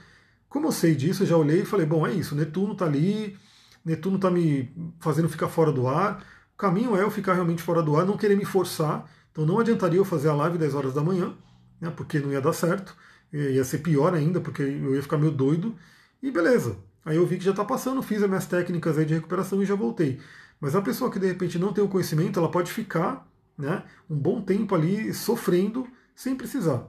Como 0.49 0.69
eu 0.69 0.73
sei 0.73 0.95
disso, 0.95 1.25
eu 1.25 1.27
já 1.27 1.37
olhei 1.37 1.63
e 1.63 1.65
falei, 1.65 1.87
bom, 1.87 2.07
é 2.07 2.13
isso, 2.13 2.35
Netuno 2.37 2.75
está 2.75 2.85
ali, 2.85 3.37
Netuno 3.85 4.17
está 4.17 4.31
me 4.31 4.73
fazendo 5.01 5.29
ficar 5.29 5.49
fora 5.49 5.73
do 5.73 5.89
ar. 5.89 6.25
O 6.55 6.57
caminho 6.59 6.97
é 6.97 7.03
eu 7.03 7.11
ficar 7.11 7.35
realmente 7.35 7.63
fora 7.63 7.83
do 7.83 7.97
ar, 7.97 8.07
não 8.07 8.17
querer 8.17 8.37
me 8.37 8.45
forçar. 8.45 9.11
Então 9.31 9.47
não 9.47 9.59
adiantaria 9.59 9.99
eu 9.99 10.05
fazer 10.05 10.29
a 10.29 10.35
live 10.35 10.59
10 10.59 10.75
horas 10.75 10.95
da 10.95 11.03
manhã, 11.03 11.35
né, 11.81 11.93
porque 11.97 12.19
não 12.19 12.33
ia 12.33 12.41
dar 12.41 12.53
certo. 12.53 12.97
Ia 13.33 13.65
ser 13.65 13.79
pior 13.79 14.15
ainda, 14.15 14.41
porque 14.41 14.63
eu 14.63 14.95
ia 14.95 15.03
ficar 15.03 15.17
meio 15.17 15.33
doido. 15.33 15.75
E 16.23 16.31
beleza. 16.31 16.77
Aí 17.05 17.17
eu 17.17 17.27
vi 17.27 17.39
que 17.39 17.45
já 17.45 17.51
está 17.51 17.65
passando, 17.65 18.03
fiz 18.03 18.23
as 18.23 18.29
minhas 18.29 18.47
técnicas 18.47 18.99
aí 18.99 19.05
de 19.05 19.15
recuperação 19.15 19.63
e 19.63 19.67
já 19.67 19.75
voltei. 19.75 20.21
Mas 20.61 20.77
a 20.77 20.83
pessoa 20.83 21.11
que 21.11 21.19
de 21.19 21.27
repente 21.27 21.59
não 21.59 21.73
tem 21.73 21.83
o 21.83 21.89
conhecimento, 21.89 22.39
ela 22.39 22.51
pode 22.51 22.71
ficar 22.71 23.27
né, 23.59 23.83
um 24.09 24.17
bom 24.17 24.41
tempo 24.41 24.75
ali 24.75 25.13
sofrendo 25.13 25.87
sem 26.15 26.37
precisar. 26.37 26.87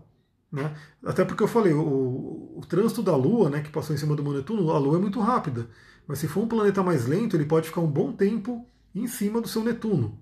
Né? 0.52 0.76
Até 1.04 1.26
porque 1.26 1.42
eu 1.42 1.48
falei, 1.48 1.74
o, 1.74 2.54
o, 2.56 2.62
trânsito 2.70 3.02
da 3.02 3.16
Lua, 3.16 3.50
né, 3.50 3.62
que 3.62 3.72
passou 3.72 3.96
em 3.96 3.98
cima 3.98 4.16
do 4.16 4.34
Netuno, 4.34 4.70
a 4.70 4.78
Lua 4.78 4.98
é 4.98 5.02
muito 5.02 5.20
rápida. 5.20 5.68
Mas 6.08 6.20
se 6.20 6.28
for 6.28 6.42
um 6.44 6.48
planeta 6.48 6.84
mais 6.84 7.08
lento, 7.08 7.36
ele 7.36 7.46
pode 7.46 7.68
ficar 7.68 7.82
um 7.82 7.88
bom 7.88 8.12
tempo 8.12 8.68
em 8.94 9.08
cima 9.08 9.42
do 9.42 9.48
seu 9.48 9.64
Netuno. 9.64 10.20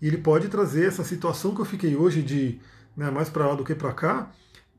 E 0.00 0.06
ele 0.06 0.18
pode 0.18 0.48
trazer 0.48 0.86
essa 0.86 1.04
situação 1.04 1.54
que 1.54 1.60
eu 1.60 1.64
fiquei 1.64 1.96
hoje 1.96 2.22
de 2.22 2.60
né, 2.96 3.10
mais 3.10 3.30
para 3.30 3.46
lá 3.46 3.54
do 3.54 3.64
que 3.64 3.74
para 3.74 3.92
cá 3.92 4.30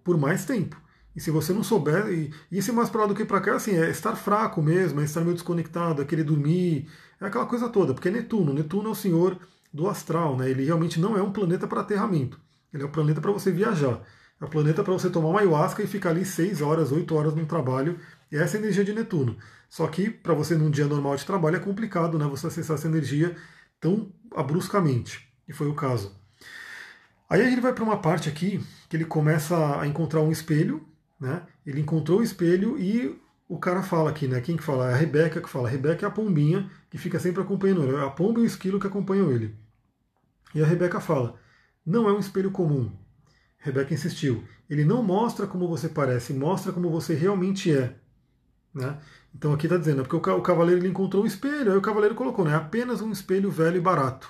por 0.03 0.17
mais 0.17 0.45
tempo. 0.45 0.81
E 1.15 1.21
se 1.21 1.29
você 1.29 1.53
não 1.53 1.63
souber, 1.63 2.07
e, 2.11 2.33
e 2.51 2.57
esse 2.57 2.71
mais 2.71 2.89
para 2.89 3.01
lá 3.01 3.07
do 3.07 3.15
que 3.15 3.23
para 3.23 3.39
cá, 3.39 3.55
assim, 3.55 3.75
é 3.75 3.89
estar 3.89 4.15
fraco 4.15 4.61
mesmo, 4.61 4.99
é 4.99 5.03
estar 5.03 5.21
meio 5.21 5.33
desconectado, 5.33 6.01
é 6.01 6.05
querer 6.05 6.23
dormir, 6.23 6.89
é 7.21 7.25
aquela 7.25 7.45
coisa 7.45 7.69
toda, 7.69 7.93
porque 7.93 8.07
é 8.07 8.11
Netuno, 8.11 8.53
Netuno 8.53 8.89
é 8.89 8.91
o 8.91 8.95
senhor 8.95 9.37
do 9.71 9.87
astral, 9.87 10.35
né? 10.37 10.49
Ele 10.49 10.65
realmente 10.65 10.99
não 10.99 11.17
é 11.17 11.21
um 11.21 11.31
planeta 11.31 11.67
para 11.67 11.81
aterramento. 11.81 12.39
Ele 12.73 12.83
é 12.83 12.85
o 12.85 12.89
planeta 12.89 13.21
para 13.21 13.31
você 13.31 13.51
viajar. 13.51 14.01
É 14.41 14.45
o 14.45 14.49
planeta 14.49 14.83
para 14.83 14.93
você 14.93 15.09
tomar 15.09 15.29
uma 15.29 15.39
ayahuasca 15.39 15.81
e 15.83 15.87
ficar 15.87 16.09
ali 16.09 16.25
6 16.25 16.61
horas, 16.61 16.91
8 16.91 17.15
horas 17.15 17.35
num 17.35 17.45
trabalho. 17.45 17.97
E 18.33 18.37
essa 18.37 18.57
é 18.57 18.59
a 18.59 18.63
energia 18.63 18.83
de 18.83 18.93
Netuno. 18.93 19.37
Só 19.69 19.85
que 19.85 20.09
para 20.09 20.33
você 20.33 20.55
num 20.55 20.71
dia 20.71 20.87
normal 20.87 21.15
de 21.15 21.23
trabalho 21.23 21.57
é 21.57 21.59
complicado, 21.59 22.17
né? 22.17 22.25
Você 22.25 22.47
acessar 22.47 22.75
essa 22.75 22.87
energia 22.87 23.35
tão 23.79 24.11
bruscamente. 24.47 25.31
E 25.47 25.53
foi 25.53 25.67
o 25.67 25.75
caso. 25.75 26.19
Aí 27.29 27.47
gente 27.47 27.61
vai 27.61 27.73
para 27.73 27.83
uma 27.83 28.01
parte 28.01 28.27
aqui 28.27 28.59
que 28.89 28.97
ele 28.97 29.05
começa 29.05 29.79
a 29.79 29.85
encontrar 29.85 30.21
um 30.21 30.31
espelho, 30.31 30.83
né? 31.19 31.43
Ele 31.63 31.79
encontrou 31.79 32.21
o 32.21 32.23
espelho 32.23 32.75
e 32.79 33.21
o 33.47 33.59
cara 33.59 33.83
fala 33.83 34.09
aqui, 34.09 34.27
né? 34.27 34.41
Quem 34.41 34.57
que 34.57 34.63
fala? 34.63 34.89
É 34.89 34.93
a 34.95 34.97
Rebeca 34.97 35.39
que 35.39 35.49
fala. 35.49 35.67
A 35.67 35.71
Rebeca 35.71 36.03
é 36.03 36.09
a 36.09 36.11
pombinha 36.11 36.67
que 36.89 36.97
fica 36.97 37.19
sempre 37.19 37.43
acompanhando 37.43 37.83
ele. 37.83 37.95
É 37.95 38.03
a 38.03 38.09
pomba 38.09 38.39
e 38.39 38.43
o 38.43 38.47
esquilo 38.47 38.79
que 38.79 38.87
acompanham 38.87 39.31
ele. 39.31 39.55
E 40.55 40.63
a 40.63 40.65
Rebeca 40.65 40.99
fala: 40.99 41.39
não 41.85 42.09
é 42.09 42.11
um 42.11 42.19
espelho 42.19 42.49
comum. 42.49 42.91
Rebeca 43.59 43.93
insistiu. 43.93 44.43
Ele 44.67 44.83
não 44.83 45.03
mostra 45.03 45.45
como 45.45 45.67
você 45.67 45.87
parece, 45.87 46.33
mostra 46.33 46.71
como 46.73 46.89
você 46.89 47.13
realmente 47.13 47.71
é. 47.71 48.01
Né? 48.73 48.97
Então 49.35 49.53
aqui 49.53 49.67
está 49.67 49.77
dizendo, 49.77 50.01
é 50.01 50.03
porque 50.03 50.29
o 50.29 50.41
cavaleiro 50.41 50.81
ele 50.81 50.87
encontrou 50.87 51.23
um 51.23 51.27
espelho, 51.27 51.71
aí 51.71 51.77
o 51.77 51.81
cavaleiro 51.81 52.15
colocou, 52.15 52.43
né? 52.45 52.55
Apenas 52.55 53.01
um 53.01 53.11
espelho 53.11 53.51
velho 53.51 53.77
e 53.77 53.81
barato. 53.81 54.29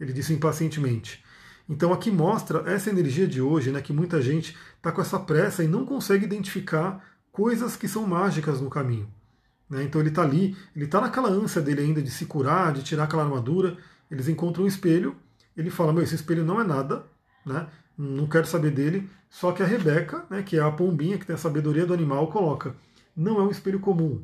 Ele 0.00 0.12
disse 0.12 0.32
impacientemente. 0.32 1.22
Então 1.68 1.92
aqui 1.92 2.10
mostra 2.10 2.62
essa 2.70 2.90
energia 2.90 3.26
de 3.26 3.40
hoje, 3.40 3.70
né? 3.70 3.80
Que 3.80 3.92
muita 3.92 4.20
gente 4.20 4.56
está 4.76 4.90
com 4.90 5.00
essa 5.00 5.18
pressa 5.18 5.62
e 5.62 5.68
não 5.68 5.86
consegue 5.86 6.24
identificar 6.24 7.04
coisas 7.30 7.76
que 7.76 7.86
são 7.86 8.06
mágicas 8.06 8.60
no 8.60 8.68
caminho. 8.68 9.08
Né? 9.70 9.84
Então 9.84 10.00
ele 10.00 10.10
está 10.10 10.22
ali, 10.22 10.56
ele 10.76 10.84
está 10.84 11.00
naquela 11.00 11.30
ânsia 11.30 11.62
dele 11.62 11.80
ainda 11.80 12.02
de 12.02 12.10
se 12.10 12.26
curar, 12.26 12.72
de 12.72 12.82
tirar 12.82 13.04
aquela 13.04 13.22
armadura. 13.22 13.76
Eles 14.10 14.28
encontram 14.28 14.64
um 14.64 14.68
espelho, 14.68 15.16
ele 15.56 15.70
fala, 15.70 15.92
meu, 15.92 16.02
esse 16.02 16.14
espelho 16.14 16.44
não 16.44 16.60
é 16.60 16.64
nada, 16.64 17.04
né? 17.46 17.66
não 17.96 18.26
quero 18.26 18.46
saber 18.46 18.70
dele. 18.70 19.08
Só 19.30 19.52
que 19.52 19.62
a 19.62 19.66
Rebeca, 19.66 20.26
né, 20.28 20.42
que 20.42 20.58
é 20.58 20.60
a 20.60 20.70
pombinha 20.70 21.16
que 21.16 21.24
tem 21.24 21.34
a 21.34 21.38
sabedoria 21.38 21.86
do 21.86 21.94
animal, 21.94 22.30
coloca: 22.30 22.74
não 23.16 23.40
é 23.40 23.42
um 23.42 23.50
espelho 23.50 23.80
comum. 23.80 24.22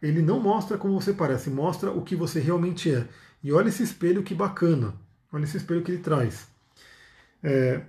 Ele 0.00 0.22
não 0.22 0.40
mostra 0.40 0.78
como 0.78 1.00
você 1.00 1.12
parece, 1.12 1.50
mostra 1.50 1.90
o 1.90 2.02
que 2.02 2.14
você 2.14 2.40
realmente 2.40 2.92
é. 2.92 3.06
E 3.42 3.52
olha 3.52 3.68
esse 3.68 3.82
espelho 3.82 4.22
que 4.22 4.34
bacana. 4.34 4.94
Olha 5.32 5.44
esse 5.44 5.56
espelho 5.56 5.82
que 5.82 5.90
ele 5.90 6.02
traz. 6.02 6.48
É, 7.42 7.82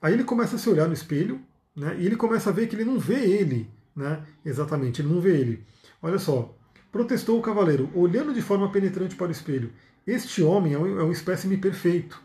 aí 0.00 0.12
ele 0.12 0.24
começa 0.24 0.56
a 0.56 0.58
se 0.58 0.68
olhar 0.68 0.86
no 0.86 0.94
espelho, 0.94 1.40
né, 1.74 1.96
e 1.98 2.06
ele 2.06 2.16
começa 2.16 2.50
a 2.50 2.52
ver 2.52 2.66
que 2.66 2.76
ele 2.76 2.84
não 2.84 2.98
vê 2.98 3.24
ele, 3.24 3.70
né, 3.94 4.22
exatamente, 4.44 5.02
ele 5.02 5.12
não 5.12 5.20
vê 5.20 5.38
ele. 5.38 5.64
Olha 6.02 6.18
só, 6.18 6.56
protestou 6.92 7.38
o 7.38 7.42
cavaleiro, 7.42 7.90
olhando 7.94 8.32
de 8.32 8.40
forma 8.40 8.70
penetrante 8.70 9.16
para 9.16 9.28
o 9.28 9.32
espelho. 9.32 9.72
Este 10.06 10.42
homem 10.42 10.74
é 10.74 10.78
um, 10.78 11.00
é 11.00 11.04
um 11.04 11.12
espécime 11.12 11.56
perfeito 11.56 12.24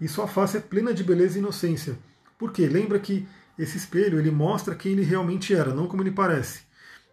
e 0.00 0.08
sua 0.08 0.26
face 0.26 0.56
é 0.56 0.60
plena 0.60 0.94
de 0.94 1.04
beleza 1.04 1.36
e 1.36 1.40
inocência. 1.40 1.98
Porque 2.38 2.66
lembra 2.66 2.98
que 2.98 3.28
esse 3.58 3.76
espelho 3.76 4.18
ele 4.18 4.30
mostra 4.30 4.74
quem 4.74 4.92
ele 4.92 5.02
realmente 5.02 5.54
era, 5.54 5.74
não 5.74 5.86
como 5.86 6.02
ele 6.02 6.10
parece. 6.10 6.62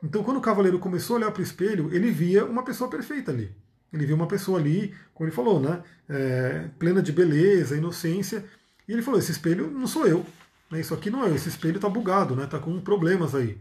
Então, 0.03 0.23
quando 0.23 0.37
o 0.37 0.41
cavaleiro 0.41 0.79
começou 0.79 1.15
a 1.15 1.19
olhar 1.19 1.31
para 1.31 1.39
o 1.39 1.43
espelho, 1.43 1.93
ele 1.93 2.11
via 2.11 2.45
uma 2.45 2.63
pessoa 2.63 2.89
perfeita 2.89 3.31
ali. 3.31 3.53
Ele 3.91 4.05
viu 4.05 4.15
uma 4.15 4.27
pessoa 4.27 4.59
ali, 4.59 4.93
como 5.13 5.27
ele 5.27 5.35
falou, 5.35 5.59
né, 5.59 5.81
é, 6.07 6.69
plena 6.77 7.01
de 7.01 7.11
beleza, 7.11 7.77
inocência. 7.77 8.45
E 8.87 8.93
ele 8.93 9.01
falou: 9.01 9.19
esse 9.19 9.31
espelho 9.31 9.71
não 9.71 9.87
sou 9.87 10.05
eu. 10.05 10.25
Né, 10.69 10.79
isso 10.79 10.93
aqui 10.93 11.09
não 11.09 11.23
é 11.23 11.29
eu. 11.29 11.35
Esse 11.35 11.49
espelho 11.49 11.77
está 11.77 11.89
bugado, 11.89 12.33
está 12.33 12.43
né, 12.43 12.47
tá 12.47 12.59
com 12.59 12.79
problemas 12.81 13.33
aí. 13.33 13.57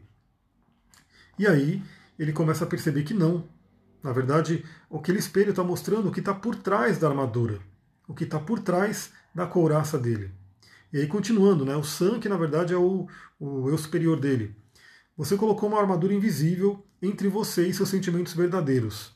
E 1.39 1.47
aí 1.47 1.82
ele 2.18 2.32
começa 2.32 2.64
a 2.64 2.66
perceber 2.66 3.03
que 3.05 3.14
não. 3.14 3.45
Na 4.03 4.12
verdade, 4.12 4.64
aquele 4.93 5.18
espelho 5.18 5.51
está 5.51 5.64
mostrando 5.64 6.09
o 6.09 6.12
que 6.12 6.20
está 6.20 6.34
por 6.34 6.55
trás 6.57 6.99
da 6.99 7.09
armadura 7.09 7.61
o 8.07 8.14
que 8.14 8.24
está 8.24 8.39
por 8.39 8.61
trás 8.61 9.12
da 9.34 9.47
couraça 9.47 9.99
dele. 9.99 10.30
E 10.93 10.99
aí, 10.99 11.07
continuando, 11.07 11.64
né, 11.64 11.76
o 11.76 11.82
San, 11.82 12.20
que 12.20 12.28
na 12.28 12.37
verdade 12.37 12.72
é 12.72 12.76
o, 12.76 13.09
o 13.39 13.68
eu 13.68 13.76
superior 13.76 14.18
dele. 14.18 14.55
Você 15.17 15.37
colocou 15.37 15.69
uma 15.69 15.81
armadura 15.81 16.12
invisível 16.12 16.85
entre 17.01 17.29
você 17.29 17.67
e 17.67 17.73
seus 17.73 17.89
sentimentos 17.89 18.35
verdadeiros. 18.35 19.14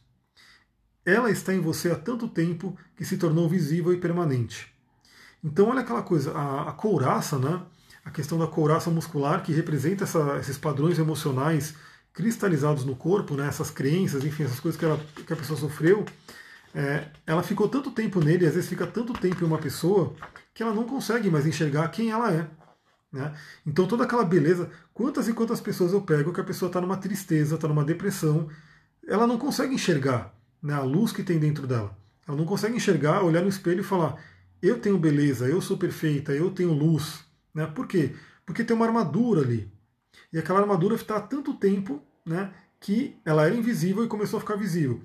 Ela 1.04 1.30
está 1.30 1.54
em 1.54 1.60
você 1.60 1.90
há 1.90 1.96
tanto 1.96 2.28
tempo 2.28 2.76
que 2.96 3.04
se 3.04 3.16
tornou 3.16 3.48
visível 3.48 3.92
e 3.92 3.98
permanente. 3.98 4.72
Então, 5.42 5.68
olha 5.68 5.80
aquela 5.80 6.02
coisa, 6.02 6.32
a, 6.32 6.70
a 6.70 6.72
couraça, 6.72 7.38
né, 7.38 7.62
a 8.04 8.10
questão 8.10 8.38
da 8.38 8.46
couraça 8.46 8.90
muscular, 8.90 9.42
que 9.42 9.52
representa 9.52 10.04
essa, 10.04 10.38
esses 10.38 10.58
padrões 10.58 10.98
emocionais 10.98 11.74
cristalizados 12.12 12.84
no 12.84 12.96
corpo, 12.96 13.34
né, 13.34 13.46
essas 13.46 13.70
crenças, 13.70 14.24
enfim, 14.24 14.44
essas 14.44 14.60
coisas 14.60 14.78
que, 14.78 14.84
ela, 14.84 14.98
que 15.26 15.32
a 15.32 15.36
pessoa 15.36 15.58
sofreu, 15.58 16.04
é, 16.74 17.08
ela 17.26 17.42
ficou 17.42 17.68
tanto 17.68 17.90
tempo 17.90 18.22
nele, 18.22 18.46
às 18.46 18.54
vezes 18.54 18.68
fica 18.68 18.86
tanto 18.86 19.12
tempo 19.14 19.42
em 19.42 19.46
uma 19.46 19.58
pessoa, 19.58 20.14
que 20.52 20.62
ela 20.62 20.74
não 20.74 20.84
consegue 20.84 21.30
mais 21.30 21.46
enxergar 21.46 21.88
quem 21.88 22.10
ela 22.10 22.32
é. 22.32 22.46
Né? 23.12 23.34
Então 23.66 23.86
toda 23.86 24.04
aquela 24.04 24.24
beleza, 24.24 24.70
quantas 24.94 25.28
e 25.28 25.32
quantas 25.32 25.60
pessoas 25.60 25.92
eu 25.92 26.00
pego 26.00 26.32
que 26.32 26.40
a 26.40 26.44
pessoa 26.44 26.68
está 26.68 26.80
numa 26.80 26.96
tristeza, 26.96 27.56
está 27.56 27.66
numa 27.66 27.84
depressão, 27.84 28.48
ela 29.06 29.26
não 29.26 29.38
consegue 29.38 29.74
enxergar 29.74 30.34
né, 30.62 30.74
a 30.74 30.82
luz 30.82 31.12
que 31.12 31.22
tem 31.22 31.38
dentro 31.38 31.66
dela. 31.66 31.96
Ela 32.26 32.36
não 32.36 32.44
consegue 32.44 32.76
enxergar, 32.76 33.22
olhar 33.22 33.42
no 33.42 33.48
espelho 33.48 33.80
e 33.80 33.84
falar: 33.84 34.22
eu 34.62 34.78
tenho 34.78 34.98
beleza, 34.98 35.46
eu 35.48 35.60
sou 35.60 35.76
perfeita, 35.76 36.32
eu 36.32 36.50
tenho 36.50 36.72
luz. 36.72 37.24
Né? 37.54 37.66
Por 37.66 37.86
quê? 37.86 38.14
Porque 38.46 38.62
tem 38.62 38.76
uma 38.76 38.86
armadura 38.86 39.40
ali. 39.40 39.70
E 40.32 40.38
aquela 40.38 40.60
armadura 40.60 40.94
está 40.94 41.16
há 41.16 41.20
tanto 41.20 41.54
tempo 41.54 42.02
né, 42.24 42.52
que 42.78 43.16
ela 43.24 43.46
era 43.46 43.54
invisível 43.54 44.04
e 44.04 44.08
começou 44.08 44.36
a 44.36 44.40
ficar 44.40 44.56
visível. 44.56 45.00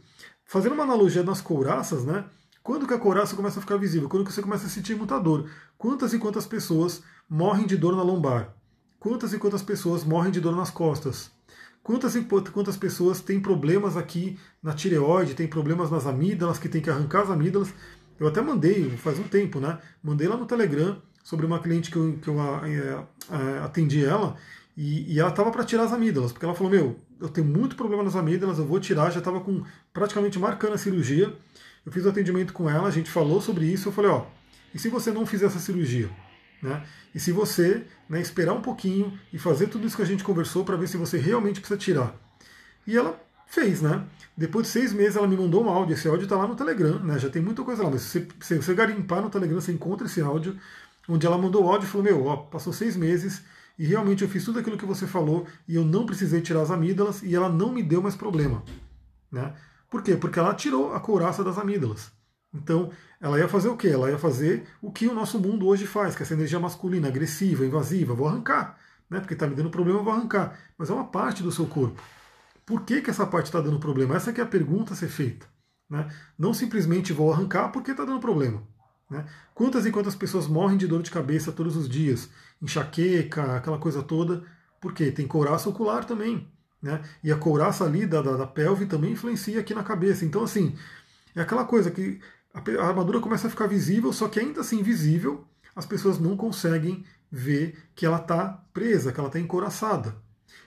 Fazendo 0.46 0.74
uma 0.74 0.84
analogia 0.84 1.24
nas 1.24 1.42
couraças, 1.42 2.06
né? 2.06 2.26
Quando 2.62 2.88
que 2.88 2.94
a 2.94 3.00
couraça 3.00 3.36
começa 3.36 3.60
a 3.60 3.62
ficar 3.62 3.78
visível? 3.78 4.10
Quando 4.10 4.30
você 4.30 4.42
começa 4.42 4.66
a 4.66 4.70
sentir 4.70 4.96
muita 4.96 5.20
dor. 5.20 5.50
Quantas 5.78 6.14
e 6.14 6.20
quantas 6.20 6.46
pessoas 6.48 7.04
morrem 7.30 7.66
de 7.66 7.78
dor 7.78 7.96
na 7.96 8.04
lombar? 8.04 8.56
Quantas 9.00 9.34
e 9.34 9.38
quantas 9.38 9.62
pessoas 9.62 10.04
morrem 10.04 10.32
de 10.32 10.42
dor 10.42 10.56
nas 10.56 10.70
costas? 10.70 11.32
Quantas 11.84 12.16
e 12.16 12.24
quantas 12.24 12.76
pessoas 12.78 13.22
têm 13.22 13.40
problemas 13.40 13.96
aqui 13.96 14.40
na 14.62 14.74
tireoide, 14.74 15.36
têm 15.36 15.48
problemas 15.48 15.92
nas 15.92 16.08
amígdalas, 16.08 16.58
que 16.58 16.68
tem 16.68 16.82
que 16.82 16.90
arrancar 16.90 17.22
as 17.22 17.30
amígdalas? 17.30 17.72
Eu 18.20 18.28
até 18.28 18.42
mandei, 18.42 18.90
faz 18.98 19.20
um 19.20 19.24
tempo, 19.24 19.60
né? 19.60 19.78
Mandei 20.02 20.28
lá 20.28 20.36
no 20.36 20.48
Telegram 20.48 21.00
sobre 21.24 21.46
uma 21.46 21.60
cliente 21.60 21.92
que 21.92 21.98
eu, 21.98 22.18
que 22.22 22.28
eu 22.28 22.40
é, 22.40 23.60
atendi 23.64 24.04
ela, 24.04 24.36
e, 24.76 25.14
e 25.14 25.20
ela 25.20 25.30
estava 25.30 25.52
para 25.52 25.64
tirar 25.64 25.84
as 25.84 25.94
amígdalas, 25.94 26.32
porque 26.32 26.46
ela 26.46 26.56
falou, 26.56 26.72
meu, 26.72 26.96
eu 27.20 27.30
tenho 27.30 27.48
muito 27.48 27.76
problema 27.76 28.04
nas 28.04 28.16
amígdalas, 28.16 28.58
eu 28.58 28.66
vou 28.66 28.80
tirar, 28.80 29.12
já 29.12 29.20
estava 29.20 29.40
com 29.40 29.64
praticamente 29.94 30.40
marcando 30.40 30.74
a 30.74 30.78
cirurgia. 30.78 31.34
Eu 31.86 31.92
fiz 31.92 32.04
o 32.04 32.10
atendimento 32.10 32.52
com 32.52 32.68
ela, 32.68 32.88
a 32.88 32.92
gente 32.92 33.12
falou 33.12 33.40
sobre 33.40 33.66
isso, 33.66 33.90
eu 33.90 33.94
falei, 33.94 34.10
ó, 34.10 34.26
e 34.74 34.80
se 34.80 34.90
você 34.90 35.12
não 35.12 35.26
fizer 35.26 35.46
essa 35.46 35.60
cirurgia? 35.60 36.10
Né? 36.62 36.84
E 37.14 37.20
se 37.20 37.32
você 37.32 37.86
né, 38.10 38.22
esperar 38.22 38.54
um 38.54 38.62
pouquinho 38.62 39.18
e 39.32 39.38
fazer 39.38 39.68
tudo 39.68 39.86
isso 39.86 39.96
que 39.96 40.02
a 40.02 40.06
gente 40.06 40.24
conversou 40.24 40.64
para 40.64 40.76
ver 40.76 40.88
se 40.88 40.98
você 40.98 41.18
realmente 41.18 41.60
precisa 41.60 41.78
tirar. 41.80 42.16
E 42.88 42.98
ela 42.98 43.20
fez, 43.48 43.82
né? 43.82 44.04
Depois 44.36 44.68
de 44.68 44.72
seis 44.72 44.92
meses 44.92 45.16
ela 45.16 45.28
me 45.28 45.38
mandou 45.38 45.64
um 45.64 45.70
áudio, 45.70 45.94
esse 45.94 46.08
áudio 46.08 46.24
está 46.24 46.36
lá 46.36 46.48
no 46.48 46.56
Telegram, 46.56 47.00
né? 47.00 47.18
Já 47.20 47.30
tem 47.30 47.42
muita 47.42 47.64
coisa 47.64 47.84
lá, 47.84 47.90
mas 47.90 48.02
se 48.02 48.20
você, 48.20 48.28
se 48.42 48.58
você 48.58 48.74
garimpar 48.74 49.22
no 49.22 49.30
Telegram, 49.30 49.60
você 49.60 49.72
encontra 49.72 50.08
esse 50.08 50.22
áudio, 50.22 50.58
onde 51.08 51.26
ela 51.26 51.38
mandou 51.38 51.64
o 51.64 51.70
áudio 51.70 51.88
e 51.88 51.90
falou, 51.90 52.04
meu, 52.04 52.26
ó, 52.26 52.38
passou 52.38 52.74
seis 52.74 52.98
meses, 52.98 53.44
e 53.78 53.86
realmente 53.86 54.24
eu 54.24 54.30
fiz 54.30 54.44
tudo 54.44 54.60
aquilo 54.60 54.78
que 54.78 54.86
você 54.86 55.06
falou 55.06 55.46
e 55.68 55.76
eu 55.76 55.84
não 55.84 56.06
precisei 56.06 56.42
tirar 56.42 56.62
as 56.62 56.72
amígdalas 56.72 57.22
e 57.24 57.36
ela 57.36 57.50
não 57.50 57.72
me 57.72 57.84
deu 57.84 58.02
mais 58.02 58.16
problema. 58.16 58.64
Né? 59.32 59.54
Por 59.90 60.02
quê? 60.02 60.16
Porque 60.16 60.40
ela 60.40 60.54
tirou 60.54 60.94
a 60.94 61.00
couraça 61.00 61.44
das 61.44 61.58
amígdalas. 61.58 62.12
Então, 62.54 62.92
ela 63.26 63.40
ia 63.40 63.48
fazer 63.48 63.70
o 63.70 63.76
quê? 63.76 63.88
Ela 63.88 64.12
ia 64.12 64.20
fazer 64.20 64.68
o 64.80 64.92
que 64.92 65.08
o 65.08 65.14
nosso 65.14 65.40
mundo 65.40 65.66
hoje 65.66 65.88
faz, 65.88 66.16
que 66.16 66.22
é 66.22 66.24
essa 66.24 66.36
energia 66.36 66.60
masculina, 66.60 67.08
agressiva, 67.08 67.66
invasiva. 67.66 68.14
Vou 68.14 68.28
arrancar, 68.28 68.78
né? 69.10 69.20
porque 69.20 69.34
está 69.34 69.48
me 69.48 69.56
dando 69.56 69.72
problema, 69.72 69.98
eu 69.98 70.04
vou 70.04 70.14
arrancar. 70.14 70.56
Mas 70.78 70.92
é 70.92 70.94
uma 70.94 71.06
parte 71.06 71.42
do 71.42 71.52
seu 71.52 71.66
corpo. 71.66 72.00
Por 72.68 72.82
que, 72.82 73.02
que 73.02 73.10
essa 73.10 73.26
parte 73.26 73.48
está 73.48 73.60
dando 73.60 73.80
problema? 73.80 74.16
Essa 74.16 74.30
é 74.30 74.42
a 74.42 74.46
pergunta 74.46 74.94
a 74.94 74.96
ser 74.96 75.08
feita. 75.08 75.48
Né? 75.90 76.08
Não 76.38 76.54
simplesmente 76.54 77.14
vou 77.14 77.34
arrancar 77.34 77.70
porque 77.70 77.90
está 77.90 78.06
dando 78.06 78.20
problema. 78.20 78.62
Né? 79.10 79.26
Quantas 79.56 79.88
e 79.88 79.92
quantas 79.92 80.14
pessoas 80.14 80.46
morrem 80.46 80.78
de 80.78 80.86
dor 80.86 81.02
de 81.02 81.10
cabeça 81.10 81.52
todos 81.52 81.76
os 81.76 81.90
dias? 81.90 82.30
Enxaqueca, 82.62 83.56
aquela 83.56 83.80
coisa 83.80 84.04
toda. 84.04 84.44
Porque 84.80 85.12
tem 85.12 85.28
couraça 85.28 85.68
ocular 85.68 86.06
também. 86.06 86.48
Né? 86.80 87.02
E 87.24 87.32
a 87.32 87.38
couraça 87.38 87.86
ali 87.86 88.06
da, 88.06 88.22
da, 88.22 88.38
da, 88.38 88.46
pelve 88.46 88.86
também 88.86 89.14
influencia 89.14 89.60
aqui 89.60 89.74
na 89.74 89.84
cabeça. 89.84 90.24
Então, 90.24 90.44
assim, 90.44 90.76
é 91.36 91.42
aquela 91.42 91.66
coisa 91.66 91.90
que 91.90 92.20
a, 92.56 92.88
armadura 92.88 93.20
começa 93.20 93.48
a 93.48 93.50
ficar 93.50 93.68
visível, 93.68 94.14
só 94.14 94.28
que 94.30 94.40
ainda 94.40 94.62
assim 94.62 94.82
visível, 94.82 95.46
as 95.76 95.86
pessoas 95.86 96.18
não 96.18 96.38
conseguem 96.38 97.04
ver 97.30 97.78
que 97.94 98.06
ela 98.06 98.18
está 98.18 98.64
presa, 98.74 99.12
que 99.12 99.20
ela 99.20 99.28
está 99.28 99.40
encoraçada. 99.40 100.16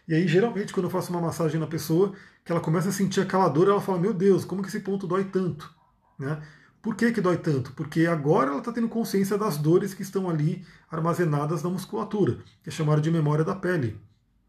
E 0.06 0.14
aí, 0.14 0.28
geralmente, 0.28 0.72
quando 0.72 0.84
eu 0.84 0.90
faço 0.90 1.10
uma 1.10 1.20
massagem 1.20 1.58
na 1.58 1.66
pessoa, 1.66 2.12
que 2.44 2.52
ela 2.52 2.60
começa 2.60 2.90
a 2.90 2.92
sentir 2.92 3.20
aquela 3.20 3.48
dor, 3.48 3.68
ela 3.68 3.80
fala: 3.80 3.98
Meu 3.98 4.12
Deus, 4.12 4.44
como 4.44 4.62
que 4.62 4.68
esse 4.68 4.80
ponto 4.80 5.06
dói 5.06 5.24
tanto? 5.24 5.74
Né? 6.18 6.40
Por 6.82 6.94
que, 6.94 7.10
que 7.12 7.20
dói 7.20 7.38
tanto? 7.38 7.72
Porque 7.72 8.06
agora 8.06 8.50
ela 8.50 8.58
está 8.58 8.72
tendo 8.72 8.88
consciência 8.88 9.36
das 9.36 9.56
dores 9.56 9.94
que 9.94 10.02
estão 10.02 10.28
ali 10.28 10.64
armazenadas 10.90 11.62
na 11.62 11.70
musculatura, 11.70 12.38
que 12.62 12.68
é 12.68 12.72
chamada 12.72 13.00
de 13.00 13.10
memória 13.10 13.44
da 13.44 13.54
pele. 13.54 14.00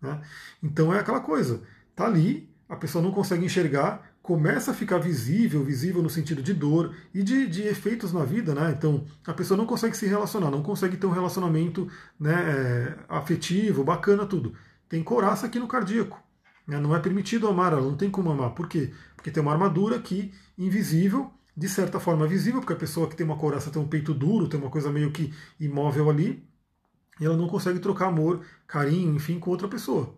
Né? 0.01 0.21
Então 0.61 0.93
é 0.93 0.99
aquela 0.99 1.19
coisa, 1.19 1.61
tá 1.95 2.05
ali, 2.05 2.49
a 2.67 2.75
pessoa 2.75 3.03
não 3.03 3.11
consegue 3.11 3.45
enxergar, 3.45 4.13
começa 4.21 4.71
a 4.71 4.73
ficar 4.73 4.97
visível, 4.97 5.63
visível 5.63 6.03
no 6.03 6.09
sentido 6.09 6.41
de 6.41 6.53
dor 6.53 6.95
e 7.13 7.23
de, 7.23 7.47
de 7.47 7.63
efeitos 7.63 8.13
na 8.13 8.23
vida, 8.23 8.53
né? 8.53 8.73
Então 8.77 9.05
a 9.25 9.33
pessoa 9.33 9.57
não 9.57 9.65
consegue 9.65 9.97
se 9.97 10.05
relacionar, 10.05 10.51
não 10.51 10.61
consegue 10.61 10.97
ter 10.97 11.07
um 11.07 11.11
relacionamento 11.11 11.89
né, 12.19 12.33
é, 12.33 12.95
afetivo, 13.07 13.83
bacana, 13.83 14.25
tudo. 14.25 14.53
Tem 14.87 15.03
coraça 15.03 15.45
aqui 15.47 15.59
no 15.59 15.67
cardíaco. 15.67 16.21
Né? 16.67 16.79
Não 16.79 16.95
é 16.95 16.99
permitido 16.99 17.47
amar, 17.47 17.73
ela 17.73 17.81
não 17.81 17.97
tem 17.97 18.09
como 18.09 18.29
amar. 18.31 18.51
Por 18.51 18.67
quê? 18.67 18.93
Porque 19.15 19.31
tem 19.31 19.41
uma 19.41 19.51
armadura 19.51 19.95
aqui 19.95 20.31
invisível 20.57 21.31
de 21.55 21.67
certa 21.67 21.99
forma 21.99 22.25
visível, 22.25 22.61
porque 22.61 22.73
a 22.73 22.77
pessoa 22.77 23.09
que 23.09 23.15
tem 23.17 23.25
uma 23.25 23.35
coraça 23.35 23.69
tem 23.69 23.81
um 23.81 23.87
peito 23.87 24.13
duro, 24.13 24.47
tem 24.47 24.57
uma 24.57 24.69
coisa 24.69 24.89
meio 24.89 25.11
que 25.11 25.33
imóvel 25.59 26.09
ali, 26.09 26.47
e 27.19 27.25
ela 27.25 27.35
não 27.35 27.49
consegue 27.49 27.79
trocar 27.79 28.07
amor, 28.07 28.45
carinho, 28.65 29.13
enfim, 29.13 29.39
com 29.39 29.49
outra 29.49 29.67
pessoa. 29.67 30.15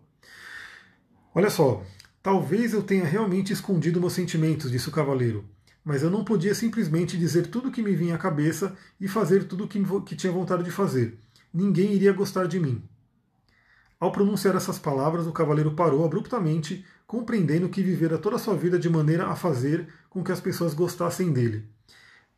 Olha 1.34 1.50
só, 1.50 1.82
talvez 2.22 2.72
eu 2.72 2.82
tenha 2.82 3.04
realmente 3.04 3.52
escondido 3.52 4.00
meus 4.00 4.12
sentimentos, 4.12 4.70
disse 4.70 4.88
o 4.88 4.92
cavaleiro, 4.92 5.44
mas 5.84 6.02
eu 6.02 6.10
não 6.10 6.24
podia 6.24 6.54
simplesmente 6.54 7.18
dizer 7.18 7.48
tudo 7.48 7.68
o 7.68 7.72
que 7.72 7.82
me 7.82 7.94
vinha 7.94 8.14
à 8.14 8.18
cabeça 8.18 8.76
e 9.00 9.08
fazer 9.08 9.44
tudo 9.44 9.64
o 9.64 9.68
que, 9.68 9.82
que 10.06 10.16
tinha 10.16 10.32
vontade 10.32 10.62
de 10.62 10.70
fazer. 10.70 11.18
Ninguém 11.52 11.92
iria 11.92 12.12
gostar 12.12 12.46
de 12.46 12.60
mim. 12.60 12.82
Ao 13.98 14.10
pronunciar 14.10 14.56
essas 14.56 14.78
palavras, 14.78 15.26
o 15.26 15.32
cavaleiro 15.32 15.72
parou 15.72 16.04
abruptamente, 16.04 16.84
compreendendo 17.06 17.68
que 17.68 17.82
vivera 17.82 18.18
toda 18.18 18.36
a 18.36 18.38
sua 18.38 18.56
vida 18.56 18.78
de 18.78 18.88
maneira 18.88 19.26
a 19.26 19.36
fazer 19.36 19.86
com 20.08 20.24
que 20.24 20.32
as 20.32 20.40
pessoas 20.40 20.74
gostassem 20.74 21.32
dele. 21.32 21.64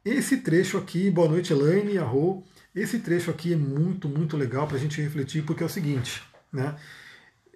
Esse 0.05 0.39
trecho 0.39 0.77
aqui, 0.77 1.11
boa 1.11 1.29
noite 1.29 1.53
Elaine, 1.53 1.97
Arro, 1.97 2.45
esse 2.75 2.99
trecho 2.99 3.31
aqui 3.31 3.55
é 3.55 3.57
muito, 3.57 4.09
muito 4.09 4.37
legal 4.37 4.67
para 4.67 4.77
a 4.77 4.81
gente 4.81 5.01
refletir, 5.01 5.43
porque 5.45 5.63
é 5.63 5.67
o 5.67 5.71
seguinte, 5.71 6.23
né? 6.53 6.77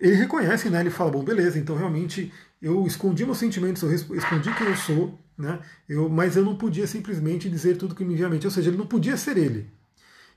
Ele 0.01 0.14
reconhece, 0.14 0.70
né? 0.70 0.80
Ele 0.80 0.90
fala, 0.90 1.11
bom, 1.11 1.24
beleza, 1.24 1.59
então 1.59 1.76
realmente 1.76 2.32
eu 2.62 2.86
escondi 2.86 3.24
meus 3.24 3.38
sentimentos, 3.38 3.82
eu 3.82 3.92
escondi 3.92 4.55
quem 4.55 4.66
eu 4.66 4.76
sou, 4.76 5.18
né? 5.36 5.61
Eu, 5.88 6.09
mas 6.09 6.36
eu 6.36 6.44
não 6.44 6.57
podia 6.57 6.86
simplesmente 6.86 7.49
dizer 7.49 7.76
tudo 7.76 7.94
que 7.94 8.05
me 8.05 8.14
vinha 8.14 8.26
à 8.26 8.30
mente, 8.30 8.46
ou 8.46 8.51
seja, 8.51 8.70
ele 8.70 8.76
não 8.76 8.86
podia 8.86 9.16
ser 9.16 9.36
ele. 9.36 9.70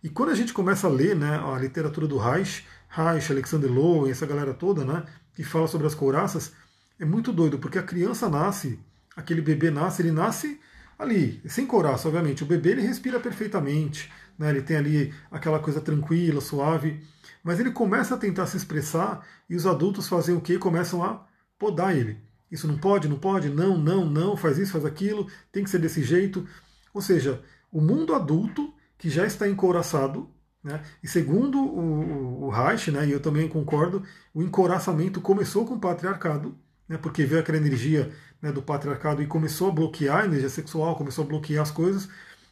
E 0.04 0.10
quando 0.10 0.30
a 0.30 0.36
gente 0.36 0.54
começa 0.54 0.88
a 0.88 0.90
ler 0.90 1.16
né, 1.16 1.38
a 1.38 1.58
literatura 1.60 2.08
do 2.08 2.18
Reich, 2.18 2.66
Reich, 2.90 3.32
Alexander 3.32 3.72
Lowen, 3.72 4.12
essa 4.12 4.26
galera 4.26 4.54
toda, 4.54 4.84
né, 4.84 5.04
que 5.34 5.44
fala 5.44 5.68
sobre 5.68 5.86
as 5.86 5.94
couraças, 5.94 6.54
é 7.00 7.06
muito 7.06 7.32
doido, 7.32 7.60
porque 7.60 7.78
a 7.78 7.84
criança 7.84 8.28
nasce, 8.28 8.80
aquele 9.16 9.42
bebê 9.42 9.70
nasce, 9.70 10.02
ele 10.02 10.12
nasce 10.12 10.60
ali, 10.98 11.42
sem 11.48 11.68
couraça, 11.68 12.08
obviamente. 12.08 12.44
O 12.44 12.48
bebê 12.48 12.72
ele 12.72 12.82
respira 12.82 13.20
perfeitamente, 13.20 14.12
né, 14.38 14.50
ele 14.50 14.62
tem 14.62 14.78
ali 14.78 15.14
aquela 15.30 15.60
coisa 15.60 15.80
tranquila, 15.80 16.42
suave, 16.42 17.00
mas 17.44 17.60
ele 17.60 17.72
começa 17.72 18.16
a 18.16 18.18
tentar 18.18 18.48
se 18.48 18.58
expressar 18.58 19.26
e 19.50 19.56
os 19.56 19.66
adultos 19.66 20.08
fazem 20.08 20.36
o 20.36 20.42
quê? 20.42 20.58
Começam 20.58 21.04
a 21.04 21.26
podar 21.58 21.96
ele. 21.96 22.18
Isso 22.52 22.68
não 22.68 22.78
pode, 22.78 23.08
não 23.08 23.18
pode, 23.18 23.50
não, 23.50 23.78
não, 23.78 24.06
não, 24.06 24.36
faz 24.36 24.58
isso, 24.58 24.74
faz 24.74 24.86
aquilo, 24.86 25.28
tem 25.52 25.64
que 25.64 25.70
ser 25.70 25.80
desse 25.80 26.04
jeito. 26.04 26.46
Ou 26.94 27.02
seja, 27.02 27.42
o 27.72 27.80
mundo 27.80 28.14
adulto 28.14 28.74
que 28.98 29.10
já 29.10 29.26
está 29.26 29.48
encouraçado, 29.48 30.30
né? 30.64 30.84
E 31.02 31.08
segundo 31.08 31.60
o, 31.60 32.46
o 32.46 32.50
Reich, 32.50 32.92
né, 32.92 33.08
e 33.08 33.12
eu 33.12 33.20
também 33.20 33.48
concordo, 33.48 34.04
o 34.34 34.44
encoraçamento 34.44 35.20
começou 35.22 35.66
com 35.66 35.76
o 35.76 35.80
patriarcado, 35.80 36.56
né, 36.88 36.98
porque 36.98 37.26
veio 37.26 37.42
aquela 37.42 37.58
energia 37.58 38.12
né, 38.42 38.52
do 38.52 38.62
patriarcado 38.62 39.24
e 39.24 39.28
começou 39.28 39.70
a 39.70 39.72
bloquear 39.72 40.22
a 40.22 40.26
energia 40.26 40.50
sexual, 40.50 40.96
começou 40.96 41.24
a 41.24 41.28
bloquear 41.28 41.64
as 41.64 41.72
coisas. 41.72 42.10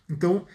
Então, 0.09 0.45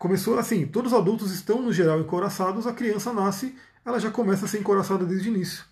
começou 0.00 0.38
assim: 0.38 0.66
todos 0.66 0.92
os 0.92 0.98
adultos 0.98 1.30
estão, 1.30 1.60
no 1.60 1.72
geral, 1.72 2.00
encoraçados, 2.00 2.66
a 2.66 2.72
criança 2.72 3.12
nasce, 3.12 3.54
ela 3.84 4.00
já 4.00 4.10
começa 4.10 4.46
a 4.46 4.48
ser 4.48 4.58
encoraçada 4.58 5.04
desde 5.04 5.28
o 5.28 5.34
início. 5.34 5.64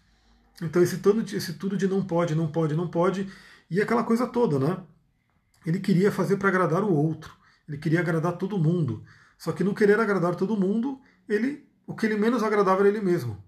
Então, 0.63 0.83
esse, 0.83 1.01
esse 1.35 1.55
tudo 1.55 1.77
de 1.77 1.89
não 1.89 2.05
pode, 2.05 2.35
não 2.35 2.47
pode, 2.47 2.77
não 2.77 2.89
pode, 2.89 3.33
e 3.71 3.81
aquela 3.81 4.05
coisa 4.05 4.27
toda, 4.27 4.59
né? 4.59 4.79
Ele 5.65 5.81
queria 5.81 6.13
fazer 6.13 6.37
para 6.37 6.49
agradar 6.49 6.85
o 6.85 6.93
outro, 6.93 7.33
ele 7.67 7.79
queria 7.79 8.01
agradar 8.01 8.37
todo 8.37 8.59
mundo. 8.59 9.03
Só 9.39 9.53
que 9.53 9.65
no 9.65 9.75
querer 9.75 9.99
agradar 9.99 10.35
todo 10.35 10.57
mundo, 10.57 11.01
ele, 11.29 11.67
o 11.87 11.95
que 11.95 12.07
ele 12.07 12.17
menos 12.17 12.43
agradava 12.43 12.81
era 12.81 12.89
ele 12.89 13.01
mesmo. 13.01 13.43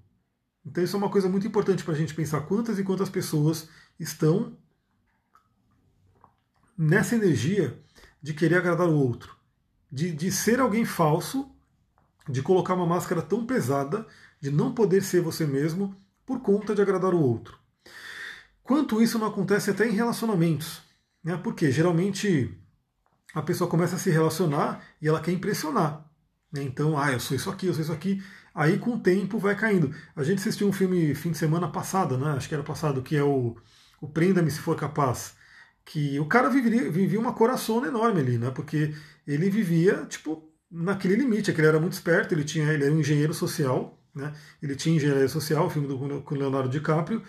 Então 0.65 0.83
isso 0.83 0.97
é 0.97 0.99
uma 0.99 1.11
coisa 1.11 1.29
muito 1.29 1.47
importante 1.47 1.85
para 1.85 1.95
a 1.95 1.97
gente 1.97 2.15
pensar 2.15 2.43
quantas 2.43 2.79
e 2.79 2.85
quantas 2.85 3.09
pessoas 3.09 3.69
estão 3.99 4.57
nessa 6.77 7.17
energia 7.17 7.79
de 8.23 8.35
querer 8.35 8.57
agradar 8.57 8.89
o 8.89 8.95
outro, 8.95 9.35
de, 9.91 10.13
de 10.13 10.31
ser 10.31 10.61
alguém 10.61 10.85
falso, 10.85 11.51
de 12.29 12.43
colocar 12.43 12.75
uma 12.75 12.87
máscara 12.87 13.23
tão 13.23 13.45
pesada, 13.45 14.07
de 14.41 14.51
não 14.51 14.73
poder 14.73 15.03
ser 15.03 15.21
você 15.21 15.47
mesmo 15.47 15.97
por 16.25 16.41
conta 16.41 16.75
de 16.75 16.83
agradar 16.83 17.15
o 17.15 17.21
outro. 17.21 17.59
Quanto 18.63 19.03
isso 19.03 19.19
não 19.19 19.27
acontece 19.27 19.71
até 19.71 19.89
em 19.89 19.93
relacionamentos, 19.93 20.81
né? 21.25 21.37
porque 21.43 21.73
geralmente 21.73 22.57
a 23.35 23.43
pessoa 23.43 23.69
começa 23.69 23.97
a 23.97 23.99
se 23.99 24.11
relacionar 24.11 24.83
e 25.03 25.09
ela 25.09 25.21
quer 25.21 25.33
impressionar. 25.33 26.09
Né? 26.53 26.63
Então, 26.63 26.97
ah, 26.99 27.13
eu 27.13 27.21
sou 27.21 27.37
isso 27.37 27.51
aqui, 27.51 27.67
eu 27.67 27.75
sou 27.75 27.83
isso 27.83 27.93
aqui. 27.93 28.23
Aí 28.55 28.79
com 28.79 28.95
o 28.95 29.01
tempo 29.01 29.39
vai 29.39 29.57
caindo. 29.57 29.95
A 30.15 30.23
gente 30.23 30.39
assistiu 30.39 30.69
um 30.69 30.73
filme 30.73 31.15
fim 31.15 31.31
de 31.31 31.39
semana 31.39 31.69
passado, 31.69 32.19
né? 32.19 32.33
Acho 32.33 32.49
que 32.49 32.55
era 32.55 32.65
passado, 32.65 33.03
que 33.03 33.17
é 33.17 33.23
o, 33.23 33.57
o 34.01 34.09
Prenda-me 34.09 34.51
se 34.51 34.59
for 34.59 34.77
capaz. 34.77 35.35
Que 35.91 36.21
o 36.21 36.25
cara 36.25 36.49
vivia, 36.49 36.89
vivia 36.89 37.19
uma 37.19 37.33
coração 37.33 37.85
enorme 37.85 38.21
ali, 38.21 38.39
né? 38.39 38.49
Porque 38.53 38.95
ele 39.27 39.51
vivia, 39.51 40.07
tipo, 40.09 40.49
naquele 40.71 41.17
limite, 41.17 41.51
é 41.51 41.53
que 41.53 41.61
ele 41.61 41.67
era 41.67 41.81
muito 41.81 41.95
esperto, 41.95 42.33
ele 42.33 42.45
tinha, 42.45 42.73
ele 42.73 42.85
era 42.85 42.95
um 42.95 43.01
engenheiro 43.01 43.35
social, 43.35 43.99
né? 44.15 44.33
Ele 44.63 44.77
tinha 44.77 44.95
engenharia 44.95 45.27
social, 45.27 45.67
o 45.67 45.71
filme 45.71 45.89
do, 45.89 46.23
com 46.23 46.35
Leonardo 46.37 46.69
DiCaprio, 46.69 47.25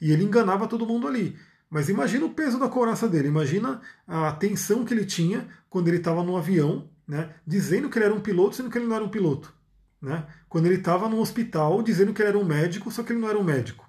e 0.00 0.12
ele 0.12 0.22
enganava 0.22 0.68
todo 0.68 0.86
mundo 0.86 1.08
ali. 1.08 1.36
Mas 1.68 1.88
imagina 1.88 2.24
o 2.24 2.30
peso 2.32 2.60
da 2.60 2.68
coraça 2.68 3.08
dele, 3.08 3.26
imagina 3.26 3.80
a 4.06 4.30
tensão 4.30 4.84
que 4.84 4.94
ele 4.94 5.04
tinha 5.04 5.48
quando 5.68 5.88
ele 5.88 5.96
estava 5.96 6.22
no 6.22 6.36
avião, 6.36 6.88
né, 7.08 7.34
dizendo 7.44 7.90
que 7.90 7.98
ele 7.98 8.04
era 8.04 8.14
um 8.14 8.20
piloto, 8.20 8.54
sendo 8.54 8.70
que 8.70 8.78
ele 8.78 8.86
não 8.86 8.94
era 8.94 9.04
um 9.04 9.08
piloto. 9.08 9.52
Né? 10.00 10.24
Quando 10.48 10.66
ele 10.66 10.76
estava 10.76 11.08
no 11.08 11.18
hospital, 11.18 11.82
dizendo 11.82 12.12
que 12.12 12.22
ele 12.22 12.28
era 12.28 12.38
um 12.38 12.44
médico, 12.44 12.88
só 12.88 13.02
que 13.02 13.12
ele 13.12 13.20
não 13.20 13.28
era 13.28 13.38
um 13.38 13.42
médico. 13.42 13.84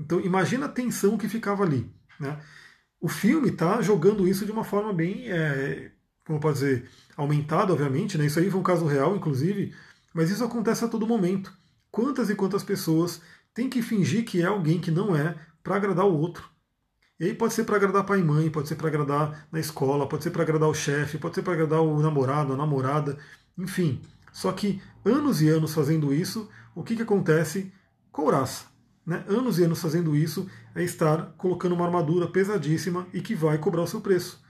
Então 0.00 0.18
imagina 0.20 0.64
a 0.64 0.70
tensão 0.70 1.18
que 1.18 1.28
ficava 1.28 1.64
ali. 1.64 1.92
Né? 2.18 2.38
O 3.00 3.08
filme 3.08 3.50
está 3.50 3.80
jogando 3.80 4.26
isso 4.26 4.44
de 4.44 4.52
uma 4.52 4.64
forma 4.64 4.92
bem, 4.92 5.30
é, 5.30 5.92
como 6.26 6.40
pode 6.40 6.54
dizer, 6.54 6.88
aumentada, 7.16 7.72
obviamente. 7.72 8.18
Né? 8.18 8.26
Isso 8.26 8.38
aí 8.38 8.50
foi 8.50 8.60
um 8.60 8.64
caso 8.64 8.86
real, 8.86 9.16
inclusive, 9.16 9.74
mas 10.12 10.30
isso 10.30 10.44
acontece 10.44 10.84
a 10.84 10.88
todo 10.88 11.06
momento. 11.06 11.52
Quantas 11.90 12.28
e 12.28 12.34
quantas 12.34 12.62
pessoas 12.62 13.20
têm 13.54 13.68
que 13.68 13.82
fingir 13.82 14.24
que 14.24 14.42
é 14.42 14.46
alguém 14.46 14.80
que 14.80 14.90
não 14.90 15.14
é 15.14 15.36
para 15.62 15.76
agradar 15.76 16.06
o 16.06 16.18
outro? 16.18 16.48
E 17.20 17.24
aí 17.24 17.34
pode 17.34 17.52
ser 17.52 17.64
para 17.64 17.76
agradar 17.76 18.06
pai 18.06 18.20
e 18.20 18.24
mãe, 18.24 18.48
pode 18.48 18.68
ser 18.68 18.76
para 18.76 18.88
agradar 18.88 19.48
na 19.50 19.58
escola, 19.58 20.08
pode 20.08 20.22
ser 20.22 20.30
para 20.30 20.42
agradar 20.42 20.68
o 20.68 20.74
chefe, 20.74 21.18
pode 21.18 21.34
ser 21.34 21.42
para 21.42 21.52
agradar 21.52 21.80
o 21.80 22.00
namorado, 22.00 22.52
a 22.52 22.56
namorada, 22.56 23.18
enfim. 23.56 24.00
Só 24.32 24.52
que 24.52 24.80
anos 25.04 25.42
e 25.42 25.48
anos 25.48 25.74
fazendo 25.74 26.14
isso, 26.14 26.48
o 26.74 26.84
que, 26.84 26.94
que 26.94 27.02
acontece? 27.02 27.72
Couraça. 28.12 28.66
Né? 29.08 29.24
Anos 29.26 29.58
e 29.58 29.64
anos 29.64 29.80
fazendo 29.80 30.14
isso 30.14 30.46
é 30.74 30.84
estar 30.84 31.32
colocando 31.38 31.74
uma 31.74 31.86
armadura 31.86 32.26
pesadíssima 32.26 33.06
e 33.10 33.22
que 33.22 33.34
vai 33.34 33.56
cobrar 33.56 33.80
o 33.80 33.86
seu 33.86 34.02
preço. 34.02 34.44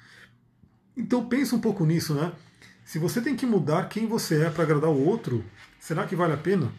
Então 0.97 1.29
pensa 1.29 1.55
um 1.55 1.61
pouco 1.61 1.87
nisso, 1.87 2.13
né? 2.13 2.33
Se 2.85 2.99
você 2.99 3.21
tem 3.21 3.37
que 3.37 3.47
mudar 3.47 3.89
quem 3.89 4.09
você 4.09 4.43
é 4.43 4.51
para 4.51 4.65
agradar 4.65 4.91
o 4.91 5.07
outro, 5.07 5.45
será 5.79 6.05
que 6.09 6.17
vale 6.17 6.33
a 6.33 6.37
pena? 6.37 6.73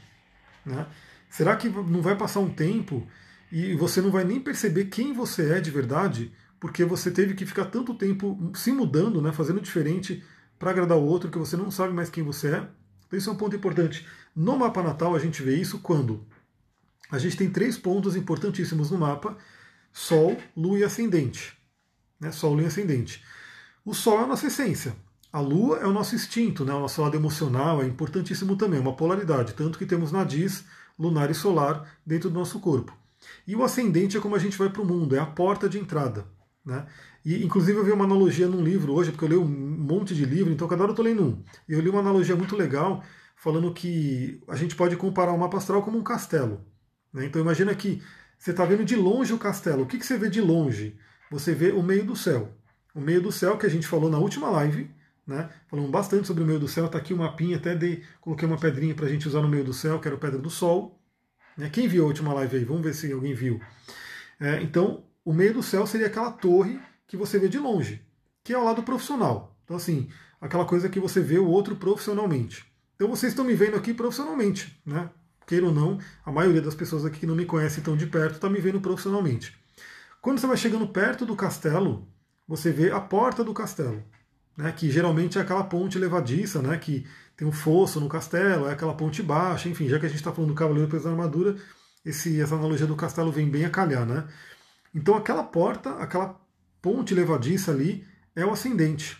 Né? 0.65 0.86
Será 1.30 1.55
que 1.55 1.69
não 1.69 2.01
vai 2.01 2.17
passar 2.17 2.41
um 2.41 2.49
tempo 2.49 3.07
e 3.49 3.73
você 3.75 4.01
não 4.01 4.11
vai 4.11 4.25
nem 4.25 4.41
perceber 4.41 4.86
quem 4.86 5.13
você 5.13 5.53
é 5.53 5.61
de 5.61 5.71
verdade, 5.71 6.34
porque 6.59 6.84
você 6.84 7.09
teve 7.09 7.34
que 7.34 7.45
ficar 7.45 7.65
tanto 7.65 7.93
tempo 7.93 8.51
se 8.55 8.73
mudando, 8.73 9.21
né, 9.21 9.32
fazendo 9.32 9.61
diferente 9.61 10.21
para 10.57 10.71
agradar 10.71 10.97
o 10.97 11.05
outro, 11.05 11.32
que 11.32 11.38
você 11.38 11.55
não 11.55 11.71
sabe 11.71 11.93
mais 11.93 12.09
quem 12.09 12.25
você 12.25 12.55
é. 12.55 12.67
Então, 13.07 13.17
isso 13.17 13.30
é 13.30 13.34
um 13.34 13.38
ponto 13.38 13.55
importante. 13.55 14.05
No 14.36 14.57
mapa 14.57 14.84
natal, 14.84 15.15
a 15.15 15.19
gente 15.19 15.41
vê 15.41 15.55
isso 15.55 15.80
quando 15.80 16.27
a 17.12 17.18
gente 17.18 17.38
tem 17.38 17.49
três 17.49 17.78
pontos 17.78 18.16
importantíssimos 18.16 18.91
no 18.91 18.97
mapa: 18.97 19.38
Sol, 19.91 20.38
Lua 20.55 20.80
e 20.80 20.84
Ascendente. 20.84 21.57
Né? 22.20 22.32
Sol, 22.32 22.53
Lua 22.53 22.64
e 22.64 22.68
Ascendente. 22.68 23.24
O 23.84 23.93
Sol 23.93 24.20
é 24.20 24.24
a 24.24 24.28
nossa 24.28 24.47
essência. 24.47 24.95
A 25.32 25.39
Lua 25.39 25.78
é 25.78 25.86
o 25.86 25.93
nosso 25.93 26.16
instinto, 26.16 26.66
né? 26.66 26.74
o 26.74 26.80
nosso 26.80 27.01
lado 27.01 27.16
emocional, 27.16 27.82
é 27.82 27.86
importantíssimo 27.86 28.55
também, 28.55 28.80
é 28.80 28.82
uma 28.82 28.95
polaridade, 28.95 29.53
tanto 29.53 29.78
que 29.78 29.86
temos 29.86 30.12
nadis 30.12 30.66
lunar 30.97 31.30
e 31.30 31.36
solar 31.36 31.88
dentro 32.05 32.30
do 32.30 32.39
nosso 32.39 32.60
corpo. 32.60 32.97
E 33.47 33.55
o 33.55 33.64
ascendente 33.64 34.18
é 34.18 34.20
como 34.20 34.36
a 34.36 34.39
gente 34.39 34.57
vai 34.57 34.70
para 34.70 34.82
o 34.82 34.86
mundo, 34.86 35.16
é 35.16 35.20
a 35.20 35.26
porta 35.26 35.70
de 35.70 35.78
entrada. 35.78 36.26
Né? 36.66 36.86
E, 37.24 37.43
inclusive, 37.43 37.78
eu 37.78 37.86
vi 37.86 37.91
uma 37.91 38.05
analogia 38.05 38.47
num 38.47 38.64
livro 38.64 38.93
hoje, 38.93 39.12
porque 39.12 39.26
eu 39.26 39.30
leio 39.30 39.41
um 39.43 39.47
monte 39.47 40.16
de 40.16 40.26
livro, 40.26 40.51
então 40.51 40.68
cada 40.68 40.84
hora 40.84 40.91
eu 40.91 40.93
estou 40.93 41.05
lendo 41.05 41.24
um. 41.24 41.43
E 41.68 41.74
eu 41.74 41.80
li 41.80 41.89
uma 41.89 41.99
analogia 41.99 42.36
muito 42.36 42.55
legal, 42.55 43.03
falando 43.36 43.74
que 43.74 44.41
a 44.47 44.55
gente 44.55 44.76
pode 44.76 44.95
comparar 44.95 45.32
o 45.32 45.38
mapa 45.38 45.57
astral 45.57 45.84
como 45.84 45.97
um 45.97 46.03
castelo. 46.03 46.66
Né? 47.14 47.26
Então, 47.26 47.41
imagina 47.41 47.74
que 47.76 48.01
você 48.38 48.51
está 48.51 48.64
vendo 48.66 48.86
de 48.86 48.95
longe 48.95 49.34
o 49.34 49.38
castelo. 49.38 49.84
O 49.84 49.86
que, 49.86 49.97
que 49.97 50.05
você 50.05 50.18
vê 50.18 50.30
de 50.30 50.41
longe? 50.41 50.97
Você 51.32 51.53
vê 51.53 51.72
o 51.72 51.84
meio 51.84 52.05
do 52.05 52.16
céu. 52.16 52.53
O 52.93 53.01
meio 53.01 53.22
do 53.22 53.32
céu 53.32 53.57
que 53.57 53.66
a 53.66 53.70
gente 53.70 53.88
falou 53.88 54.10
na 54.10 54.18
última 54.18 54.49
live, 54.49 54.89
né? 55.28 55.49
Falamos 55.68 55.91
bastante 55.91 56.26
sobre 56.26 56.43
o 56.43 56.45
meio 56.47 56.60
do 56.60 56.68
céu. 56.68 56.86
Está 56.86 56.97
aqui 56.97 57.14
um 57.14 57.18
mapinha, 57.18 57.57
até 57.57 57.76
dei, 57.76 58.03
coloquei 58.20 58.47
uma 58.47 58.57
pedrinha 58.57 58.95
para 58.95 59.05
a 59.05 59.10
gente 59.10 59.28
usar 59.28 59.41
no 59.41 59.47
meio 59.47 59.64
do 59.64 59.74
céu, 59.74 59.99
que 59.99 60.07
era 60.07 60.16
a 60.16 60.20
pedra 60.20 60.39
do 60.39 60.49
sol. 60.49 60.99
Né? 61.57 61.70
Quem 61.70 61.88
viu 61.88 62.03
a 62.03 62.07
última 62.07 62.34
live 62.34 62.57
aí? 62.57 62.64
Vamos 62.64 62.82
ver 62.82 62.95
se 62.95 63.12
alguém 63.12 63.34
viu. 63.34 63.62
É, 64.39 64.62
então, 64.62 65.03
o 65.24 65.34
meio 65.34 65.53
do 65.53 65.62
céu 65.62 65.86
seria 65.86 66.07
aquela 66.07 66.32
torre 66.32 66.80
que 67.05 67.18
você 67.18 67.38
vê 67.38 67.47
de 67.49 67.60
longe, 67.60 68.01
que 68.43 68.53
é 68.53 68.57
o 68.57 68.64
lado 68.64 68.82
profissional. 68.84 69.55
Então, 69.66 69.76
assim, 69.76 70.10
aquela 70.39 70.66
coisa 70.66 70.89
que 70.89 70.99
você 70.99 71.20
vê 71.20 71.38
o 71.38 71.47
outro 71.47 71.76
profissionalmente. 71.76 72.66
Então, 72.95 73.10
vocês 73.10 73.34
estão 73.34 73.45
me 73.45 73.53
vendo 73.53 73.76
aqui 73.76 73.93
profissionalmente, 73.93 74.82
né? 74.86 75.10
Queira 75.50 75.66
ou 75.66 75.74
não, 75.74 75.97
a 76.24 76.32
maioria 76.32 76.62
das 76.62 76.76
pessoas 76.76 77.04
aqui 77.04 77.22
que 77.22 77.26
não 77.26 77.36
me 77.36 77.43
conhecem 77.43 77.84
tão 77.84 77.97
de 77.97 78.06
perto 78.06 78.36
está 78.36 78.47
me 78.47 78.62
vendo 78.62 78.80
profissionalmente. 78.80 79.58
Quando 80.22 80.38
você 80.38 80.45
vai 80.45 80.56
chegando 80.56 80.88
perto 80.88 81.26
do 81.26 81.36
castelo, 81.36 82.08
você 82.47 82.72
vê 82.72 82.91
a 82.91 83.00
porta 83.00 83.43
do 83.43 83.52
castelo, 83.52 84.04
né? 84.56 84.72
Que 84.72 84.91
geralmente 84.91 85.39
é 85.39 85.41
aquela 85.41 85.64
ponte 85.64 85.97
levadiça, 85.97 86.62
né? 86.62 86.78
Que 86.78 87.08
tem 87.36 87.47
um 87.47 87.52
fosso 87.52 88.00
no 88.00 88.08
castelo, 88.08 88.68
é 88.68 88.74
aquela 88.74 88.93
ponte 88.93 89.24
baixa, 89.24 89.68
enfim, 89.68 89.88
já 89.88 89.97
que 90.00 90.06
a 90.06 90.10
gente 90.10 90.20
está 90.20 90.32
falando 90.32 90.52
do 90.52 90.56
cavaleiro 90.56 90.88
preso 90.88 91.06
da 91.06 91.12
armadura, 91.12 91.56
esse, 92.06 92.39
essa 92.39 92.54
analogia 92.54 92.86
do 92.86 92.95
castelo 92.95 93.32
vem 93.32 93.50
bem 93.50 93.66
a 93.66 93.72
calhar, 93.72 94.06
né? 94.06 94.28
Então 94.93 95.16
aquela 95.16 95.43
porta, 95.43 95.95
aquela 95.95 96.39
ponte 96.80 97.16
levadiça 97.16 97.72
ali 97.72 98.06
é 98.36 98.45
o 98.45 98.52
ascendente. 98.52 99.18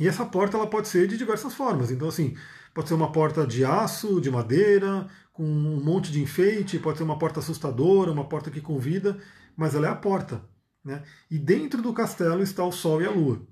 E 0.00 0.08
essa 0.08 0.26
porta 0.26 0.56
ela 0.56 0.66
pode 0.66 0.88
ser 0.88 1.06
de 1.06 1.16
diversas 1.16 1.54
formas. 1.54 1.92
Então 1.92 2.08
assim, 2.08 2.36
pode 2.74 2.88
ser 2.88 2.94
uma 2.94 3.12
porta 3.12 3.46
de 3.46 3.64
aço, 3.64 4.20
de 4.20 4.30
madeira, 4.30 5.06
com 5.32 5.44
um 5.44 5.82
monte 5.82 6.10
de 6.10 6.20
enfeite, 6.20 6.78
pode 6.78 6.98
ser 6.98 7.04
uma 7.04 7.18
porta 7.18 7.40
assustadora, 7.40 8.10
uma 8.10 8.24
porta 8.24 8.50
que 8.50 8.60
convida, 8.60 9.18
mas 9.56 9.74
ela 9.74 9.86
é 9.86 9.90
a 9.90 9.94
porta. 9.94 10.42
Né? 10.84 11.02
E 11.30 11.38
dentro 11.38 11.82
do 11.82 11.92
castelo 11.92 12.42
está 12.42 12.64
o 12.64 12.72
Sol 12.72 13.02
e 13.02 13.06
a 13.06 13.10
Lua, 13.10 13.46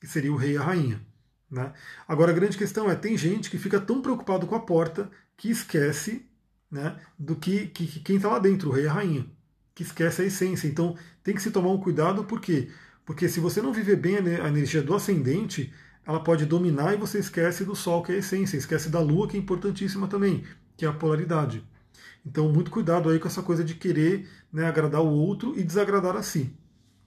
que 0.00 0.06
seria 0.06 0.32
o 0.32 0.36
rei 0.36 0.52
e 0.52 0.56
a 0.56 0.62
rainha. 0.62 1.04
Né? 1.50 1.72
Agora 2.08 2.32
a 2.32 2.34
grande 2.34 2.56
questão 2.56 2.90
é, 2.90 2.94
tem 2.94 3.16
gente 3.16 3.50
que 3.50 3.58
fica 3.58 3.80
tão 3.80 4.00
preocupado 4.00 4.46
com 4.46 4.54
a 4.54 4.60
porta 4.60 5.10
que 5.36 5.50
esquece 5.50 6.26
né, 6.70 6.96
do 7.18 7.36
que, 7.36 7.66
que, 7.68 7.86
que 7.86 8.00
quem 8.00 8.16
está 8.16 8.28
lá 8.28 8.38
dentro, 8.38 8.70
o 8.70 8.72
rei 8.72 8.84
e 8.84 8.88
a 8.88 8.92
rainha, 8.92 9.26
que 9.74 9.82
esquece 9.82 10.22
a 10.22 10.24
essência. 10.24 10.66
Então 10.68 10.96
tem 11.22 11.34
que 11.34 11.42
se 11.42 11.50
tomar 11.50 11.70
um 11.70 11.80
cuidado, 11.80 12.24
por 12.24 12.40
quê? 12.40 12.70
Porque 13.04 13.28
se 13.28 13.40
você 13.40 13.62
não 13.62 13.72
viver 13.72 13.96
bem 13.96 14.16
a 14.16 14.48
energia 14.48 14.82
do 14.82 14.94
ascendente, 14.94 15.72
ela 16.06 16.20
pode 16.20 16.46
dominar 16.46 16.94
e 16.94 16.96
você 16.96 17.18
esquece 17.18 17.64
do 17.64 17.74
Sol, 17.74 18.02
que 18.02 18.12
é 18.12 18.14
a 18.14 18.18
essência, 18.18 18.56
esquece 18.56 18.88
da 18.88 19.00
Lua, 19.00 19.26
que 19.26 19.36
é 19.36 19.40
importantíssima 19.40 20.06
também, 20.06 20.44
que 20.76 20.84
é 20.84 20.88
a 20.88 20.92
polaridade. 20.92 21.66
Então, 22.24 22.48
muito 22.48 22.70
cuidado 22.70 23.08
aí 23.08 23.18
com 23.18 23.28
essa 23.28 23.42
coisa 23.42 23.64
de 23.64 23.74
querer 23.74 24.28
né, 24.52 24.66
agradar 24.66 25.00
o 25.00 25.10
outro 25.10 25.58
e 25.58 25.64
desagradar 25.64 26.16
a 26.16 26.22
si. 26.22 26.52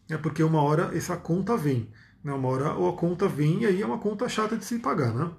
É 0.09 0.17
porque 0.17 0.43
uma 0.43 0.61
hora 0.61 0.91
essa 0.93 1.15
conta 1.15 1.55
vem. 1.55 1.89
Né? 2.23 2.33
Uma 2.33 2.49
hora 2.49 2.71
a 2.71 2.93
conta 2.93 3.27
vem 3.27 3.61
e 3.61 3.65
aí 3.65 3.81
é 3.81 3.85
uma 3.85 3.99
conta 3.99 4.27
chata 4.27 4.57
de 4.57 4.65
se 4.65 4.79
pagar. 4.79 5.13
Né? 5.13 5.31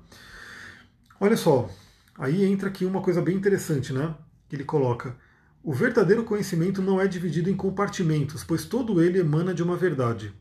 Olha 1.18 1.36
só, 1.36 1.68
aí 2.16 2.44
entra 2.44 2.68
aqui 2.68 2.84
uma 2.84 3.02
coisa 3.02 3.20
bem 3.20 3.36
interessante, 3.36 3.92
né? 3.92 4.14
Que 4.48 4.56
ele 4.56 4.64
coloca. 4.64 5.16
O 5.62 5.74
verdadeiro 5.74 6.24
conhecimento 6.24 6.80
não 6.80 6.98
é 7.00 7.06
dividido 7.06 7.50
em 7.50 7.56
compartimentos, 7.56 8.42
pois 8.42 8.64
todo 8.64 9.02
ele 9.02 9.18
emana 9.18 9.52
de 9.52 9.62
uma 9.62 9.76
verdade. 9.76 10.32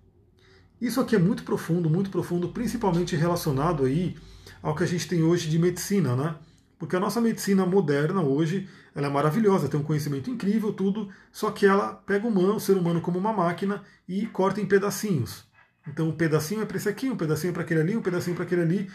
Isso 0.82 1.02
aqui 1.02 1.16
é 1.16 1.20
muito 1.20 1.44
profundo, 1.44 1.90
muito 1.90 2.10
profundo, 2.10 2.50
principalmente 2.50 3.16
relacionado 3.16 3.84
aí 3.84 4.16
ao 4.62 4.76
que 4.76 4.84
a 4.84 4.88
gente 4.88 5.08
tem 5.08 5.24
hoje 5.24 5.50
de 5.50 5.60
medicina, 5.60 6.16
né? 6.16 6.36
Porque 6.78 6.96
a 6.96 7.00
nossa 7.00 7.20
medicina 7.20 7.66
moderna 7.66 8.22
hoje, 8.22 8.70
ela 8.96 9.08
é 9.08 9.10
maravilhosa, 9.10 9.68
tem 9.68 9.80
um 9.80 9.84
conhecimento 9.84 10.30
incrível, 10.30 10.72
tudo, 10.72 11.10
só 11.32 11.52
que 11.52 11.66
ela 11.66 11.94
pega 11.94 12.26
o 12.26 12.30
humano, 12.30 12.56
o 12.56 12.60
ser 12.60 12.78
humano 12.78 13.02
como 13.02 13.20
uma 13.20 13.34
máquina 13.34 13.84
e 14.08 14.26
corta 14.28 14.62
em 14.62 14.66
pedacinhos. 14.66 15.46
Então 15.86 16.08
um 16.08 16.16
pedacinho 16.16 16.62
é 16.62 16.66
para 16.66 16.78
esse 16.78 16.88
aqui, 16.88 17.10
um 17.10 17.18
pedacinho 17.18 17.52
é 17.52 17.54
para 17.54 17.64
aquele 17.64 17.82
ali, 17.82 17.98
um 17.98 18.02
pedacinho 18.02 18.36
para 18.36 18.46
aquele 18.46 18.62
ali. 18.62 18.92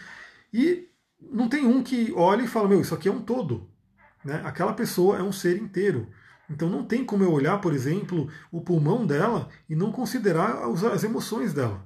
E 0.51 0.87
não 1.21 1.47
tem 1.47 1.65
um 1.65 1.83
que 1.83 2.11
olhe 2.13 2.45
e 2.45 2.47
fala, 2.47 2.67
meu, 2.67 2.81
isso 2.81 2.95
aqui 2.95 3.07
é 3.07 3.11
um 3.11 3.21
todo. 3.21 3.69
Né? 4.23 4.41
Aquela 4.43 4.73
pessoa 4.73 5.17
é 5.19 5.21
um 5.21 5.31
ser 5.31 5.57
inteiro. 5.61 6.09
Então 6.49 6.69
não 6.69 6.83
tem 6.83 7.03
como 7.03 7.23
eu 7.23 7.31
olhar, 7.31 7.59
por 7.59 7.73
exemplo, 7.73 8.29
o 8.51 8.61
pulmão 8.61 9.05
dela 9.05 9.49
e 9.69 9.75
não 9.75 9.91
considerar 9.91 10.63
as 10.91 11.03
emoções 11.03 11.53
dela. 11.53 11.83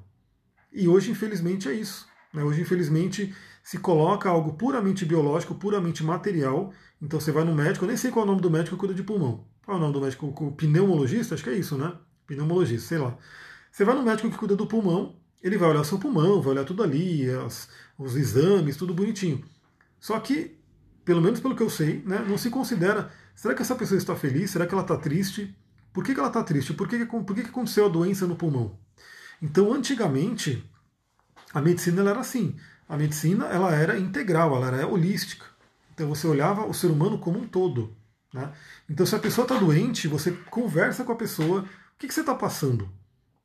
E 0.72 0.88
hoje, 0.88 1.12
infelizmente, 1.12 1.68
é 1.70 1.74
isso. 1.74 2.08
Né? 2.34 2.44
Hoje, 2.44 2.62
infelizmente, 2.62 3.34
se 3.64 3.78
coloca 3.80 4.30
algo 4.30 4.54
puramente 4.54 5.06
biológico, 5.06 5.56
puramente 5.56 6.04
material. 6.04 6.74
Então 7.02 7.20
você 7.20 7.32
vai 7.32 7.44
no 7.44 7.56
médico, 7.56 7.86
eu 7.86 7.88
nem 7.88 7.98
sei 7.98 8.12
qual 8.12 8.26
é 8.26 8.28
o 8.28 8.32
nome 8.32 8.42
do 8.42 8.50
médico 8.50 8.76
que 8.76 8.80
cuida 8.80 8.94
de 8.94 9.04
pulmão. 9.04 9.46
Qual 9.66 9.78
é 9.78 9.80
o 9.80 9.82
nome 9.82 9.94
do 9.94 10.02
médico? 10.02 10.28
O 10.28 10.52
pneumologista? 10.52 11.36
Acho 11.36 11.44
que 11.44 11.50
é 11.50 11.56
isso, 11.56 11.78
né? 11.78 11.94
Pneumologista, 12.28 12.88
sei 12.88 12.98
lá. 12.98 13.18
Você 13.72 13.86
vai 13.86 13.96
no 13.96 14.04
médico 14.04 14.30
que 14.30 14.38
cuida 14.38 14.56
do 14.56 14.68
pulmão, 14.68 15.16
ele 15.42 15.58
vai 15.58 15.70
olhar 15.70 15.84
seu 15.84 15.98
pulmão, 15.98 16.42
vai 16.42 16.54
olhar 16.54 16.66
tudo 16.66 16.84
ali, 16.84 17.30
as, 17.30 17.70
os 17.98 18.16
exames, 18.16 18.76
tudo 18.76 18.94
bonitinho. 18.94 19.44
Só 20.00 20.20
que, 20.20 20.59
pelo 21.10 21.24
menos 21.24 21.40
pelo 21.40 21.56
que 21.56 21.64
eu 21.64 21.72
sei, 21.72 22.04
né, 22.06 22.24
não 22.30 22.38
se 22.38 22.52
considera. 22.52 23.12
Será 23.34 23.56
que 23.56 23.64
essa 23.64 23.74
pessoa 23.74 23.98
está 23.98 24.16
feliz? 24.16 24.52
Será 24.52 24.68
que 24.68 24.76
ela 24.76 24.84
está 24.84 24.96
triste? 24.96 25.58
Por 25.92 26.04
que, 26.04 26.14
que 26.14 26.20
ela 26.20 26.30
está 26.30 26.44
triste? 26.44 26.72
Por, 26.72 26.88
que, 26.88 27.00
que, 27.00 27.06
por 27.08 27.36
que, 27.36 27.42
que 27.42 27.50
aconteceu 27.50 27.88
a 27.88 27.90
doença 27.90 28.28
no 28.28 28.36
pulmão? 28.36 28.78
Então, 29.42 29.74
antigamente, 29.74 30.64
a 31.52 31.60
medicina 31.60 32.08
era 32.08 32.20
assim. 32.20 32.56
A 32.88 32.96
medicina 32.96 33.48
ela 33.48 33.74
era 33.74 33.98
integral, 33.98 34.56
ela 34.56 34.68
era 34.68 34.88
holística. 34.88 35.48
Então 35.96 36.08
você 36.08 36.28
olhava 36.28 36.64
o 36.68 36.76
ser 36.76 36.92
humano 36.92 37.18
como 37.18 37.40
um 37.40 37.48
todo. 37.48 37.92
Né? 38.32 38.52
Então, 38.88 39.04
se 39.04 39.16
a 39.16 39.20
pessoa 39.20 39.46
está 39.46 39.58
doente, 39.58 40.08
você 40.08 40.32
conversa 40.52 41.04
com 41.04 41.12
a 41.12 41.16
pessoa. 41.16 41.62
O 41.62 41.66
que, 41.98 42.08
que 42.08 42.14
você 42.14 42.20
está 42.20 42.36
passando? 42.36 42.88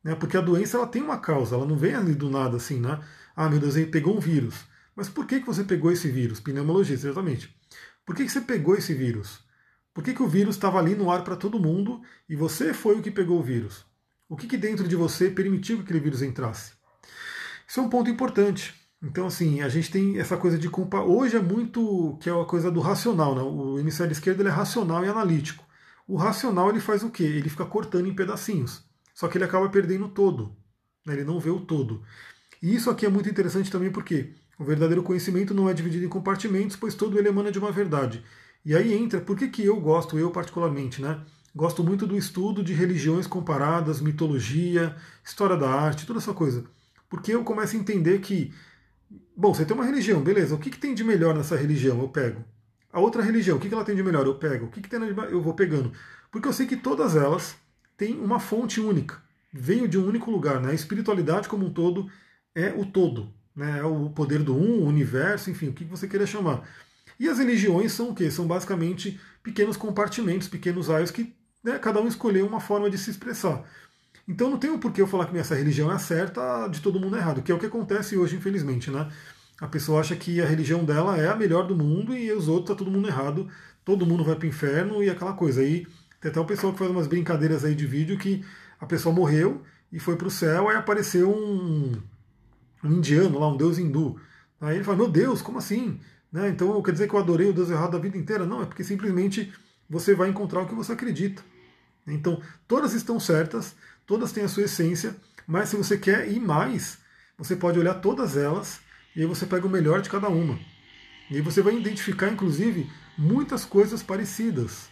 Né? 0.03 0.13
Porque 0.13 0.37
a 0.37 0.41
doença 0.41 0.77
ela 0.77 0.85
tem 0.85 1.01
uma 1.01 1.17
causa, 1.17 1.55
ela 1.55 1.65
não 1.65 1.77
vem 1.77 1.95
ali 1.95 2.13
do 2.13 2.29
nada 2.29 2.57
assim, 2.57 2.79
né? 2.79 2.99
Ah, 3.35 3.49
meu 3.49 3.59
Deus, 3.59 3.75
ele 3.75 3.87
pegou 3.87 4.15
um 4.15 4.19
vírus. 4.19 4.53
Mas 4.95 5.09
por 5.09 5.25
que, 5.25 5.39
que 5.39 5.45
você 5.47 5.63
pegou 5.63 5.91
esse 5.91 6.09
vírus? 6.09 6.39
Pneumologista, 6.39 7.07
exatamente. 7.07 7.54
Por 8.05 8.15
que, 8.15 8.23
que 8.23 8.31
você 8.31 8.41
pegou 8.41 8.75
esse 8.75 8.93
vírus? 8.93 9.39
Por 9.93 10.03
que, 10.03 10.13
que 10.13 10.21
o 10.21 10.27
vírus 10.27 10.55
estava 10.55 10.77
ali 10.77 10.93
no 10.93 11.09
ar 11.09 11.23
para 11.23 11.35
todo 11.35 11.59
mundo 11.59 12.01
e 12.29 12.35
você 12.35 12.73
foi 12.73 12.97
o 12.97 13.01
que 13.01 13.09
pegou 13.09 13.39
o 13.39 13.43
vírus? 13.43 13.85
O 14.27 14.35
que, 14.35 14.47
que 14.47 14.57
dentro 14.57 14.87
de 14.87 14.95
você 14.95 15.29
permitiu 15.29 15.77
que 15.77 15.83
aquele 15.83 15.99
vírus 15.99 16.21
entrasse? 16.21 16.73
Isso 17.67 17.79
é 17.79 17.83
um 17.83 17.89
ponto 17.89 18.09
importante. 18.09 18.73
Então, 19.01 19.27
assim, 19.27 19.61
a 19.61 19.69
gente 19.69 19.91
tem 19.91 20.19
essa 20.19 20.35
coisa 20.35 20.57
de 20.57 20.69
culpa. 20.69 21.01
Hoje 21.01 21.37
é 21.37 21.39
muito 21.39 22.17
que 22.19 22.29
é 22.29 22.33
a 22.33 22.45
coisa 22.45 22.71
do 22.71 22.79
racional, 22.79 23.35
né? 23.35 23.41
O 23.41 23.79
hemisfério 23.79 24.11
esquerdo 24.11 24.41
ele 24.41 24.49
é 24.49 24.51
racional 24.51 25.03
e 25.05 25.07
analítico. 25.07 25.63
O 26.07 26.15
racional 26.15 26.69
ele 26.69 26.79
faz 26.79 27.03
o 27.03 27.09
quê? 27.09 27.23
Ele 27.23 27.49
fica 27.49 27.65
cortando 27.65 28.07
em 28.07 28.15
pedacinhos. 28.15 28.83
Só 29.13 29.27
que 29.27 29.37
ele 29.37 29.45
acaba 29.45 29.69
perdendo 29.69 30.05
o 30.05 30.09
todo. 30.09 30.55
Né? 31.05 31.13
Ele 31.13 31.23
não 31.23 31.39
vê 31.39 31.49
o 31.49 31.59
todo. 31.59 32.03
E 32.61 32.75
isso 32.75 32.89
aqui 32.89 33.05
é 33.05 33.09
muito 33.09 33.29
interessante 33.29 33.71
também 33.71 33.91
porque 33.91 34.33
o 34.57 34.63
verdadeiro 34.63 35.03
conhecimento 35.03 35.53
não 35.53 35.69
é 35.69 35.73
dividido 35.73 36.05
em 36.05 36.09
compartimentos, 36.09 36.75
pois 36.75 36.95
todo 36.95 37.17
ele 37.17 37.27
emana 37.27 37.51
de 37.51 37.59
uma 37.59 37.71
verdade. 37.71 38.23
E 38.63 38.75
aí 38.75 38.93
entra, 38.93 39.21
por 39.21 39.37
que, 39.37 39.47
que 39.47 39.63
eu 39.63 39.79
gosto, 39.79 40.17
eu 40.17 40.31
particularmente, 40.31 41.01
né? 41.01 41.21
Gosto 41.55 41.83
muito 41.83 42.05
do 42.05 42.17
estudo 42.17 42.63
de 42.63 42.73
religiões 42.73 43.27
comparadas, 43.27 44.01
mitologia, 44.01 44.95
história 45.23 45.55
da 45.55 45.69
arte, 45.69 46.05
toda 46.05 46.19
essa 46.19 46.33
coisa. 46.33 46.65
Porque 47.09 47.31
eu 47.31 47.43
começo 47.43 47.75
a 47.75 47.79
entender 47.79 48.19
que, 48.19 48.53
bom, 49.35 49.53
você 49.53 49.63
tem 49.63 49.75
uma 49.75 49.85
religião, 49.85 50.21
beleza, 50.21 50.55
o 50.55 50.59
que, 50.59 50.69
que 50.69 50.79
tem 50.79 50.93
de 50.93 51.03
melhor 51.03 51.35
nessa 51.35 51.55
religião? 51.55 52.01
Eu 52.01 52.09
pego. 52.09 52.43
A 52.91 52.99
outra 52.99 53.21
religião, 53.21 53.57
o 53.57 53.59
que, 53.59 53.67
que 53.67 53.73
ela 53.73 53.83
tem 53.83 53.95
de 53.95 54.03
melhor? 54.03 54.25
Eu 54.25 54.35
pego. 54.35 54.65
O 54.65 54.69
que, 54.69 54.81
que 54.81 54.89
tem 54.89 54.99
de? 54.99 55.17
Eu 55.31 55.41
vou 55.41 55.53
pegando. 55.53 55.91
Porque 56.31 56.47
eu 56.47 56.53
sei 56.53 56.65
que 56.65 56.77
todas 56.77 57.15
elas 57.15 57.55
tem 57.97 58.19
uma 58.19 58.39
fonte 58.39 58.79
única, 58.81 59.21
veio 59.53 59.87
de 59.87 59.97
um 59.97 60.07
único 60.07 60.31
lugar. 60.31 60.61
Né? 60.61 60.71
A 60.71 60.73
espiritualidade 60.73 61.47
como 61.47 61.65
um 61.65 61.73
todo 61.73 62.09
é 62.53 62.73
o 62.73 62.85
todo, 62.85 63.33
né? 63.55 63.79
é 63.79 63.83
o 63.83 64.09
poder 64.09 64.43
do 64.43 64.55
um, 64.55 64.83
o 64.83 64.87
universo, 64.87 65.49
enfim, 65.49 65.69
o 65.69 65.73
que 65.73 65.83
você 65.83 66.07
queira 66.07 66.27
chamar. 66.27 66.67
E 67.19 67.29
as 67.29 67.39
religiões 67.39 67.91
são 67.91 68.09
o 68.09 68.15
quê? 68.15 68.29
São 68.29 68.45
basicamente 68.45 69.19
pequenos 69.41 69.77
compartimentos, 69.77 70.47
pequenos 70.47 70.87
raios 70.89 71.11
que 71.11 71.33
né, 71.63 71.79
cada 71.79 72.01
um 72.01 72.07
escolheu 72.07 72.45
uma 72.45 72.59
forma 72.59 72.89
de 72.89 72.97
se 72.97 73.09
expressar. 73.09 73.63
Então 74.27 74.49
não 74.49 74.57
tem 74.57 74.71
o 74.71 74.79
porquê 74.79 75.01
eu 75.01 75.07
falar 75.07 75.27
que 75.27 75.37
essa 75.37 75.55
religião 75.55 75.91
é 75.91 75.97
certa, 75.99 76.67
de 76.67 76.81
todo 76.81 76.99
mundo 76.99 77.15
é 77.15 77.19
errado, 77.19 77.41
que 77.41 77.51
é 77.51 77.55
o 77.55 77.59
que 77.59 77.65
acontece 77.65 78.17
hoje, 78.17 78.35
infelizmente. 78.35 78.89
Né? 78.89 79.09
A 79.61 79.67
pessoa 79.67 80.01
acha 80.01 80.15
que 80.15 80.41
a 80.41 80.45
religião 80.45 80.83
dela 80.83 81.17
é 81.17 81.27
a 81.29 81.35
melhor 81.35 81.67
do 81.67 81.75
mundo 81.75 82.15
e 82.15 82.31
os 82.31 82.47
outros 82.47 82.69
tá 82.69 82.75
todo 82.75 82.91
mundo 82.91 83.07
errado, 83.07 83.47
todo 83.83 84.05
mundo 84.05 84.23
vai 84.23 84.35
para 84.35 84.45
o 84.45 84.49
inferno 84.49 85.03
e 85.03 85.09
aquela 85.09 85.33
coisa. 85.33 85.61
Aí 85.61 85.87
tem 86.19 86.31
até 86.31 86.39
um 86.39 86.45
pessoal 86.45 86.73
que 86.73 86.79
faz 86.79 86.91
umas 86.91 87.07
brincadeiras 87.07 87.63
aí 87.63 87.75
de 87.75 87.85
vídeo 87.85 88.17
que 88.17 88.43
a 88.79 88.85
pessoa 88.85 89.13
morreu 89.13 89.61
e 89.91 89.99
foi 89.99 90.15
para 90.15 90.27
o 90.27 90.31
céu, 90.31 90.67
aí 90.67 90.75
apareceu 90.75 91.31
um, 91.31 91.93
um, 92.85 92.93
indiano 92.93 93.39
lá, 93.39 93.47
um 93.47 93.57
deus 93.57 93.77
hindu. 93.77 94.19
Aí 94.59 94.75
ele 94.75 94.83
fala, 94.83 94.97
meu 94.97 95.09
Deus, 95.09 95.41
como 95.41 95.57
assim? 95.57 95.99
Né? 96.31 96.49
Então 96.49 96.81
quer 96.81 96.91
dizer 96.91 97.07
que 97.07 97.15
eu 97.15 97.19
adorei 97.19 97.49
o 97.49 97.53
Deus 97.53 97.69
errado 97.69 97.95
a 97.95 97.99
vida 97.99 98.17
inteira? 98.17 98.45
Não, 98.45 98.61
é 98.61 98.65
porque 98.65 98.83
simplesmente 98.83 99.53
você 99.89 100.15
vai 100.15 100.29
encontrar 100.29 100.61
o 100.61 100.67
que 100.67 100.75
você 100.75 100.93
acredita. 100.93 101.43
Então, 102.07 102.41
todas 102.67 102.93
estão 102.93 103.19
certas, 103.19 103.75
todas 104.05 104.31
têm 104.31 104.43
a 104.43 104.47
sua 104.47 104.63
essência, 104.63 105.15
mas 105.47 105.69
se 105.69 105.75
você 105.75 105.97
quer 105.97 106.29
ir 106.29 106.39
mais, 106.39 106.99
você 107.37 107.55
pode 107.55 107.79
olhar 107.79 107.95
todas 107.95 108.37
elas 108.37 108.79
e 109.15 109.21
aí 109.21 109.25
você 109.25 109.45
pega 109.45 109.65
o 109.65 109.69
melhor 109.69 110.01
de 110.01 110.09
cada 110.09 110.29
uma. 110.29 110.59
E 111.29 111.35
aí 111.35 111.41
você 111.41 111.61
vai 111.61 111.75
identificar, 111.75 112.29
inclusive, 112.29 112.89
muitas 113.17 113.65
coisas 113.65 114.03
parecidas. 114.03 114.89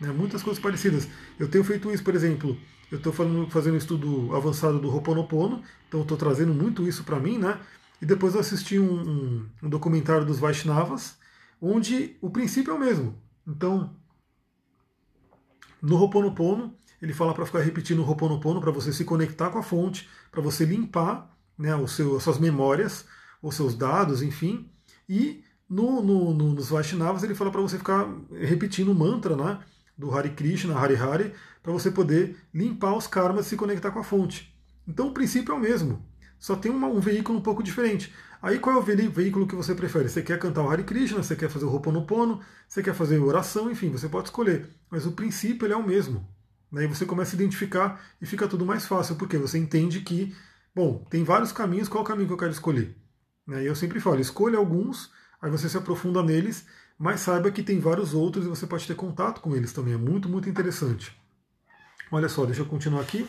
Né? 0.00 0.08
Muitas 0.10 0.42
coisas 0.42 0.62
parecidas. 0.62 1.08
Eu 1.38 1.48
tenho 1.48 1.64
feito 1.64 1.90
isso, 1.90 2.04
por 2.04 2.14
exemplo, 2.14 2.56
eu 2.94 2.98
estou 2.98 3.12
fazendo 3.48 3.74
um 3.74 3.76
estudo 3.76 4.34
avançado 4.36 4.78
do 4.78 4.88
Ho'oponopono, 4.88 5.62
então 5.88 6.02
estou 6.02 6.16
trazendo 6.16 6.54
muito 6.54 6.86
isso 6.86 7.02
para 7.02 7.18
mim, 7.18 7.38
né? 7.38 7.58
E 8.00 8.06
depois 8.06 8.34
eu 8.34 8.40
assisti 8.40 8.78
um, 8.78 8.84
um, 8.84 9.46
um, 9.64 9.68
documentário 9.68 10.24
dos 10.24 10.38
Vaishnavas, 10.38 11.16
onde 11.60 12.16
o 12.20 12.30
princípio 12.30 12.72
é 12.72 12.76
o 12.76 12.78
mesmo. 12.78 13.20
Então, 13.46 13.96
no 15.82 15.96
Ho'oponopono, 15.96 16.74
ele 17.02 17.12
fala 17.12 17.34
para 17.34 17.44
ficar 17.44 17.60
repetindo 17.60 17.98
o 17.98 18.06
Ho'oponopono, 18.06 18.60
para 18.60 18.70
você 18.70 18.92
se 18.92 19.04
conectar 19.04 19.50
com 19.50 19.58
a 19.58 19.62
fonte, 19.62 20.08
para 20.30 20.40
você 20.40 20.64
limpar 20.64 21.36
né, 21.58 21.74
o 21.74 21.88
seu, 21.88 22.16
as 22.16 22.22
suas 22.22 22.38
memórias, 22.38 23.06
os 23.42 23.56
seus 23.56 23.74
dados, 23.74 24.22
enfim. 24.22 24.70
E 25.08 25.42
no, 25.68 26.00
no, 26.00 26.32
no, 26.32 26.52
nos 26.54 26.68
Vaishnavas 26.68 27.24
ele 27.24 27.34
fala 27.34 27.50
para 27.50 27.60
você 27.60 27.76
ficar 27.76 28.08
repetindo 28.30 28.92
o 28.92 28.94
mantra, 28.94 29.34
né? 29.34 29.58
do 29.96 30.12
Hare 30.12 30.30
Krishna, 30.30 30.76
Hare 30.76 30.96
Hare, 30.96 31.32
para 31.64 31.72
você 31.72 31.90
poder 31.90 32.36
limpar 32.52 32.94
os 32.94 33.06
karmas 33.06 33.46
e 33.46 33.48
se 33.48 33.56
conectar 33.56 33.90
com 33.90 33.98
a 33.98 34.04
fonte. 34.04 34.54
Então 34.86 35.08
o 35.08 35.14
princípio 35.14 35.52
é 35.52 35.56
o 35.56 35.60
mesmo, 35.60 36.04
só 36.38 36.54
tem 36.54 36.70
uma, 36.70 36.86
um 36.86 37.00
veículo 37.00 37.38
um 37.38 37.42
pouco 37.42 37.62
diferente. 37.62 38.14
Aí 38.42 38.58
qual 38.58 38.76
é 38.76 38.78
o 38.78 38.82
veículo 38.82 39.46
que 39.46 39.56
você 39.56 39.74
prefere? 39.74 40.10
Você 40.10 40.20
quer 40.20 40.38
cantar 40.38 40.62
o 40.62 40.68
Hare 40.68 40.84
Krishna, 40.84 41.22
você 41.22 41.34
quer 41.34 41.48
fazer 41.48 41.64
o 41.64 41.70
Ho'oponopono, 41.72 42.42
você 42.68 42.82
quer 42.82 42.94
fazer 42.94 43.18
oração, 43.18 43.70
enfim, 43.70 43.90
você 43.90 44.10
pode 44.10 44.28
escolher. 44.28 44.68
Mas 44.90 45.06
o 45.06 45.12
princípio 45.12 45.72
é 45.72 45.74
o 45.74 45.82
mesmo. 45.82 46.28
Daí 46.70 46.86
você 46.86 47.06
começa 47.06 47.34
a 47.34 47.38
identificar 47.38 48.04
e 48.20 48.26
fica 48.26 48.46
tudo 48.46 48.66
mais 48.66 48.84
fácil, 48.84 49.16
porque 49.16 49.38
você 49.38 49.56
entende 49.56 50.00
que, 50.00 50.36
bom, 50.74 51.02
tem 51.08 51.24
vários 51.24 51.50
caminhos, 51.50 51.88
qual 51.88 52.04
o 52.04 52.06
caminho 52.06 52.26
que 52.26 52.34
eu 52.34 52.38
quero 52.38 52.50
escolher? 52.50 52.94
Né, 53.46 53.62
e 53.62 53.66
eu 53.66 53.74
sempre 53.74 53.98
falo, 53.98 54.20
escolha 54.20 54.58
alguns, 54.58 55.10
aí 55.40 55.50
você 55.50 55.66
se 55.66 55.78
aprofunda 55.78 56.22
neles, 56.22 56.66
mas 56.98 57.20
saiba 57.20 57.50
que 57.50 57.62
tem 57.62 57.80
vários 57.80 58.12
outros 58.12 58.44
e 58.44 58.48
você 58.48 58.66
pode 58.66 58.86
ter 58.86 58.94
contato 58.94 59.40
com 59.40 59.56
eles 59.56 59.72
também. 59.72 59.94
É 59.94 59.96
muito, 59.96 60.28
muito 60.28 60.50
interessante. 60.50 61.16
Olha 62.14 62.28
só, 62.28 62.46
deixa 62.46 62.60
eu 62.60 62.66
continuar 62.66 63.00
aqui. 63.00 63.28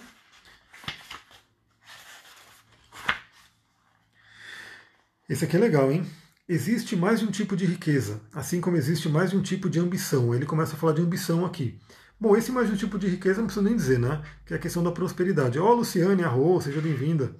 Esse 5.28 5.44
aqui 5.44 5.58
é 5.58 5.60
legal, 5.60 5.92
hein? 5.92 6.06
Existe 6.48 6.96
mais 6.96 7.20
de 7.20 7.26
um 7.26 7.32
tipo 7.32 7.56
de 7.56 7.66
riqueza, 7.66 8.22
assim 8.32 8.62
como 8.62 8.78
existe 8.78 9.10
mais 9.10 9.32
de 9.32 9.38
um 9.38 9.42
tipo 9.42 9.72
de 9.72 9.80
ambição. 9.80 10.36
Ele 10.36 10.46
começa 10.46 10.76
a 10.76 10.78
falar 10.78 10.94
de 10.94 11.02
ambição 11.02 11.44
aqui. 11.44 11.80
Bom, 12.20 12.38
esse 12.38 12.52
mais 12.52 12.68
de 12.68 12.74
um 12.74 12.78
tipo 12.78 13.00
de 13.00 13.08
riqueza 13.08 13.40
não 13.40 13.48
preciso 13.48 13.66
nem 13.66 13.76
dizer, 13.76 13.98
né? 13.98 14.22
Que 14.46 14.54
é 14.54 14.58
a 14.58 14.60
questão 14.60 14.84
da 14.84 14.92
prosperidade. 14.92 15.58
Ó, 15.58 15.68
oh, 15.68 15.74
Luciane, 15.74 16.24
arro, 16.24 16.62
seja 16.62 16.80
bem-vinda. 16.80 17.36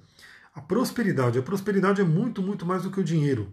A 0.52 0.60
prosperidade. 0.60 1.38
A 1.38 1.42
prosperidade 1.42 2.00
é 2.00 2.04
muito, 2.04 2.42
muito 2.42 2.66
mais 2.66 2.82
do 2.82 2.90
que 2.90 2.98
o 2.98 3.04
dinheiro. 3.04 3.52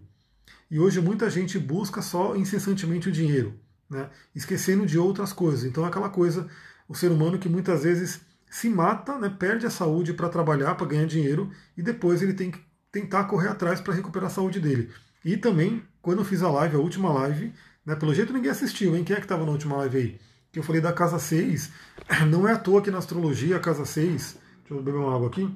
E 0.68 0.80
hoje 0.80 1.00
muita 1.00 1.30
gente 1.30 1.60
busca 1.60 2.02
só 2.02 2.34
incessantemente 2.34 3.08
o 3.08 3.12
dinheiro, 3.12 3.56
né? 3.88 4.10
esquecendo 4.34 4.84
de 4.84 4.98
outras 4.98 5.32
coisas. 5.32 5.64
Então 5.64 5.84
é 5.84 5.86
aquela 5.86 6.08
coisa, 6.10 6.50
o 6.88 6.94
ser 6.94 7.10
humano 7.10 7.38
que 7.38 7.48
muitas 7.48 7.82
vezes 7.84 8.20
se 8.50 8.68
mata, 8.68 9.18
né? 9.18 9.28
perde 9.28 9.66
a 9.66 9.70
saúde 9.70 10.12
para 10.12 10.28
trabalhar, 10.28 10.74
para 10.74 10.86
ganhar 10.86 11.06
dinheiro, 11.06 11.50
e 11.76 11.82
depois 11.82 12.22
ele 12.22 12.34
tem 12.34 12.50
que 12.50 12.60
tentar 12.92 13.24
correr 13.24 13.48
atrás 13.48 13.80
para 13.80 13.94
recuperar 13.94 14.28
a 14.28 14.32
saúde 14.32 14.60
dele. 14.60 14.90
E 15.24 15.36
também, 15.36 15.82
quando 16.00 16.18
eu 16.18 16.24
fiz 16.24 16.42
a 16.42 16.50
live, 16.50 16.76
a 16.76 16.78
última 16.78 17.12
live, 17.12 17.52
né, 17.84 17.96
pelo 17.96 18.14
jeito 18.14 18.32
ninguém 18.32 18.50
assistiu, 18.50 18.94
hein? 18.94 19.02
Quem 19.02 19.16
é 19.16 19.18
que 19.18 19.24
estava 19.24 19.44
na 19.44 19.50
última 19.50 19.76
live 19.78 19.96
aí? 19.98 20.20
Que 20.52 20.58
eu 20.58 20.62
falei 20.62 20.80
da 20.80 20.92
casa 20.92 21.18
6. 21.18 21.72
Não 22.30 22.46
é 22.46 22.52
à 22.52 22.58
toa 22.58 22.80
que 22.80 22.90
na 22.90 22.98
astrologia 22.98 23.56
a 23.56 23.60
casa 23.60 23.84
6, 23.84 24.38
deixa 24.60 24.74
eu 24.74 24.82
beber 24.82 24.98
uma 24.98 25.14
água 25.14 25.28
aqui, 25.28 25.52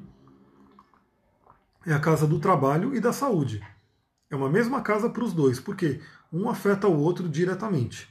é 1.87 1.93
a 1.93 2.01
casa 2.01 2.27
do 2.27 2.41
trabalho 2.41 2.95
e 2.95 3.01
da 3.01 3.13
saúde. 3.13 3.63
É 4.31 4.37
uma 4.37 4.51
mesma 4.51 4.83
casa 4.83 5.09
para 5.09 5.25
os 5.25 5.33
dois, 5.33 5.61
porque 5.61 6.01
um 6.33 6.49
afeta 6.51 6.87
o 6.89 6.99
outro 6.99 7.29
diretamente. 7.29 8.09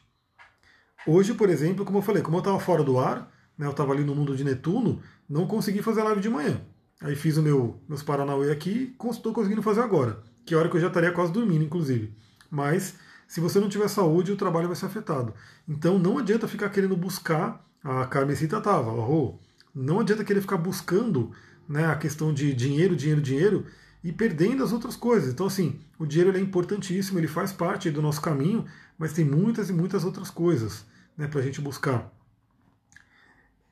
Hoje, 1.10 1.34
por 1.34 1.49
exemplo, 1.49 1.86
como 1.86 1.99
eu 1.99 2.01
falei, 2.01 2.22
como 2.22 2.36
eu 2.36 2.39
estava 2.39 2.60
fora 2.60 2.84
do 2.84 2.99
ar, 2.99 3.32
né, 3.58 3.66
eu 3.66 3.72
estava 3.72 3.93
ali 3.93 4.03
no 4.03 4.14
mundo 4.14 4.36
de 4.36 4.43
Netuno, 4.43 5.01
não 5.28 5.47
consegui 5.47 5.82
fazer 5.82 6.01
a 6.01 6.03
live 6.03 6.20
de 6.20 6.30
manhã. 6.30 6.60
Aí 6.99 7.16
fiz 7.16 7.38
o 7.38 7.41
meu, 7.41 7.82
meus 7.88 8.03
Paranauê 8.03 8.51
aqui 8.51 8.93
e 9.01 9.10
estou 9.10 9.32
conseguindo 9.32 9.62
fazer 9.62 9.80
agora, 9.80 10.22
que 10.45 10.53
é 10.53 10.58
hora 10.58 10.68
que 10.68 10.76
eu 10.76 10.82
já 10.82 10.88
estaria 10.88 11.14
quase 11.14 11.32
dormindo, 11.32 11.64
inclusive. 11.64 12.14
Mas 12.51 12.95
se 13.26 13.39
você 13.39 13.58
não 13.58 13.70
tiver 13.70 13.88
saúde, 13.88 14.34
o 14.34 14.36
trabalho 14.36 14.68
vai 14.68 14.76
ser 14.76 14.88
afetado. 14.88 15.34
Então 15.66 15.97
não 15.97 16.18
adianta 16.18 16.45
ficar 16.45 16.70
querendo 16.72 16.97
buscar, 16.97 17.66
a 17.82 18.05
Carmesita 18.05 18.58
estava, 18.58 18.91
oh, 18.91 19.39
não 19.74 20.01
adianta 20.01 20.26
querer 20.26 20.41
ficar 20.41 20.58
buscando 20.58 21.32
né, 21.70 21.86
a 21.86 21.95
questão 21.95 22.34
de 22.34 22.53
dinheiro, 22.53 22.97
dinheiro, 22.97 23.22
dinheiro 23.22 23.66
e 24.03 24.12
perdendo 24.12 24.62
as 24.62 24.74
outras 24.74 24.97
coisas. 24.97 25.32
Então, 25.32 25.45
assim, 25.45 25.80
o 25.97 26.05
dinheiro 26.05 26.36
é 26.36 26.41
importantíssimo, 26.41 27.18
ele 27.18 27.30
faz 27.30 27.53
parte 27.53 27.89
do 27.89 28.01
nosso 28.01 28.20
caminho, 28.20 28.66
mas 28.97 29.14
tem 29.14 29.24
muitas 29.24 29.70
e 29.70 29.74
muitas 29.74 30.03
outras 30.03 30.30
coisas 30.30 30.86
né, 31.18 31.28
para 31.28 31.39
a 31.39 31.43
gente 31.43 31.59
buscar 31.59 32.11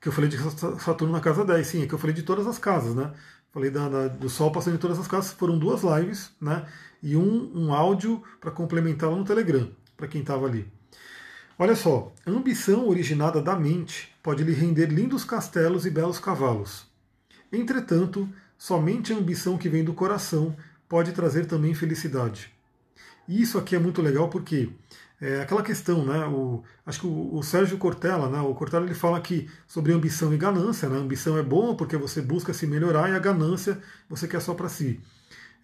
que 0.06 0.08
eu 0.08 0.12
falei 0.12 0.30
de 0.30 0.38
Saturno 0.80 1.12
na 1.12 1.20
casa 1.20 1.44
10, 1.44 1.66
sim, 1.66 1.82
é 1.82 1.86
que 1.86 1.92
eu 1.92 1.98
falei 1.98 2.14
de 2.14 2.22
todas 2.22 2.46
as 2.46 2.58
casas, 2.58 2.94
né? 2.94 3.12
Falei 3.52 3.70
da, 3.70 3.88
da, 3.88 4.06
do 4.06 4.28
Sol 4.28 4.52
passando 4.52 4.76
em 4.76 4.78
todas 4.78 5.00
as 5.00 5.08
casas, 5.08 5.32
foram 5.32 5.58
duas 5.58 5.82
lives, 5.82 6.30
né? 6.40 6.64
E 7.02 7.16
um, 7.16 7.50
um 7.52 7.74
áudio 7.74 8.22
para 8.40 8.52
complementá-la 8.52 9.16
no 9.16 9.24
Telegram, 9.24 9.68
para 9.96 10.06
quem 10.06 10.20
estava 10.20 10.46
ali. 10.46 10.70
Olha 11.58 11.74
só, 11.74 12.12
a 12.24 12.30
ambição 12.30 12.88
originada 12.88 13.42
da 13.42 13.56
mente 13.56 14.14
pode 14.22 14.44
lhe 14.44 14.52
render 14.52 14.86
lindos 14.86 15.24
castelos 15.24 15.84
e 15.86 15.90
belos 15.90 16.20
cavalos. 16.20 16.86
Entretanto, 17.52 18.28
somente 18.56 19.12
a 19.12 19.16
ambição 19.16 19.58
que 19.58 19.68
vem 19.68 19.82
do 19.82 19.92
coração 19.92 20.56
pode 20.88 21.10
trazer 21.10 21.46
também 21.46 21.74
felicidade. 21.74 22.52
E 23.26 23.42
isso 23.42 23.58
aqui 23.58 23.74
é 23.74 23.78
muito 23.80 24.00
legal 24.00 24.28
porque 24.28 24.70
é 25.20 25.40
aquela 25.40 25.62
questão, 25.62 26.04
né? 26.04 26.26
O, 26.26 26.62
acho 26.84 27.00
que 27.00 27.06
o, 27.06 27.34
o, 27.36 27.42
Sérgio 27.42 27.78
Cortella, 27.78 28.28
né? 28.28 28.40
O 28.40 28.54
Cortella 28.54 28.84
ele 28.84 28.94
fala 28.94 29.20
que 29.20 29.48
sobre 29.66 29.92
ambição 29.92 30.32
e 30.34 30.36
ganância, 30.36 30.88
né? 30.88 30.96
A 30.96 31.00
ambição 31.00 31.38
é 31.38 31.42
boa 31.42 31.74
porque 31.74 31.96
você 31.96 32.20
busca 32.20 32.52
se 32.52 32.66
melhorar 32.66 33.08
e 33.10 33.14
a 33.14 33.18
ganância 33.18 33.80
você 34.08 34.28
quer 34.28 34.40
só 34.40 34.52
para 34.54 34.68
si. 34.68 35.00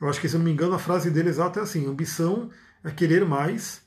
Eu 0.01 0.09
acho 0.09 0.21
que, 0.21 0.29
se 0.29 0.35
eu 0.35 0.39
não 0.39 0.47
me 0.47 0.53
engano, 0.53 0.75
a 0.75 0.79
frase 0.79 1.11
dele 1.11 1.29
exata 1.29 1.61
é 1.61 1.63
assim: 1.65 1.87
ambição 1.87 2.51
é 2.83 2.91
querer 2.91 3.27
mais 3.27 3.83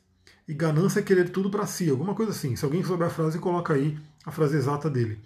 e 0.47 0.53
ganância 0.53 0.99
é 0.99 1.03
querer 1.03 1.29
tudo 1.29 1.49
para 1.49 1.65
si, 1.65 1.89
alguma 1.89 2.13
coisa 2.13 2.31
assim. 2.31 2.55
Se 2.55 2.63
alguém 2.63 2.83
souber 2.83 3.07
a 3.07 3.09
frase, 3.09 3.39
coloca 3.39 3.73
aí 3.73 3.97
a 4.23 4.31
frase 4.31 4.55
exata 4.55 4.89
dele. 4.89 5.19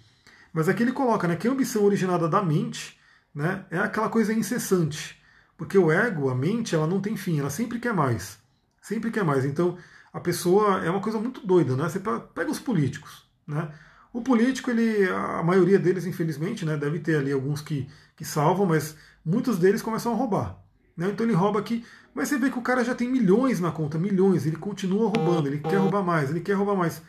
Mas 0.53 0.69
aqui 0.69 0.83
ele 0.83 0.93
coloca, 0.93 1.27
né? 1.27 1.35
Que 1.35 1.49
a 1.49 1.51
ambição 1.51 1.83
originada 1.83 2.29
da 2.29 2.41
mente, 2.41 2.97
né? 3.35 3.65
É 3.69 3.77
aquela 3.77 4.07
coisa 4.07 4.33
incessante, 4.33 5.21
porque 5.57 5.77
o 5.77 5.91
ego, 5.91 6.29
a 6.29 6.35
mente, 6.35 6.73
ela 6.73 6.87
não 6.87 7.01
tem 7.01 7.17
fim, 7.17 7.39
ela 7.39 7.49
sempre 7.49 7.77
quer 7.77 7.93
mais, 7.93 8.39
sempre 8.81 9.11
quer 9.11 9.25
mais. 9.25 9.43
Então 9.43 9.77
a 10.11 10.19
pessoa 10.19 10.83
é 10.83 10.89
uma 10.89 11.01
coisa 11.01 11.19
muito 11.19 11.45
doida, 11.45 11.75
né? 11.75 11.87
Você 11.87 11.99
pega 11.99 12.49
os 12.49 12.59
políticos, 12.59 13.27
né? 13.47 13.71
O 14.11 14.21
político, 14.21 14.71
ele, 14.71 15.07
a 15.07 15.43
maioria 15.43 15.77
deles, 15.77 16.05
infelizmente, 16.05 16.65
né, 16.65 16.75
deve 16.75 16.99
ter 16.99 17.17
ali 17.17 17.31
alguns 17.31 17.61
que, 17.61 17.87
que 18.15 18.25
salvam, 18.25 18.65
mas 18.65 18.97
muitos 19.23 19.59
deles 19.59 19.83
começam 19.83 20.11
a 20.11 20.15
roubar. 20.15 20.57
Né? 20.97 21.09
Então 21.09 21.25
ele 21.25 21.35
rouba 21.35 21.59
aqui, 21.59 21.85
mas 22.13 22.27
você 22.27 22.37
vê 22.39 22.49
que 22.49 22.57
o 22.57 22.63
cara 22.63 22.83
já 22.83 22.95
tem 22.95 23.07
milhões 23.07 23.59
na 23.59 23.71
conta, 23.71 23.99
milhões, 23.99 24.45
ele 24.45 24.55
continua 24.55 25.09
roubando, 25.09 25.47
ele 25.47 25.59
quer 25.59 25.77
roubar 25.77 26.03
mais, 26.03 26.31
ele 26.31 26.41
quer 26.41 26.53
roubar 26.53 26.75
mais. 26.75 27.01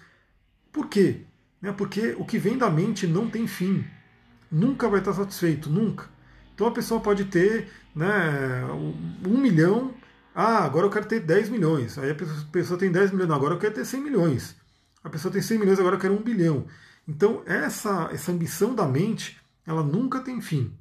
Por 0.70 0.88
quê? 0.88 1.22
Né? 1.60 1.72
Porque 1.72 2.14
o 2.18 2.24
que 2.24 2.38
vem 2.38 2.58
da 2.58 2.68
mente 2.68 3.06
não 3.06 3.30
tem 3.30 3.46
fim. 3.46 3.84
Nunca 4.52 4.88
vai 4.88 5.00
estar 5.00 5.14
satisfeito, 5.14 5.70
nunca. 5.70 6.06
Então 6.54 6.66
a 6.66 6.70
pessoa 6.70 7.00
pode 7.00 7.24
ter 7.24 7.68
né, 7.94 8.64
um 9.26 9.38
milhão 9.38 9.94
ah, 10.34 10.64
agora 10.64 10.86
eu 10.86 10.90
quero 10.90 11.06
ter 11.06 11.20
10 11.20 11.48
milhões. 11.48 11.98
Aí 11.98 12.10
a 12.10 12.16
pessoa 12.50 12.78
tem 12.78 12.90
10 12.90 13.10
milhões, 13.12 13.30
agora 13.30 13.54
eu 13.54 13.58
quero 13.58 13.74
ter 13.74 13.84
100 13.84 14.00
milhões. 14.00 14.56
A 15.02 15.08
pessoa 15.08 15.32
tem 15.32 15.42
100 15.42 15.58
milhões, 15.58 15.78
agora 15.78 15.96
eu 15.96 16.00
quero 16.00 16.14
1 16.14 16.22
bilhão. 16.22 16.66
Então, 17.08 17.42
essa, 17.46 18.08
essa 18.12 18.30
ambição 18.30 18.74
da 18.74 18.86
mente, 18.86 19.40
ela 19.66 19.82
nunca 19.82 20.20
tem 20.20 20.40
fim. 20.40 20.72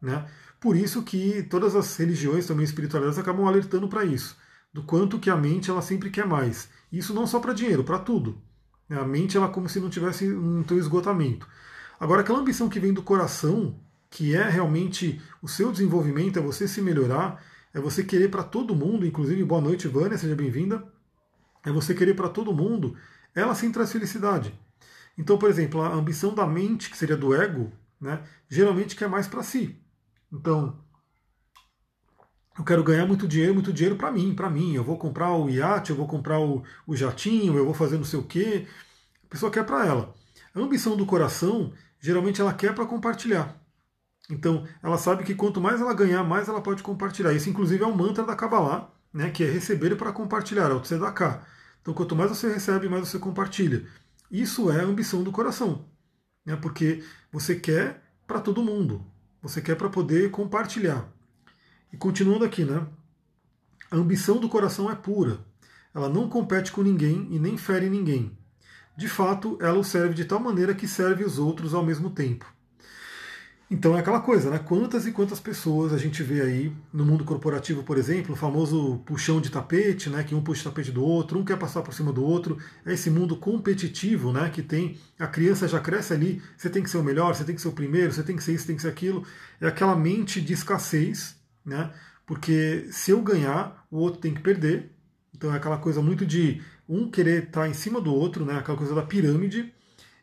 Né? 0.00 0.26
Por 0.60 0.76
isso 0.76 1.02
que 1.02 1.42
todas 1.44 1.76
as 1.76 1.96
religiões, 1.96 2.46
também 2.46 2.64
espiritualidades, 2.64 3.18
acabam 3.18 3.46
alertando 3.46 3.88
para 3.88 4.04
isso. 4.04 4.36
Do 4.72 4.82
quanto 4.82 5.18
que 5.18 5.30
a 5.30 5.36
mente 5.36 5.70
ela 5.70 5.82
sempre 5.82 6.10
quer 6.10 6.26
mais. 6.26 6.68
Isso 6.90 7.14
não 7.14 7.26
só 7.26 7.38
para 7.38 7.52
dinheiro, 7.52 7.84
para 7.84 7.98
tudo. 7.98 8.40
A 8.90 9.04
mente 9.04 9.36
ela 9.36 9.46
é 9.46 9.50
como 9.50 9.68
se 9.68 9.80
não 9.80 9.90
tivesse 9.90 10.28
um 10.28 10.62
teu 10.62 10.78
esgotamento. 10.78 11.46
Agora, 11.98 12.20
aquela 12.20 12.38
ambição 12.38 12.68
que 12.68 12.78
vem 12.78 12.92
do 12.92 13.02
coração, 13.02 13.78
que 14.10 14.34
é 14.34 14.48
realmente 14.48 15.20
o 15.42 15.48
seu 15.48 15.72
desenvolvimento, 15.72 16.38
é 16.38 16.42
você 16.42 16.68
se 16.68 16.80
melhorar, 16.80 17.42
é 17.74 17.80
você 17.80 18.02
querer 18.02 18.30
para 18.30 18.42
todo 18.42 18.74
mundo, 18.74 19.06
inclusive 19.06 19.44
boa 19.44 19.60
noite, 19.60 19.88
Vânia, 19.88 20.18
seja 20.18 20.34
bem-vinda. 20.34 20.84
É 21.64 21.70
você 21.70 21.94
querer 21.94 22.14
para 22.14 22.28
todo 22.28 22.54
mundo, 22.54 22.96
ela 23.34 23.54
sim 23.54 23.70
traz 23.72 23.92
felicidade. 23.92 24.54
Então, 25.18 25.38
por 25.38 25.48
exemplo, 25.48 25.82
a 25.82 25.92
ambição 25.92 26.34
da 26.34 26.46
mente, 26.46 26.90
que 26.90 26.96
seria 26.96 27.16
do 27.16 27.34
ego, 27.34 27.72
né, 28.00 28.22
geralmente 28.48 28.94
quer 28.94 29.08
mais 29.08 29.26
para 29.26 29.42
si. 29.42 29.80
Então, 30.32 30.78
eu 32.58 32.64
quero 32.64 32.82
ganhar 32.82 33.06
muito 33.06 33.28
dinheiro, 33.28 33.52
muito 33.54 33.72
dinheiro 33.72 33.96
para 33.96 34.10
mim, 34.10 34.34
para 34.34 34.48
mim. 34.48 34.74
Eu 34.74 34.82
vou 34.84 34.96
comprar 34.96 35.32
o 35.32 35.48
iate, 35.48 35.90
eu 35.90 35.96
vou 35.96 36.06
comprar 36.06 36.40
o, 36.40 36.62
o 36.86 36.96
jatinho, 36.96 37.56
eu 37.56 37.64
vou 37.64 37.74
fazer 37.74 37.98
não 37.98 38.04
sei 38.04 38.18
o 38.18 38.24
quê. 38.24 38.66
A 39.24 39.28
pessoa 39.28 39.52
quer 39.52 39.64
para 39.64 39.84
ela. 39.84 40.14
A 40.54 40.60
ambição 40.60 40.96
do 40.96 41.04
coração, 41.04 41.72
geralmente 42.00 42.40
ela 42.40 42.54
quer 42.54 42.74
para 42.74 42.86
compartilhar. 42.86 43.54
Então, 44.30 44.66
ela 44.82 44.98
sabe 44.98 45.24
que 45.24 45.34
quanto 45.34 45.60
mais 45.60 45.80
ela 45.80 45.94
ganhar, 45.94 46.24
mais 46.24 46.48
ela 46.48 46.60
pode 46.60 46.82
compartilhar. 46.82 47.32
Isso, 47.32 47.48
inclusive, 47.48 47.82
é 47.82 47.86
um 47.86 47.94
mantra 47.94 48.24
da 48.24 48.34
Kabbalah, 48.34 48.90
né, 49.12 49.30
que 49.30 49.44
é 49.44 49.50
receber 49.50 49.94
para 49.96 50.12
compartilhar, 50.12 50.70
é 50.70 50.74
o 50.74 50.80
Tzedakah. 50.80 51.42
Então, 51.80 51.94
quanto 51.94 52.16
mais 52.16 52.30
você 52.30 52.52
recebe, 52.52 52.88
mais 52.88 53.08
você 53.08 53.18
compartilha. 53.18 53.86
Isso 54.30 54.70
é 54.70 54.80
a 54.80 54.84
ambição 54.84 55.22
do 55.22 55.30
coração, 55.30 55.84
né, 56.44 56.56
porque 56.56 57.04
você 57.30 57.54
quer 57.54 58.02
para 58.26 58.40
todo 58.40 58.64
mundo, 58.64 59.06
você 59.40 59.60
quer 59.60 59.76
para 59.76 59.88
poder 59.88 60.30
compartilhar. 60.32 61.08
E 61.92 61.96
continuando 61.96 62.44
aqui, 62.44 62.64
né, 62.64 62.84
a 63.90 63.96
ambição 63.96 64.38
do 64.38 64.48
coração 64.48 64.90
é 64.90 64.96
pura. 64.96 65.38
Ela 65.94 66.08
não 66.08 66.28
compete 66.28 66.72
com 66.72 66.82
ninguém 66.82 67.28
e 67.30 67.38
nem 67.38 67.56
fere 67.56 67.88
ninguém. 67.88 68.36
De 68.96 69.08
fato, 69.08 69.56
ela 69.60 69.78
o 69.78 69.84
serve 69.84 70.14
de 70.14 70.24
tal 70.24 70.40
maneira 70.40 70.74
que 70.74 70.88
serve 70.88 71.24
os 71.24 71.38
outros 71.38 71.72
ao 71.72 71.84
mesmo 71.84 72.10
tempo. 72.10 72.52
Então 73.68 73.96
é 73.96 74.00
aquela 74.00 74.20
coisa, 74.20 74.48
né? 74.48 74.60
Quantas 74.60 75.08
e 75.08 75.12
quantas 75.12 75.40
pessoas 75.40 75.92
a 75.92 75.98
gente 75.98 76.22
vê 76.22 76.40
aí 76.40 76.72
no 76.92 77.04
mundo 77.04 77.24
corporativo, 77.24 77.82
por 77.82 77.98
exemplo, 77.98 78.32
o 78.32 78.36
famoso 78.36 78.98
puxão 79.04 79.40
de 79.40 79.50
tapete, 79.50 80.08
né? 80.08 80.22
Que 80.22 80.36
um 80.36 80.42
puxa 80.42 80.60
o 80.60 80.64
tapete 80.70 80.92
do 80.92 81.02
outro, 81.02 81.36
um 81.36 81.44
quer 81.44 81.58
passar 81.58 81.82
por 81.82 81.92
cima 81.92 82.12
do 82.12 82.24
outro. 82.24 82.58
É 82.84 82.92
esse 82.92 83.10
mundo 83.10 83.36
competitivo, 83.36 84.32
né? 84.32 84.48
Que 84.50 84.62
tem 84.62 84.96
a 85.18 85.26
criança 85.26 85.66
já 85.66 85.80
cresce 85.80 86.12
ali, 86.12 86.40
você 86.56 86.70
tem 86.70 86.80
que 86.80 86.88
ser 86.88 86.98
o 86.98 87.02
melhor, 87.02 87.34
você 87.34 87.42
tem 87.42 87.56
que 87.56 87.60
ser 87.60 87.66
o 87.66 87.72
primeiro, 87.72 88.12
você 88.12 88.22
tem 88.22 88.36
que 88.36 88.44
ser 88.44 88.54
isso, 88.54 88.68
tem 88.68 88.76
que 88.76 88.82
ser 88.82 88.88
aquilo. 88.88 89.26
É 89.60 89.66
aquela 89.66 89.96
mente 89.96 90.40
de 90.40 90.52
escassez, 90.52 91.34
né? 91.64 91.92
Porque 92.24 92.86
se 92.92 93.10
eu 93.10 93.20
ganhar, 93.20 93.84
o 93.90 93.98
outro 93.98 94.20
tem 94.20 94.32
que 94.32 94.42
perder. 94.42 94.92
Então 95.34 95.52
é 95.52 95.56
aquela 95.56 95.78
coisa 95.78 96.00
muito 96.00 96.24
de 96.24 96.62
um 96.88 97.10
querer 97.10 97.44
estar 97.44 97.68
em 97.68 97.74
cima 97.74 98.00
do 98.00 98.14
outro, 98.14 98.44
né? 98.44 98.58
Aquela 98.58 98.78
coisa 98.78 98.94
da 98.94 99.02
pirâmide. 99.02 99.74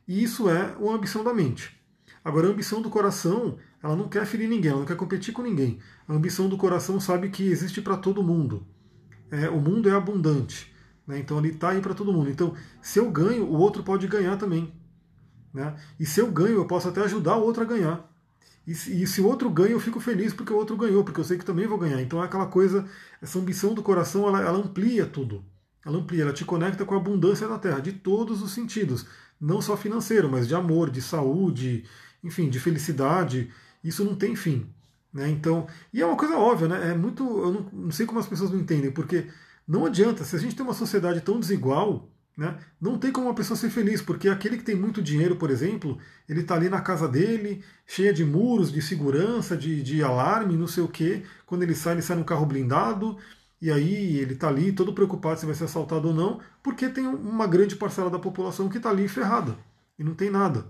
E 0.08 0.24
isso 0.24 0.50
é 0.50 0.76
uma 0.80 0.96
ambição 0.96 1.26
da 1.26 1.34
mente. 1.34 1.83
Agora, 2.24 2.47
a 2.47 2.51
ambição 2.51 2.82
do 2.82 2.89
coração, 2.89 3.57
ela 3.82 3.95
não 3.95 4.07
quer 4.07 4.26
ferir 4.26 4.47
ninguém, 4.47 4.71
ela 4.71 4.80
não 4.80 4.88
quer 4.88 4.95
competir 4.95 5.34
com 5.34 5.41
ninguém. 5.41 5.80
A 6.07 6.13
ambição 6.13 6.47
do 6.47 6.57
coração 6.57 6.99
sabe 6.99 7.30
que 7.30 7.43
existe 7.43 7.82
para 7.82 7.97
todo 7.97 8.24
mundo. 8.24 8.65
É, 9.30 9.49
o 9.49 9.59
mundo 9.59 9.89
é 9.89 9.91
abundante. 9.91 10.74
Né? 11.05 11.19
Então 11.19 11.38
ele 11.39 11.49
está 11.49 11.71
aí 11.71 11.82
para 11.82 11.93
todo 11.93 12.13
mundo. 12.13 12.30
Então, 12.30 12.53
se 12.82 12.99
eu 12.99 13.11
ganho, 13.11 13.45
o 13.45 13.53
outro 13.53 13.84
pode 13.84 14.07
ganhar 14.07 14.38
também. 14.38 14.74
Né? 15.53 15.76
E 15.99 16.05
se 16.05 16.19
eu 16.19 16.32
ganho, 16.32 16.55
eu 16.55 16.65
posso 16.65 16.88
até 16.88 17.01
ajudar 17.01 17.36
o 17.36 17.43
outro 17.43 17.63
a 17.63 17.65
ganhar. 17.65 18.09
E, 18.65 18.71
e 18.71 19.07
se 19.07 19.19
o 19.19 19.28
outro 19.28 19.49
ganha, 19.49 19.71
eu 19.71 19.80
fico 19.80 19.99
feliz 19.99 20.34
porque 20.34 20.53
o 20.53 20.55
outro 20.55 20.78
ganhou, 20.78 21.03
porque 21.03 21.19
eu 21.19 21.24
sei 21.24 21.38
que 21.38 21.45
também 21.45 21.67
vou 21.67 21.78
ganhar. 21.78 22.01
Então 22.01 22.21
é 22.21 22.26
aquela 22.26 22.45
coisa, 22.45 22.86
essa 23.21 23.38
ambição 23.38 23.74
do 23.74 23.84
coração, 23.84 24.28
ela, 24.28 24.41
ela 24.41 24.57
amplia 24.57 25.05
tudo. 25.05 25.43
Ela 25.86 25.97
amplia, 25.97 26.24
ela 26.24 26.34
te 26.34 26.45
conecta 26.45 26.86
com 26.86 26.93
a 26.93 26.97
abundância 26.97 27.47
da 27.47 27.59
Terra, 27.59 27.80
de 27.80 27.91
todos 27.91 28.41
os 28.41 28.51
sentidos. 28.51 29.05
Não 29.39 29.61
só 29.61 29.76
financeiro, 29.76 30.30
mas 30.30 30.47
de 30.47 30.55
amor, 30.55 30.89
de 30.89 31.01
saúde, 31.01 31.84
enfim, 32.24 32.49
de 32.49 32.59
felicidade. 32.59 33.51
Isso 33.84 34.03
não 34.03 34.15
tem 34.15 34.36
fim. 34.36 34.67
Né? 35.13 35.30
Então, 35.30 35.67
e 35.93 36.01
é 36.01 36.05
uma 36.05 36.17
coisa 36.17 36.38
óbvia, 36.38 36.67
né? 36.67 36.91
É 36.91 36.95
muito. 36.95 37.24
Eu 37.24 37.51
não, 37.51 37.69
não 37.71 37.91
sei 37.91 38.05
como 38.05 38.19
as 38.19 38.28
pessoas 38.28 38.51
não 38.51 38.59
entendem, 38.59 38.91
porque 38.91 39.28
não 39.67 39.86
adianta, 39.86 40.24
se 40.24 40.36
a 40.36 40.39
gente 40.39 40.55
tem 40.55 40.65
uma 40.65 40.74
sociedade 40.74 41.21
tão 41.21 41.39
desigual, 41.39 42.09
né, 42.36 42.57
não 42.82 42.97
tem 42.97 43.11
como 43.11 43.28
uma 43.28 43.36
pessoa 43.36 43.55
ser 43.55 43.69
feliz, 43.69 44.01
porque 44.01 44.28
aquele 44.28 44.57
que 44.57 44.63
tem 44.63 44.76
muito 44.76 45.01
dinheiro, 45.01 45.36
por 45.36 45.49
exemplo, 45.51 45.99
ele 46.28 46.41
está 46.41 46.55
ali 46.55 46.67
na 46.69 46.82
casa 46.82 47.07
dele, 47.07 47.63
cheia 47.86 48.11
de 48.11 48.26
muros, 48.26 48.71
de 48.71 48.82
segurança, 48.82 49.55
de, 49.55 49.82
de 49.84 50.03
alarme, 50.03 50.57
não 50.57 50.67
sei 50.67 50.84
o 50.84 50.88
quê. 50.88 51.24
Quando 51.45 51.63
ele 51.63 51.76
sai, 51.76 51.93
ele 51.93 52.01
sai 52.01 52.17
no 52.17 52.26
carro 52.26 52.45
blindado, 52.45 53.17
e 53.61 53.71
aí 53.71 54.17
ele 54.17 54.34
está 54.34 54.49
ali 54.49 54.74
todo 54.74 54.93
preocupado 54.93 55.39
se 55.39 55.45
vai 55.45 55.55
ser 55.55 55.65
assaltado 55.65 56.09
ou 56.09 56.13
não, 56.13 56.41
porque 56.61 56.89
tem 56.89 57.07
uma 57.07 57.47
grande 57.47 57.76
parcela 57.76 58.09
da 58.09 58.19
população 58.19 58.67
que 58.67 58.78
está 58.78 58.89
ali 58.89 59.07
ferrada 59.07 59.55
e 59.97 60.03
não 60.03 60.13
tem 60.15 60.30
nada. 60.30 60.65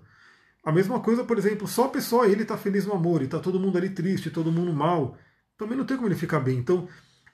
A 0.64 0.72
mesma 0.72 1.00
coisa, 1.00 1.24
por 1.24 1.38
exemplo, 1.38 1.68
só 1.68 1.86
a 1.86 1.90
pessoa 1.90 2.28
ele 2.28 2.44
está 2.44 2.58
feliz 2.58 2.86
no 2.86 2.94
amor 2.94 3.22
e 3.22 3.26
está 3.26 3.40
todo 3.40 3.60
mundo 3.60 3.78
ali 3.78 3.90
triste, 3.90 4.30
todo 4.30 4.52
mundo 4.52 4.72
mal. 4.74 5.18
Também 5.58 5.78
não 5.78 5.86
tem 5.86 5.98
como 5.98 6.08
ele 6.08 6.16
ficar 6.16 6.40
bem. 6.40 6.58
Então, 6.58 6.88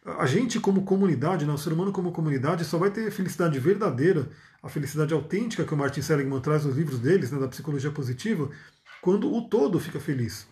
a 0.03 0.25
gente 0.25 0.59
como 0.59 0.83
comunidade, 0.83 1.45
né, 1.45 1.53
o 1.53 1.57
ser 1.57 1.71
humano 1.71 1.91
como 1.91 2.11
comunidade, 2.11 2.65
só 2.65 2.77
vai 2.77 2.89
ter 2.89 3.11
felicidade 3.11 3.59
verdadeira, 3.59 4.29
a 4.63 4.69
felicidade 4.69 5.13
autêntica 5.13 5.63
que 5.63 5.73
o 5.73 5.77
Martin 5.77 6.01
Seligman 6.01 6.41
traz 6.41 6.65
nos 6.65 6.75
livros 6.75 6.99
deles, 6.99 7.31
né, 7.31 7.39
da 7.39 7.47
psicologia 7.47 7.91
positiva, 7.91 8.49
quando 9.01 9.31
o 9.31 9.47
todo 9.47 9.79
fica 9.79 9.99
feliz. 9.99 10.47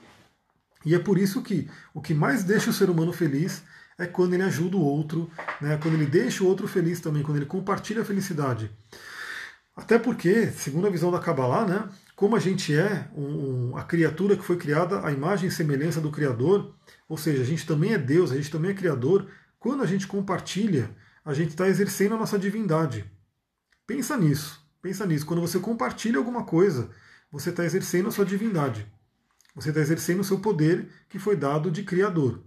E 0.86 0.94
é 0.94 1.00
por 1.00 1.18
isso 1.18 1.42
que 1.42 1.70
o 1.94 2.02
que 2.02 2.14
mais 2.14 2.44
deixa 2.44 2.70
o 2.70 2.74
ser 2.74 2.90
humano 2.90 3.12
feliz 3.12 3.64
é 3.98 4.06
quando 4.06 4.34
ele 4.36 4.44
ajuda 4.44 4.78
o 4.78 4.84
outro, 4.84 5.30
né, 5.60 5.78
quando 5.82 5.96
ele 5.96 6.06
deixa 6.06 6.44
o 6.44 6.48
outro 6.48 6.68
feliz 6.68 7.00
também, 7.00 7.24
quando 7.24 7.38
ele 7.38 7.46
compartilha 7.46 8.04
a 8.04 8.06
felicidade. 8.06 8.70
Até 9.76 9.98
porque, 9.98 10.48
segundo 10.48 10.88
a 10.88 10.92
visão 10.92 11.12
da 11.12 11.20
Kabbalah, 11.20 11.66
né, 11.66 11.90
como 12.18 12.36
a 12.36 12.40
gente 12.40 12.74
é 12.74 13.08
um, 13.16 13.78
a 13.78 13.84
criatura 13.84 14.36
que 14.36 14.44
foi 14.44 14.58
criada 14.58 15.06
à 15.06 15.12
imagem 15.12 15.50
e 15.50 15.52
semelhança 15.52 16.02
do 16.02 16.10
Criador, 16.10 16.74
ou 17.08 17.16
seja, 17.16 17.44
a 17.44 17.46
gente 17.46 17.64
também 17.64 17.94
é 17.94 17.98
Deus, 18.00 18.32
a 18.32 18.36
gente 18.36 18.50
também 18.50 18.72
é 18.72 18.74
Criador. 18.74 19.30
Quando 19.60 19.84
a 19.84 19.86
gente 19.86 20.08
compartilha, 20.08 20.90
a 21.24 21.32
gente 21.36 21.50
está 21.50 21.68
exercendo 21.68 22.16
a 22.16 22.18
nossa 22.18 22.40
divindade. 22.40 23.06
Pensa 23.86 24.18
nisso, 24.18 24.68
pensa 24.82 25.06
nisso. 25.06 25.28
Quando 25.28 25.42
você 25.42 25.60
compartilha 25.60 26.18
alguma 26.18 26.44
coisa, 26.44 26.90
você 27.32 27.52
está 27.52 27.64
exercendo 27.64 28.08
a 28.10 28.12
sua 28.12 28.26
divindade. 28.26 28.92
Você 29.54 29.70
está 29.70 29.80
exercendo 29.80 30.22
o 30.22 30.24
seu 30.24 30.40
poder 30.40 30.90
que 31.08 31.20
foi 31.20 31.36
dado 31.36 31.70
de 31.70 31.84
Criador. 31.84 32.44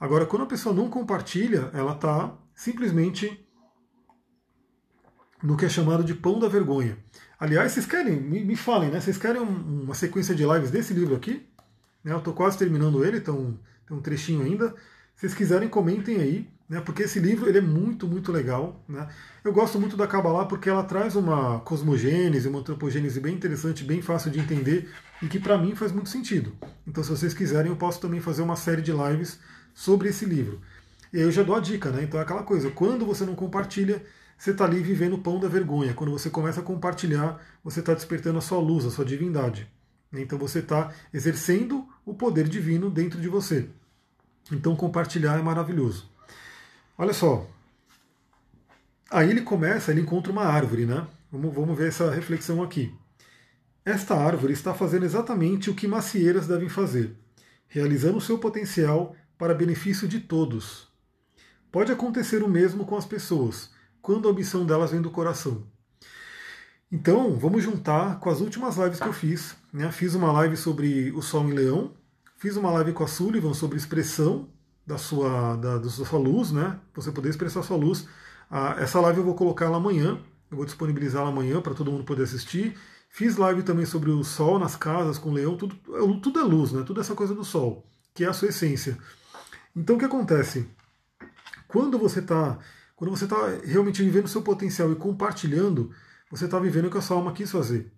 Agora, 0.00 0.24
quando 0.24 0.44
a 0.44 0.48
pessoa 0.48 0.74
não 0.74 0.88
compartilha, 0.88 1.68
ela 1.74 1.92
está 1.92 2.34
simplesmente 2.54 3.41
no 5.42 5.56
que 5.56 5.64
é 5.64 5.68
chamado 5.68 6.04
de 6.04 6.14
pão 6.14 6.38
da 6.38 6.48
vergonha. 6.48 6.96
Aliás, 7.38 7.72
vocês 7.72 7.86
querem, 7.86 8.20
me, 8.20 8.44
me 8.44 8.56
falem, 8.56 8.90
né? 8.90 9.00
Vocês 9.00 9.18
querem 9.18 9.40
um, 9.40 9.82
uma 9.82 9.94
sequência 9.94 10.34
de 10.34 10.44
lives 10.44 10.70
desse 10.70 10.94
livro 10.94 11.16
aqui? 11.16 11.46
Né, 12.04 12.12
eu 12.12 12.18
estou 12.18 12.32
quase 12.32 12.58
terminando 12.58 13.04
ele, 13.04 13.18
então 13.18 13.58
tem 13.86 13.96
um 13.96 14.00
trechinho 14.00 14.42
ainda. 14.42 14.70
Se 15.14 15.22
vocês 15.22 15.34
quiserem, 15.34 15.68
comentem 15.68 16.16
aí, 16.20 16.48
né, 16.68 16.80
porque 16.80 17.02
esse 17.02 17.18
livro 17.18 17.48
ele 17.48 17.58
é 17.58 17.60
muito, 17.60 18.06
muito 18.06 18.32
legal. 18.32 18.84
Né? 18.88 19.08
Eu 19.44 19.52
gosto 19.52 19.78
muito 19.78 19.96
da 19.96 20.06
Kabbalah 20.06 20.46
porque 20.46 20.68
ela 20.68 20.84
traz 20.84 21.16
uma 21.16 21.60
cosmogênese, 21.60 22.48
uma 22.48 22.60
antropogênese 22.60 23.20
bem 23.20 23.34
interessante, 23.34 23.84
bem 23.84 24.00
fácil 24.00 24.30
de 24.30 24.40
entender 24.40 24.90
e 25.20 25.26
que 25.26 25.38
para 25.38 25.58
mim 25.58 25.74
faz 25.74 25.92
muito 25.92 26.08
sentido. 26.08 26.52
Então, 26.86 27.02
se 27.02 27.10
vocês 27.10 27.34
quiserem, 27.34 27.70
eu 27.70 27.76
posso 27.76 28.00
também 28.00 28.20
fazer 28.20 28.42
uma 28.42 28.56
série 28.56 28.82
de 28.82 28.92
lives 28.92 29.38
sobre 29.74 30.08
esse 30.08 30.24
livro. 30.24 30.60
E 31.12 31.18
aí 31.18 31.22
eu 31.22 31.30
já 31.30 31.42
dou 31.42 31.54
a 31.54 31.60
dica, 31.60 31.90
né? 31.90 32.02
Então 32.04 32.18
é 32.18 32.22
aquela 32.22 32.42
coisa, 32.42 32.70
quando 32.70 33.04
você 33.04 33.24
não 33.24 33.34
compartilha, 33.34 34.02
você 34.42 34.50
está 34.50 34.64
ali 34.64 34.82
vivendo 34.82 35.12
o 35.12 35.18
pão 35.18 35.38
da 35.38 35.46
vergonha. 35.46 35.94
Quando 35.94 36.10
você 36.10 36.28
começa 36.28 36.58
a 36.58 36.64
compartilhar, 36.64 37.40
você 37.62 37.78
está 37.78 37.94
despertando 37.94 38.38
a 38.38 38.40
sua 38.40 38.58
luz, 38.58 38.84
a 38.84 38.90
sua 38.90 39.04
divindade. 39.04 39.70
Então 40.12 40.36
você 40.36 40.58
está 40.58 40.92
exercendo 41.14 41.86
o 42.04 42.12
poder 42.12 42.48
divino 42.48 42.90
dentro 42.90 43.20
de 43.20 43.28
você. 43.28 43.68
Então 44.50 44.74
compartilhar 44.74 45.38
é 45.38 45.42
maravilhoso. 45.42 46.10
Olha 46.98 47.12
só. 47.12 47.48
Aí 49.12 49.30
ele 49.30 49.42
começa, 49.42 49.92
ele 49.92 50.00
encontra 50.00 50.32
uma 50.32 50.42
árvore, 50.42 50.86
né? 50.86 51.06
Vamos, 51.30 51.54
vamos 51.54 51.78
ver 51.78 51.90
essa 51.90 52.10
reflexão 52.10 52.64
aqui. 52.64 52.92
Esta 53.84 54.16
árvore 54.16 54.54
está 54.54 54.74
fazendo 54.74 55.04
exatamente 55.04 55.70
o 55.70 55.74
que 55.74 55.86
macieiras 55.86 56.48
devem 56.48 56.68
fazer, 56.68 57.14
realizando 57.68 58.18
o 58.18 58.20
seu 58.20 58.38
potencial 58.38 59.14
para 59.38 59.54
benefício 59.54 60.08
de 60.08 60.18
todos. 60.18 60.88
Pode 61.70 61.92
acontecer 61.92 62.42
o 62.42 62.48
mesmo 62.48 62.84
com 62.84 62.96
as 62.96 63.06
pessoas, 63.06 63.70
quando 64.02 64.28
a 64.28 64.30
ambição 64.32 64.66
delas 64.66 64.90
vem 64.90 65.00
do 65.00 65.10
coração. 65.10 65.66
Então, 66.90 67.38
vamos 67.38 67.62
juntar 67.62 68.18
com 68.20 68.28
as 68.28 68.40
últimas 68.40 68.76
lives 68.76 69.00
que 69.00 69.08
eu 69.08 69.12
fiz. 69.14 69.56
Né? 69.72 69.90
Fiz 69.90 70.14
uma 70.14 70.30
live 70.32 70.56
sobre 70.58 71.10
o 71.12 71.22
Sol 71.22 71.48
em 71.48 71.52
Leão, 71.52 71.94
Fiz 72.42 72.56
uma 72.56 72.72
live 72.72 72.92
com 72.92 73.04
a 73.04 73.06
Sullivan 73.06 73.54
sobre 73.54 73.78
expressão 73.78 74.48
da 74.84 74.98
sua, 74.98 75.54
da, 75.54 75.78
da 75.78 75.88
sua 75.88 76.18
luz, 76.18 76.50
né? 76.50 76.76
Você 76.92 77.12
poder 77.12 77.28
expressar 77.28 77.62
sua 77.62 77.76
luz. 77.76 78.08
Ah, 78.50 78.74
essa 78.80 79.00
live 79.00 79.20
eu 79.20 79.24
vou 79.24 79.36
colocar 79.36 79.66
ela 79.66 79.76
amanhã, 79.76 80.18
eu 80.50 80.56
vou 80.56 80.66
disponibilizar 80.66 81.20
ela 81.20 81.30
amanhã 81.30 81.60
para 81.60 81.72
todo 81.72 81.92
mundo 81.92 82.02
poder 82.02 82.24
assistir. 82.24 82.76
Fiz 83.08 83.36
live 83.36 83.62
também 83.62 83.86
sobre 83.86 84.10
o 84.10 84.24
sol 84.24 84.58
nas 84.58 84.74
casas 84.74 85.18
com 85.18 85.30
o 85.30 85.32
leão, 85.32 85.56
tudo, 85.56 85.76
tudo 86.20 86.40
é 86.40 86.42
luz, 86.42 86.72
né? 86.72 86.82
Tudo 86.84 87.00
essa 87.00 87.14
coisa 87.14 87.32
do 87.32 87.44
sol, 87.44 87.86
que 88.12 88.24
é 88.24 88.26
a 88.26 88.32
sua 88.32 88.48
essência. 88.48 88.98
Então 89.76 89.94
o 89.94 89.98
que 90.00 90.04
acontece? 90.04 90.68
Quando 91.68 91.96
você 91.96 92.18
está 92.18 92.58
quando 93.02 93.16
você 93.16 93.24
está 93.24 93.48
realmente 93.64 94.00
vivendo 94.00 94.26
o 94.26 94.28
seu 94.28 94.42
potencial 94.42 94.92
e 94.92 94.94
compartilhando, 94.94 95.90
você 96.30 96.44
está 96.44 96.56
vivendo 96.60 96.84
o 96.84 96.90
que 96.90 96.98
a 96.98 97.00
sua 97.00 97.16
alma 97.16 97.32
quis 97.32 97.50
fazer. 97.50 97.92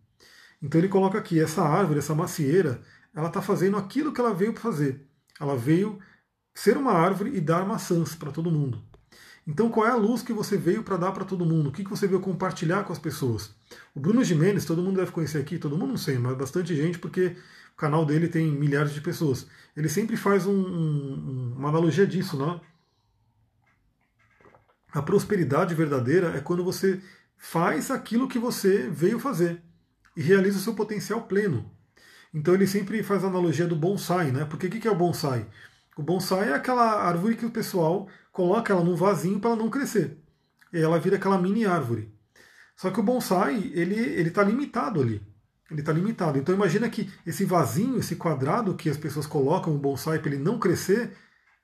Então 0.63 0.81
ele 0.81 0.89
coloca 0.89 1.19
aqui, 1.19 1.39
essa 1.39 1.61
árvore, 1.61 1.99
essa 1.99 2.15
macieira, 2.15 2.81
ela 3.15 3.29
está 3.29 3.43
fazendo 3.43 3.77
aquilo 3.77 4.15
que 4.15 4.21
ela 4.23 4.33
veio 4.33 4.55
para 4.55 4.63
fazer. 4.63 5.07
Ela 5.39 5.59
veio 5.59 5.99
ser 6.55 6.79
uma 6.79 6.93
árvore 6.93 7.37
e 7.37 7.41
dar 7.43 7.67
maçãs 7.67 8.15
para 8.15 8.33
todo 8.33 8.51
mundo. 8.51 8.83
Então, 9.47 9.69
qual 9.69 9.87
é 9.87 9.91
a 9.91 9.95
luz 9.95 10.23
que 10.23 10.33
você 10.33 10.57
veio 10.57 10.83
para 10.83 10.97
dar 10.97 11.13
para 11.13 11.27
todo 11.27 11.45
mundo? 11.45 11.69
O 11.69 11.73
que, 11.73 11.85
que 11.85 11.91
você 11.91 12.07
veio 12.07 12.21
compartilhar 12.21 12.85
com 12.85 12.93
as 12.95 12.99
pessoas? 12.99 13.55
O 13.95 14.01
Bruno 14.01 14.25
Jimenez, 14.25 14.65
todo 14.65 14.81
mundo 14.81 14.97
deve 14.97 15.13
conhecer 15.13 15.37
aqui, 15.37 15.59
todo 15.59 15.77
mundo 15.77 15.91
não 15.91 15.99
sei, 15.99 16.17
mas 16.17 16.35
bastante 16.35 16.75
gente, 16.75 16.99
porque 16.99 17.37
o 17.75 17.77
canal 17.77 18.07
dele 18.07 18.27
tem 18.27 18.51
milhares 18.51 18.95
de 18.95 19.03
pessoas. 19.03 19.47
Ele 19.77 19.91
sempre 19.91 20.17
faz 20.17 20.47
um, 20.47 20.59
um, 20.59 21.55
uma 21.59 21.69
analogia 21.69 22.07
disso, 22.07 22.39
né? 22.39 22.59
A 24.95 25.03
prosperidade 25.03 25.75
verdadeira 25.75 26.37
é 26.37 26.41
quando 26.41 26.63
você 26.63 27.03
faz 27.37 27.91
aquilo 27.91 28.29
que 28.29 28.39
você 28.39 28.89
veio 28.89 29.19
fazer 29.19 29.61
e 30.17 30.23
realiza 30.23 30.59
o 30.59 30.61
seu 30.61 30.73
potencial 30.73 31.23
pleno. 31.23 31.69
Então 32.33 32.55
ele 32.55 32.65
sempre 32.65 33.03
faz 33.03 33.25
a 33.25 33.27
analogia 33.27 33.67
do 33.67 33.75
bonsai, 33.75 34.31
né? 34.31 34.45
Porque 34.45 34.69
o 34.69 34.71
que 34.71 34.87
é 34.87 34.91
o 34.91 34.95
bonsai? 34.95 35.49
O 35.97 36.03
bonsai 36.03 36.51
é 36.51 36.55
aquela 36.55 37.03
árvore 37.03 37.35
que 37.35 37.45
o 37.45 37.51
pessoal 37.51 38.09
coloca 38.31 38.73
ela 38.73 38.85
num 38.85 38.95
vasinho 38.95 39.41
para 39.41 39.51
ela 39.51 39.59
não 39.59 39.69
crescer. 39.69 40.17
E 40.73 40.79
ela 40.79 41.01
vira 41.01 41.17
aquela 41.17 41.39
mini 41.39 41.67
árvore. 41.67 42.15
Só 42.77 42.89
que 42.93 43.01
o 43.01 43.03
bonsai, 43.03 43.73
ele 43.75 43.99
ele 43.99 44.29
está 44.29 44.45
limitado 44.45 45.01
ali. 45.01 45.21
Ele 45.73 45.81
está 45.81 45.93
limitado. 45.93 46.39
Então 46.39 46.55
imagina 46.55 46.89
que 46.89 47.13
esse 47.27 47.45
vasinho, 47.45 47.99
esse 47.99 48.15
quadrado 48.15 48.77
que 48.77 48.89
as 48.89 48.97
pessoas 48.97 49.27
colocam 49.27 49.75
o 49.75 49.79
bonsai 49.79 50.21
para 50.21 50.31
ele 50.31 50.43
não 50.43 50.57
crescer, 50.57 51.17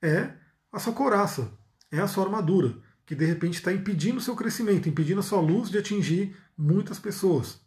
é 0.03 0.33
a 0.73 0.81
sua 0.81 0.93
coraça, 0.93 1.53
é 1.93 2.01
a 2.01 2.09
sua 2.09 2.25
armadura, 2.25 2.77
que 3.11 3.17
de 3.17 3.25
repente 3.25 3.55
está 3.55 3.73
impedindo 3.73 4.19
o 4.19 4.21
seu 4.21 4.37
crescimento, 4.37 4.89
impedindo 4.89 5.19
a 5.19 5.23
sua 5.25 5.41
luz 5.41 5.69
de 5.69 5.77
atingir 5.77 6.33
muitas 6.57 6.97
pessoas. 6.97 7.61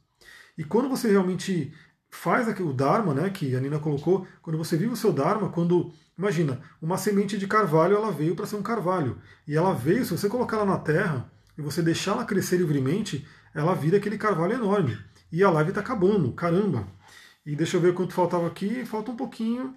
E 0.58 0.64
quando 0.64 0.88
você 0.88 1.12
realmente 1.12 1.74
faz 2.10 2.48
o 2.62 2.72
Dharma, 2.72 3.14
né, 3.14 3.30
que 3.30 3.54
a 3.54 3.60
Nina 3.60 3.78
colocou, 3.78 4.26
quando 4.42 4.58
você 4.58 4.78
vive 4.78 4.94
o 4.94 4.96
seu 4.96 5.12
Dharma, 5.12 5.50
quando, 5.50 5.92
imagina, 6.18 6.62
uma 6.82 6.98
semente 6.98 7.38
de 7.38 7.46
carvalho, 7.46 7.94
ela 7.94 8.10
veio 8.10 8.38
para 8.38 8.46
ser 8.46 8.56
um 8.56 8.64
carvalho. 8.64 9.18
E 9.46 9.54
ela 9.54 9.74
veio, 9.74 10.06
se 10.06 10.12
você 10.12 10.30
colocar 10.30 10.56
ela 10.56 10.66
na 10.66 10.78
terra 10.78 11.30
e 11.58 11.62
você 11.62 11.82
deixar 11.82 12.12
ela 12.14 12.24
crescer 12.24 12.56
livremente, 12.56 13.28
ela 13.54 13.76
vira 13.76 13.98
aquele 13.98 14.18
carvalho 14.18 14.54
enorme. 14.54 14.98
E 15.30 15.44
a 15.44 15.50
live 15.50 15.72
está 15.72 15.82
acabando, 15.82 16.32
caramba. 16.32 16.88
E 17.46 17.54
deixa 17.54 17.76
eu 17.76 17.82
ver 17.82 17.94
quanto 17.94 18.14
faltava 18.14 18.48
aqui, 18.48 18.86
falta 18.86 19.12
um 19.12 19.18
pouquinho. 19.18 19.76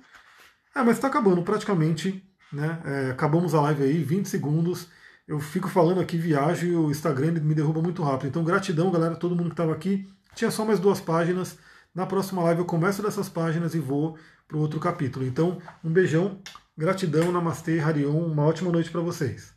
É, 0.72 0.80
mas 0.84 0.94
está 0.94 1.08
acabando 1.08 1.42
praticamente, 1.42 2.24
né? 2.52 2.80
É, 2.84 3.10
acabamos 3.10 3.52
a 3.52 3.60
live 3.62 3.82
aí, 3.82 4.00
20 4.04 4.28
segundos. 4.28 4.94
Eu 5.26 5.40
fico 5.40 5.68
falando 5.68 6.00
aqui, 6.00 6.16
viajo 6.16 6.66
e 6.66 6.76
o 6.76 6.90
Instagram 6.90 7.32
me 7.40 7.54
derruba 7.54 7.82
muito 7.82 8.02
rápido. 8.02 8.28
Então, 8.28 8.44
gratidão, 8.44 8.90
galera, 8.90 9.16
todo 9.16 9.34
mundo 9.34 9.46
que 9.46 9.54
estava 9.54 9.72
aqui. 9.72 10.08
Tinha 10.34 10.50
só 10.50 10.64
mais 10.64 10.78
duas 10.78 11.00
páginas. 11.00 11.58
Na 11.94 12.06
próxima 12.06 12.42
live 12.44 12.60
eu 12.60 12.66
começo 12.66 13.02
dessas 13.02 13.28
páginas 13.28 13.74
e 13.74 13.78
vou 13.78 14.16
para 14.46 14.56
o 14.56 14.60
outro 14.60 14.78
capítulo. 14.78 15.26
Então, 15.26 15.58
um 15.82 15.90
beijão, 15.90 16.40
gratidão, 16.76 17.32
namastê, 17.32 17.80
Harion, 17.80 18.26
uma 18.26 18.44
ótima 18.44 18.70
noite 18.70 18.90
para 18.90 19.00
vocês. 19.00 19.55